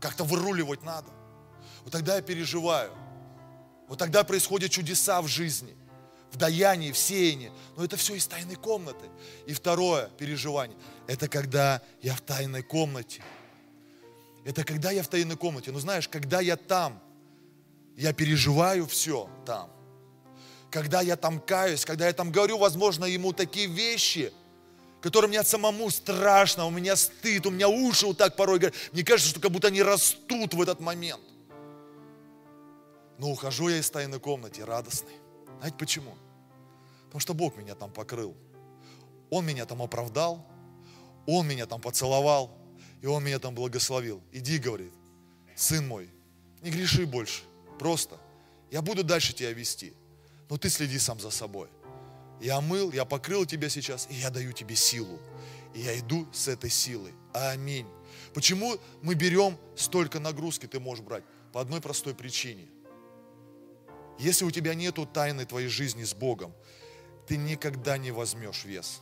Как-то 0.00 0.24
выруливать 0.24 0.82
надо. 0.82 1.08
Вот 1.84 1.92
тогда 1.92 2.16
я 2.16 2.22
переживаю. 2.22 2.92
Вот 3.88 3.98
тогда 3.98 4.22
происходят 4.22 4.70
чудеса 4.70 5.22
в 5.22 5.28
жизни, 5.28 5.74
в 6.30 6.36
даянии, 6.36 6.92
в 6.92 6.98
сеянии. 6.98 7.50
Но 7.76 7.84
это 7.84 7.96
все 7.96 8.14
из 8.14 8.26
тайной 8.26 8.56
комнаты. 8.56 9.06
И 9.46 9.54
второе 9.54 10.08
переживание, 10.18 10.76
это 11.06 11.26
когда 11.28 11.80
я 12.02 12.14
в 12.14 12.20
тайной 12.20 12.62
комнате. 12.62 13.22
Это 14.44 14.62
когда 14.64 14.90
я 14.90 15.02
в 15.02 15.08
тайной 15.08 15.36
комнате. 15.36 15.72
Ну 15.72 15.78
знаешь, 15.78 16.06
когда 16.06 16.40
я 16.40 16.56
там, 16.56 17.02
я 17.96 18.12
переживаю 18.12 18.86
все 18.86 19.28
там. 19.46 19.70
Когда 20.70 21.00
я 21.00 21.16
там 21.16 21.40
каюсь, 21.40 21.86
когда 21.86 22.06
я 22.06 22.12
там 22.12 22.30
говорю, 22.30 22.58
возможно, 22.58 23.06
ему 23.06 23.32
такие 23.32 23.66
вещи, 23.66 24.32
которые 25.00 25.28
мне 25.28 25.42
самому 25.44 25.90
страшно, 25.90 26.66
у 26.66 26.70
меня 26.70 26.96
стыд, 26.96 27.46
у 27.46 27.50
меня 27.50 27.68
уши 27.68 28.06
вот 28.06 28.18
так 28.18 28.36
порой 28.36 28.58
говорят. 28.58 28.76
Мне 28.92 29.04
кажется, 29.04 29.30
что 29.30 29.40
как 29.40 29.50
будто 29.50 29.68
они 29.68 29.82
растут 29.82 30.54
в 30.54 30.60
этот 30.60 30.80
момент. 30.80 31.22
Но 33.18 33.30
ухожу 33.30 33.68
я 33.68 33.78
из 33.78 33.90
тайной 33.90 34.20
комнаты 34.20 34.64
радостный. 34.64 35.14
Знаете 35.58 35.76
почему? 35.76 36.16
Потому 37.06 37.20
что 37.20 37.34
Бог 37.34 37.56
меня 37.56 37.74
там 37.74 37.90
покрыл. 37.90 38.36
Он 39.30 39.44
меня 39.44 39.66
там 39.66 39.82
оправдал, 39.82 40.46
Он 41.26 41.46
меня 41.46 41.66
там 41.66 41.80
поцеловал, 41.80 42.56
и 43.02 43.06
Он 43.06 43.22
меня 43.24 43.38
там 43.38 43.54
благословил. 43.54 44.22
Иди, 44.32 44.58
говорит, 44.58 44.92
сын 45.54 45.86
мой, 45.86 46.10
не 46.62 46.70
греши 46.70 47.06
больше. 47.06 47.42
Просто. 47.78 48.18
Я 48.70 48.82
буду 48.82 49.04
дальше 49.04 49.32
тебя 49.32 49.52
вести. 49.52 49.94
Но 50.48 50.56
ты 50.56 50.68
следи 50.70 50.98
сам 50.98 51.20
за 51.20 51.30
собой. 51.30 51.68
Я 52.40 52.58
омыл, 52.58 52.92
я 52.92 53.04
покрыл 53.04 53.46
тебя 53.46 53.68
сейчас, 53.68 54.06
и 54.10 54.14
я 54.14 54.30
даю 54.30 54.52
тебе 54.52 54.76
силу. 54.76 55.18
И 55.74 55.80
я 55.80 55.98
иду 55.98 56.26
с 56.32 56.48
этой 56.48 56.70
силой. 56.70 57.12
Аминь. 57.32 57.86
Почему 58.34 58.76
мы 59.02 59.14
берем 59.14 59.58
столько 59.76 60.20
нагрузки, 60.20 60.66
ты 60.66 60.80
можешь 60.80 61.04
брать? 61.04 61.24
По 61.52 61.60
одной 61.60 61.80
простой 61.80 62.14
причине. 62.14 62.68
Если 64.18 64.44
у 64.44 64.50
тебя 64.50 64.74
нету 64.74 65.06
тайны 65.06 65.44
твоей 65.46 65.68
жизни 65.68 66.04
с 66.04 66.14
Богом, 66.14 66.52
ты 67.26 67.36
никогда 67.36 67.98
не 67.98 68.10
возьмешь 68.10 68.64
вес. 68.64 69.00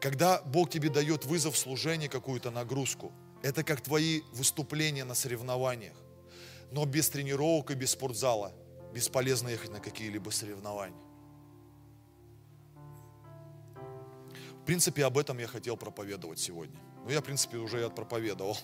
Когда 0.00 0.42
Бог 0.42 0.70
тебе 0.70 0.88
дает 0.88 1.24
вызов 1.24 1.54
в 1.54 1.58
служении, 1.58 2.08
какую-то 2.08 2.50
нагрузку, 2.50 3.12
это 3.42 3.62
как 3.62 3.80
твои 3.80 4.22
выступления 4.32 5.04
на 5.04 5.14
соревнованиях. 5.14 5.96
Но 6.70 6.84
без 6.86 7.08
тренировок 7.08 7.70
и 7.70 7.74
без 7.74 7.90
спортзала 7.90 8.52
бесполезно 8.92 9.48
ехать 9.48 9.70
на 9.70 9.80
какие-либо 9.80 10.30
соревнования. 10.30 10.96
В 14.64 14.66
принципе, 14.66 15.04
об 15.04 15.18
этом 15.18 15.36
я 15.36 15.46
хотел 15.46 15.76
проповедовать 15.76 16.38
сегодня. 16.38 16.80
Ну, 17.04 17.10
я, 17.10 17.20
в 17.20 17.24
принципе, 17.24 17.58
уже 17.58 17.80
и 17.80 17.82
отпроповедовал. 17.82 18.56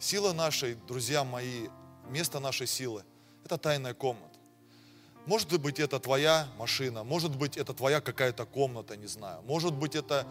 Сила 0.00 0.32
нашей, 0.32 0.74
друзья 0.74 1.22
мои, 1.22 1.68
место 2.08 2.40
нашей 2.40 2.66
силы– 2.66 3.04
это 3.44 3.56
тайная 3.56 3.94
комната. 3.94 4.36
Может 5.24 5.56
быть, 5.60 5.78
это 5.78 6.00
твоя 6.00 6.48
машина, 6.58 7.04
может 7.04 7.36
быть, 7.36 7.56
это 7.56 7.72
твоя 7.74 8.00
какая-то 8.00 8.44
комната, 8.44 8.96
не 8.96 9.06
знаю. 9.06 9.40
Может 9.42 9.72
быть, 9.74 9.94
это 9.94 10.26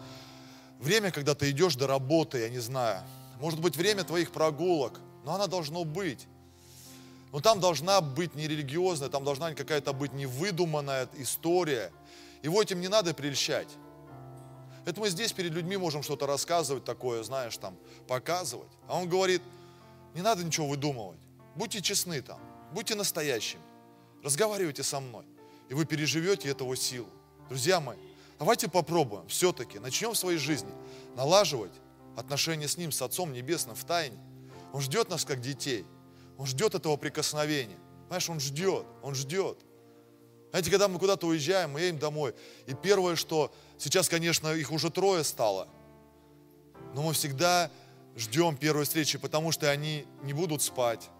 время, 0.78 1.10
когда 1.10 1.34
ты 1.34 1.48
идешь 1.50 1.76
до 1.76 1.86
работы, 1.86 2.40
я 2.40 2.50
не 2.50 2.58
знаю. 2.58 3.02
Может 3.40 3.60
быть, 3.60 3.78
время 3.78 4.04
твоих 4.04 4.32
прогулок, 4.32 5.00
но 5.24 5.34
она 5.34 5.46
должно 5.46 5.84
быть. 5.84 6.26
Но 7.32 7.40
там 7.40 7.58
должна 7.58 8.02
быть 8.02 8.34
не 8.34 8.46
религиозная, 8.46 9.08
там 9.08 9.24
должна 9.24 9.54
какая-то 9.54 9.94
быть 9.94 10.12
невыдуманная 10.12 11.08
история. 11.16 11.90
Его 12.42 12.60
этим 12.60 12.82
не 12.82 12.88
надо 12.88 13.14
прельщать. 13.14 13.68
Это 14.84 15.00
мы 15.00 15.08
здесь 15.08 15.32
перед 15.32 15.52
людьми 15.52 15.76
можем 15.76 16.02
что-то 16.02 16.26
рассказывать 16.26 16.84
такое, 16.84 17.22
знаешь, 17.22 17.56
там, 17.56 17.76
показывать. 18.06 18.70
А 18.86 18.98
он 18.98 19.08
говорит, 19.08 19.42
не 20.14 20.22
надо 20.22 20.44
ничего 20.44 20.68
выдумывать. 20.68 21.20
Будьте 21.54 21.80
честны 21.80 22.20
там, 22.20 22.40
будьте 22.72 22.94
настоящими. 22.94 23.62
Разговаривайте 24.22 24.82
со 24.82 25.00
мной, 25.00 25.24
и 25.68 25.74
вы 25.74 25.84
переживете 25.84 26.48
эту 26.48 26.74
силу. 26.74 27.08
Друзья 27.48 27.80
мои, 27.80 27.98
давайте 28.38 28.68
попробуем 28.68 29.26
все-таки, 29.28 29.78
начнем 29.78 30.12
в 30.12 30.18
своей 30.18 30.38
жизни 30.38 30.72
налаживать 31.14 31.72
отношения 32.16 32.68
с 32.68 32.76
Ним, 32.76 32.92
с 32.92 33.00
Отцом 33.02 33.32
Небесным 33.32 33.76
в 33.76 33.84
тайне. 33.84 34.18
Он 34.72 34.80
ждет 34.80 35.08
нас 35.08 35.24
как 35.24 35.40
детей. 35.40 35.84
Он 36.36 36.46
ждет 36.46 36.74
этого 36.74 36.96
прикосновения. 36.96 37.78
Знаешь, 38.08 38.28
он 38.28 38.40
ждет, 38.40 38.86
он 39.02 39.14
ждет. 39.14 39.58
Знаете, 40.54 40.70
когда 40.70 40.86
мы 40.86 41.00
куда-то 41.00 41.26
уезжаем, 41.26 41.72
мы 41.72 41.80
едем 41.80 41.98
домой, 41.98 42.32
и 42.68 42.74
первое, 42.74 43.16
что 43.16 43.52
сейчас, 43.76 44.08
конечно, 44.08 44.54
их 44.54 44.70
уже 44.70 44.88
трое 44.88 45.24
стало, 45.24 45.66
но 46.94 47.02
мы 47.02 47.12
всегда 47.12 47.72
ждем 48.14 48.56
первой 48.56 48.84
встречи, 48.84 49.18
потому 49.18 49.50
что 49.50 49.68
они 49.68 50.06
не 50.22 50.32
будут 50.32 50.62
спать. 50.62 51.10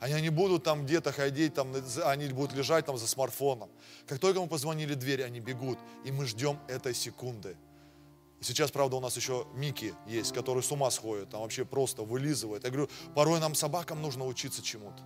Они 0.00 0.20
не 0.20 0.30
будут 0.30 0.64
там 0.64 0.84
где-то 0.84 1.12
ходить, 1.12 1.54
там, 1.54 1.72
они 2.06 2.26
будут 2.30 2.56
лежать 2.56 2.86
там 2.86 2.98
за 2.98 3.06
смартфоном. 3.06 3.70
Как 4.08 4.18
только 4.18 4.40
мы 4.40 4.48
позвонили 4.48 4.94
в 4.94 4.96
дверь, 4.96 5.22
они 5.22 5.38
бегут, 5.38 5.78
и 6.04 6.10
мы 6.10 6.26
ждем 6.26 6.58
этой 6.66 6.94
секунды– 6.94 7.56
Сейчас, 8.40 8.70
правда, 8.70 8.96
у 8.96 9.00
нас 9.00 9.16
еще 9.16 9.48
Мики 9.54 9.94
есть, 10.06 10.32
который 10.32 10.62
с 10.62 10.70
ума 10.70 10.92
сходит, 10.92 11.30
там 11.30 11.40
вообще 11.40 11.64
просто 11.64 12.02
вылизывает. 12.02 12.62
Я 12.62 12.70
говорю, 12.70 12.88
порой 13.14 13.40
нам 13.40 13.56
собакам 13.56 14.00
нужно 14.00 14.24
учиться 14.24 14.62
чему-то. 14.62 15.02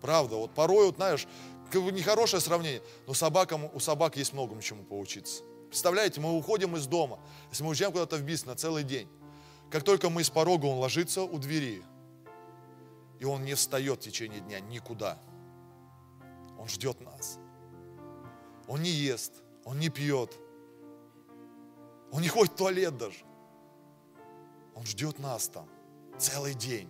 Правда, 0.00 0.36
вот 0.36 0.54
порой, 0.54 0.86
вот, 0.86 0.96
знаешь, 0.96 1.26
как 1.70 1.82
бы 1.82 1.92
нехорошее 1.92 2.40
сравнение, 2.40 2.82
но 3.06 3.14
собакам, 3.14 3.70
у 3.72 3.80
собак 3.80 4.16
есть 4.16 4.32
многому 4.32 4.60
чему 4.60 4.84
поучиться. 4.84 5.42
Представляете, 5.68 6.20
мы 6.20 6.36
уходим 6.36 6.76
из 6.76 6.86
дома, 6.86 7.20
если 7.50 7.62
мы 7.62 7.70
уезжаем 7.70 7.92
куда-то 7.92 8.16
в 8.16 8.22
бизнес 8.22 8.46
на 8.46 8.56
целый 8.56 8.82
день, 8.82 9.08
как 9.70 9.84
только 9.84 10.10
мы 10.10 10.22
из 10.22 10.30
порога, 10.30 10.66
он 10.66 10.78
ложится 10.78 11.22
у 11.22 11.38
двери, 11.38 11.82
и 13.20 13.24
он 13.24 13.44
не 13.44 13.54
встает 13.54 14.00
в 14.00 14.02
течение 14.02 14.40
дня 14.40 14.58
никуда. 14.60 15.18
Он 16.58 16.68
ждет 16.68 17.00
нас. 17.00 17.38
Он 18.66 18.82
не 18.82 18.90
ест, 18.90 19.32
он 19.64 19.78
не 19.78 19.88
пьет, 19.88 20.36
он 22.12 22.22
не 22.22 22.28
ходит 22.28 22.52
в 22.52 22.56
туалет 22.56 22.96
даже. 22.96 23.24
Он 24.74 24.84
ждет 24.84 25.18
нас 25.18 25.48
там 25.48 25.68
целый 26.18 26.54
день. 26.54 26.88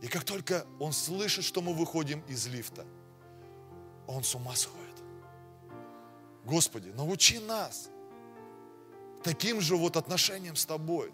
И 0.00 0.06
как 0.06 0.24
только 0.24 0.64
он 0.78 0.92
слышит, 0.92 1.44
что 1.44 1.60
мы 1.60 1.74
выходим 1.74 2.20
из 2.28 2.46
лифта, 2.46 2.86
он 4.08 4.24
с 4.24 4.34
ума 4.34 4.56
сходит. 4.56 4.78
Господи, 6.44 6.88
научи 6.96 7.38
нас 7.38 7.90
таким 9.22 9.60
же 9.60 9.76
вот 9.76 9.96
отношением 9.96 10.56
с 10.56 10.64
Тобой, 10.64 11.12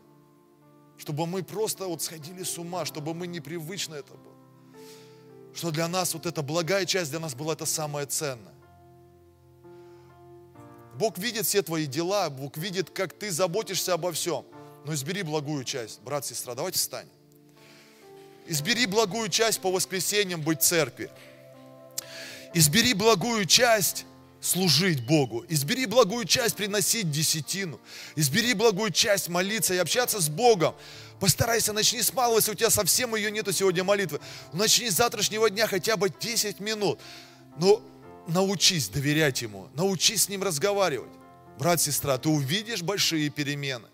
чтобы 0.97 1.27
мы 1.27 1.43
просто 1.43 1.87
вот 1.87 2.03
сходили 2.03 2.45
с 2.45 2.57
ума, 2.57 2.85
чтобы 2.85 3.13
мы 3.15 3.27
непривычно 3.27 3.97
это 3.97 4.15
было. 4.15 4.35
Что 5.55 5.71
для 5.71 5.89
нас 5.89 6.15
вот 6.15 6.25
эта 6.27 6.43
благая 6.43 6.87
часть 6.87 7.11
для 7.11 7.21
нас 7.21 7.35
была 7.35 7.55
это 7.55 7.67
самое 7.67 8.07
ценное. 8.07 8.55
Бог 10.97 11.19
видит 11.19 11.47
все 11.47 11.63
твои 11.63 11.87
дела, 11.87 12.31
Бог 12.31 12.57
видит, 12.57 12.91
как 12.91 13.13
ты 13.13 13.33
заботишься 13.33 13.95
обо 13.95 14.13
всем. 14.13 14.45
Но 14.85 14.95
избери 14.95 15.23
благую 15.23 15.65
часть, 15.65 16.01
брат, 16.03 16.25
сестра, 16.25 16.55
давайте 16.55 16.79
встань. 16.79 17.09
Избери 18.47 18.87
благую 18.87 19.29
часть 19.31 19.61
по 19.61 19.73
воскресеньям 19.73 20.43
быть 20.43 20.61
в 20.61 20.65
церкви. 20.65 21.11
Избери 22.55 22.95
благую 22.95 23.47
часть 23.47 24.07
служить 24.41 25.05
Богу. 25.05 25.45
Избери 25.49 25.87
благую 25.87 26.25
часть 26.25 26.55
приносить 26.55 27.11
десятину. 27.11 27.81
Избери 28.15 28.55
благую 28.55 28.93
часть 28.93 29.29
молиться 29.29 29.75
и 29.75 29.79
общаться 29.79 30.21
с 30.21 30.29
Богом. 30.29 30.75
Постарайся, 31.19 31.73
начни 31.73 32.01
с 32.01 32.13
малого, 32.13 32.37
если 32.37 32.53
у 32.53 32.55
тебя 32.55 32.71
совсем 32.71 33.17
ее 33.17 33.33
нету 33.33 33.53
сегодня 33.53 33.83
молитвы. 33.83 34.21
Начни 34.53 34.89
с 34.89 34.95
завтрашнего 34.95 35.51
дня 35.51 35.67
хотя 35.67 35.97
бы 35.97 36.11
10 36.11 36.61
минут. 36.61 37.01
Но 37.59 37.83
научись 38.29 38.89
доверять 38.89 39.43
Ему, 39.43 39.69
научись 39.75 40.23
с 40.23 40.29
Ним 40.29 40.45
разговаривать. 40.45 41.11
Брат, 41.59 41.81
сестра, 41.81 42.19
ты 42.19 42.29
увидишь 42.29 42.83
большие 42.83 43.31
перемены. 43.31 43.89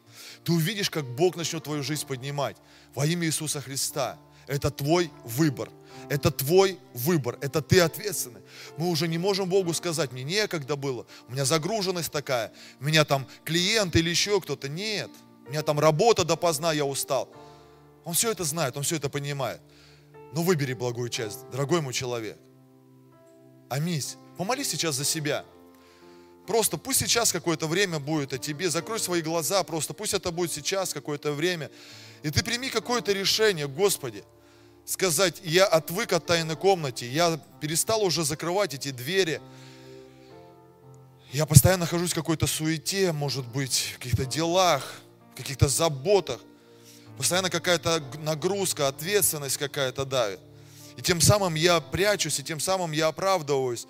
Ты 0.45 0.53
увидишь, 0.53 0.91
как 0.91 1.05
Бог 1.05 1.37
начнет 1.37 1.65
твою 1.65 1.83
жизнь 1.83 2.07
поднимать 2.07 2.57
во 2.95 3.07
имя 3.07 3.27
Иисуса 3.27 3.63
Христа. 3.63 4.19
Это 4.47 4.71
твой 4.71 5.11
выбор. 5.25 5.71
Это 6.09 6.31
твой 6.31 6.79
выбор, 6.95 7.39
это 7.41 7.63
ты 7.63 7.81
ответственный. 7.81 8.41
Мы 8.77 8.89
уже 8.89 9.07
не 9.07 9.19
можем 9.19 9.49
Богу 9.49 9.73
сказать, 9.75 10.13
мне 10.13 10.25
некогда 10.25 10.77
было, 10.77 11.07
у 11.29 11.33
меня 11.33 11.45
загруженность 11.45 12.11
такая, 12.11 12.53
у 12.81 12.85
меня 12.85 13.05
там 13.05 13.27
клиент 13.45 13.95
или 13.97 14.11
еще 14.11 14.41
кто-то. 14.41 14.69
Нет, 14.69 15.11
у 15.47 15.51
меня 15.51 15.63
там 15.63 15.79
работа 15.79 16.25
допоздна, 16.25 16.73
я 16.73 16.85
устал. 16.85 17.29
Он 18.05 18.15
все 18.15 18.31
это 18.31 18.45
знает, 18.45 18.77
он 18.77 18.83
все 18.83 18.97
это 18.97 19.09
понимает. 19.09 19.61
Но 20.33 20.43
выбери 20.43 20.75
благую 20.75 21.09
часть, 21.11 21.49
дорогой 21.51 21.81
мой 21.81 21.93
человек. 21.93 22.39
Аминь. 23.69 24.03
Помолись 24.37 24.69
сейчас 24.69 24.97
за 24.97 25.05
себя. 25.05 25.45
Просто 26.47 26.77
пусть 26.77 26.99
сейчас 26.99 27.31
какое-то 27.31 27.69
время 27.69 28.01
будет 28.01 28.33
о 28.33 28.39
тебе, 28.39 28.71
закрой 28.71 28.99
свои 28.99 29.23
глаза, 29.23 29.63
просто 29.63 29.95
пусть 29.95 30.15
это 30.15 30.33
будет 30.33 30.51
сейчас 30.51 30.93
какое-то 30.93 31.33
время. 31.33 31.71
И 32.23 32.31
ты 32.31 32.43
прими 32.43 32.71
какое-то 32.71 33.13
решение, 33.13 33.69
Господи, 33.69 34.25
сказать, 34.85 35.41
я 35.43 35.67
отвык 35.67 36.13
от 36.13 36.27
тайной 36.27 36.57
комнаты, 36.57 37.07
я 37.07 37.41
перестал 37.61 38.03
уже 38.03 38.25
закрывать 38.25 38.75
эти 38.75 38.91
двери. 38.91 39.41
Я 41.33 41.47
постоянно 41.47 41.83
нахожусь 41.83 42.13
в 42.13 42.15
какой-то 42.15 42.47
суете, 42.47 43.13
может 43.13 43.47
быть, 43.47 43.93
в 43.95 43.99
каких-то 43.99 44.25
делах, 44.25 45.01
в 45.35 45.37
каких-то 45.37 45.69
заботах. 45.69 46.41
Постоянно 47.17 47.51
какая-то 47.51 48.03
нагрузка, 48.19 48.89
ответственность 48.89 49.59
какая-то 49.59 50.05
давит. 50.05 50.41
И 50.97 51.03
тем 51.03 51.21
самым 51.21 51.55
я 51.55 51.81
прячусь, 51.81 52.41
и 52.41 52.43
тем 52.43 52.61
самым 52.61 52.93
я 52.93 53.09
оправдываюсь, 53.09 53.87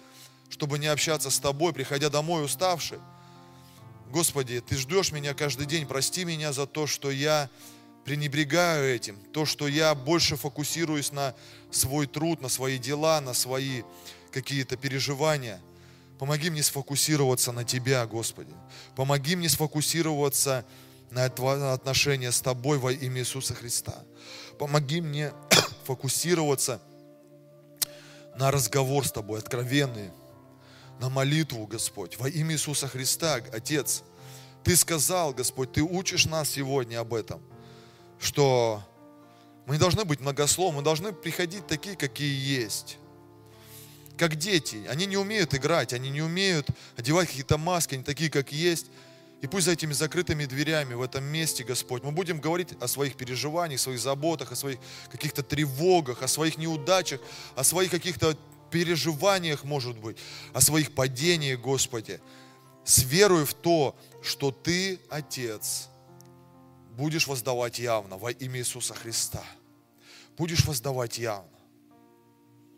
чтобы 0.48 0.78
не 0.78 0.86
общаться 0.86 1.30
с 1.30 1.38
тобой, 1.38 1.72
приходя 1.72 2.10
домой 2.10 2.44
уставший. 2.44 2.98
Господи, 4.10 4.60
Ты 4.60 4.76
ждешь 4.76 5.12
меня 5.12 5.32
каждый 5.32 5.66
день, 5.66 5.86
прости 5.86 6.24
меня 6.24 6.52
за 6.52 6.66
то, 6.66 6.86
что 6.86 7.10
я 7.10 7.48
пренебрегаю 8.04 8.94
этим, 8.94 9.16
то, 9.32 9.44
что 9.44 9.68
я 9.68 9.94
больше 9.94 10.36
фокусируюсь 10.36 11.12
на 11.12 11.34
свой 11.70 12.06
труд, 12.06 12.40
на 12.40 12.48
свои 12.48 12.78
дела, 12.78 13.20
на 13.20 13.34
свои 13.34 13.82
какие-то 14.32 14.76
переживания. 14.76 15.60
Помоги 16.18 16.50
мне 16.50 16.62
сфокусироваться 16.62 17.52
на 17.52 17.64
Тебя, 17.64 18.06
Господи. 18.06 18.52
Помоги 18.94 19.36
мне 19.36 19.48
сфокусироваться 19.48 20.64
на 21.10 21.24
отношения 21.24 22.30
с 22.30 22.40
Тобой 22.40 22.78
во 22.78 22.92
имя 22.92 23.20
Иисуса 23.20 23.54
Христа. 23.54 24.04
Помоги 24.58 25.00
мне 25.00 25.32
фокусироваться 25.84 26.80
на 28.36 28.50
разговор 28.50 29.06
с 29.06 29.12
Тобой, 29.12 29.38
откровенный, 29.38 30.10
на 31.00 31.08
молитву, 31.08 31.66
Господь, 31.66 32.18
во 32.18 32.28
имя 32.28 32.54
Иисуса 32.54 32.86
Христа, 32.86 33.40
Отец. 33.52 34.02
Ты 34.62 34.76
сказал, 34.76 35.32
Господь, 35.32 35.72
Ты 35.72 35.82
учишь 35.82 36.26
нас 36.26 36.50
сегодня 36.50 37.00
об 37.00 37.14
этом 37.14 37.42
что 38.20 38.82
мы 39.66 39.74
не 39.74 39.80
должны 39.80 40.04
быть 40.04 40.20
многословны, 40.20 40.78
мы 40.78 40.84
должны 40.84 41.12
приходить 41.12 41.66
такие, 41.66 41.96
какие 41.96 42.60
есть. 42.60 42.98
Как 44.16 44.36
дети. 44.36 44.84
Они 44.88 45.06
не 45.06 45.16
умеют 45.16 45.54
играть, 45.54 45.92
они 45.92 46.10
не 46.10 46.20
умеют 46.20 46.68
одевать 46.96 47.28
какие-то 47.28 47.56
маски, 47.56 47.94
они 47.94 48.04
такие, 48.04 48.30
как 48.30 48.52
есть. 48.52 48.86
И 49.40 49.46
пусть 49.46 49.64
за 49.64 49.72
этими 49.72 49.94
закрытыми 49.94 50.44
дверями 50.44 50.92
в 50.92 51.00
этом 51.00 51.24
месте, 51.24 51.64
Господь, 51.64 52.02
мы 52.02 52.12
будем 52.12 52.40
говорить 52.40 52.74
о 52.78 52.88
своих 52.88 53.16
переживаниях, 53.16 53.80
своих 53.80 53.98
заботах, 53.98 54.52
о 54.52 54.56
своих 54.56 54.78
каких-то 55.10 55.42
тревогах, 55.42 56.22
о 56.22 56.28
своих 56.28 56.58
неудачах, 56.58 57.20
о 57.56 57.64
своих 57.64 57.90
каких-то 57.90 58.36
переживаниях, 58.70 59.64
может 59.64 59.96
быть, 59.96 60.18
о 60.52 60.60
своих 60.60 60.92
падениях, 60.94 61.58
Господи, 61.58 62.20
с 62.84 63.02
верой 63.02 63.46
в 63.46 63.54
то, 63.54 63.96
что 64.22 64.50
Ты, 64.50 65.00
Отец, 65.08 65.89
будешь 67.00 67.26
воздавать 67.26 67.78
явно 67.78 68.18
во 68.18 68.30
имя 68.30 68.58
Иисуса 68.60 68.92
Христа. 68.94 69.42
Будешь 70.36 70.66
воздавать 70.66 71.16
явно. 71.18 71.59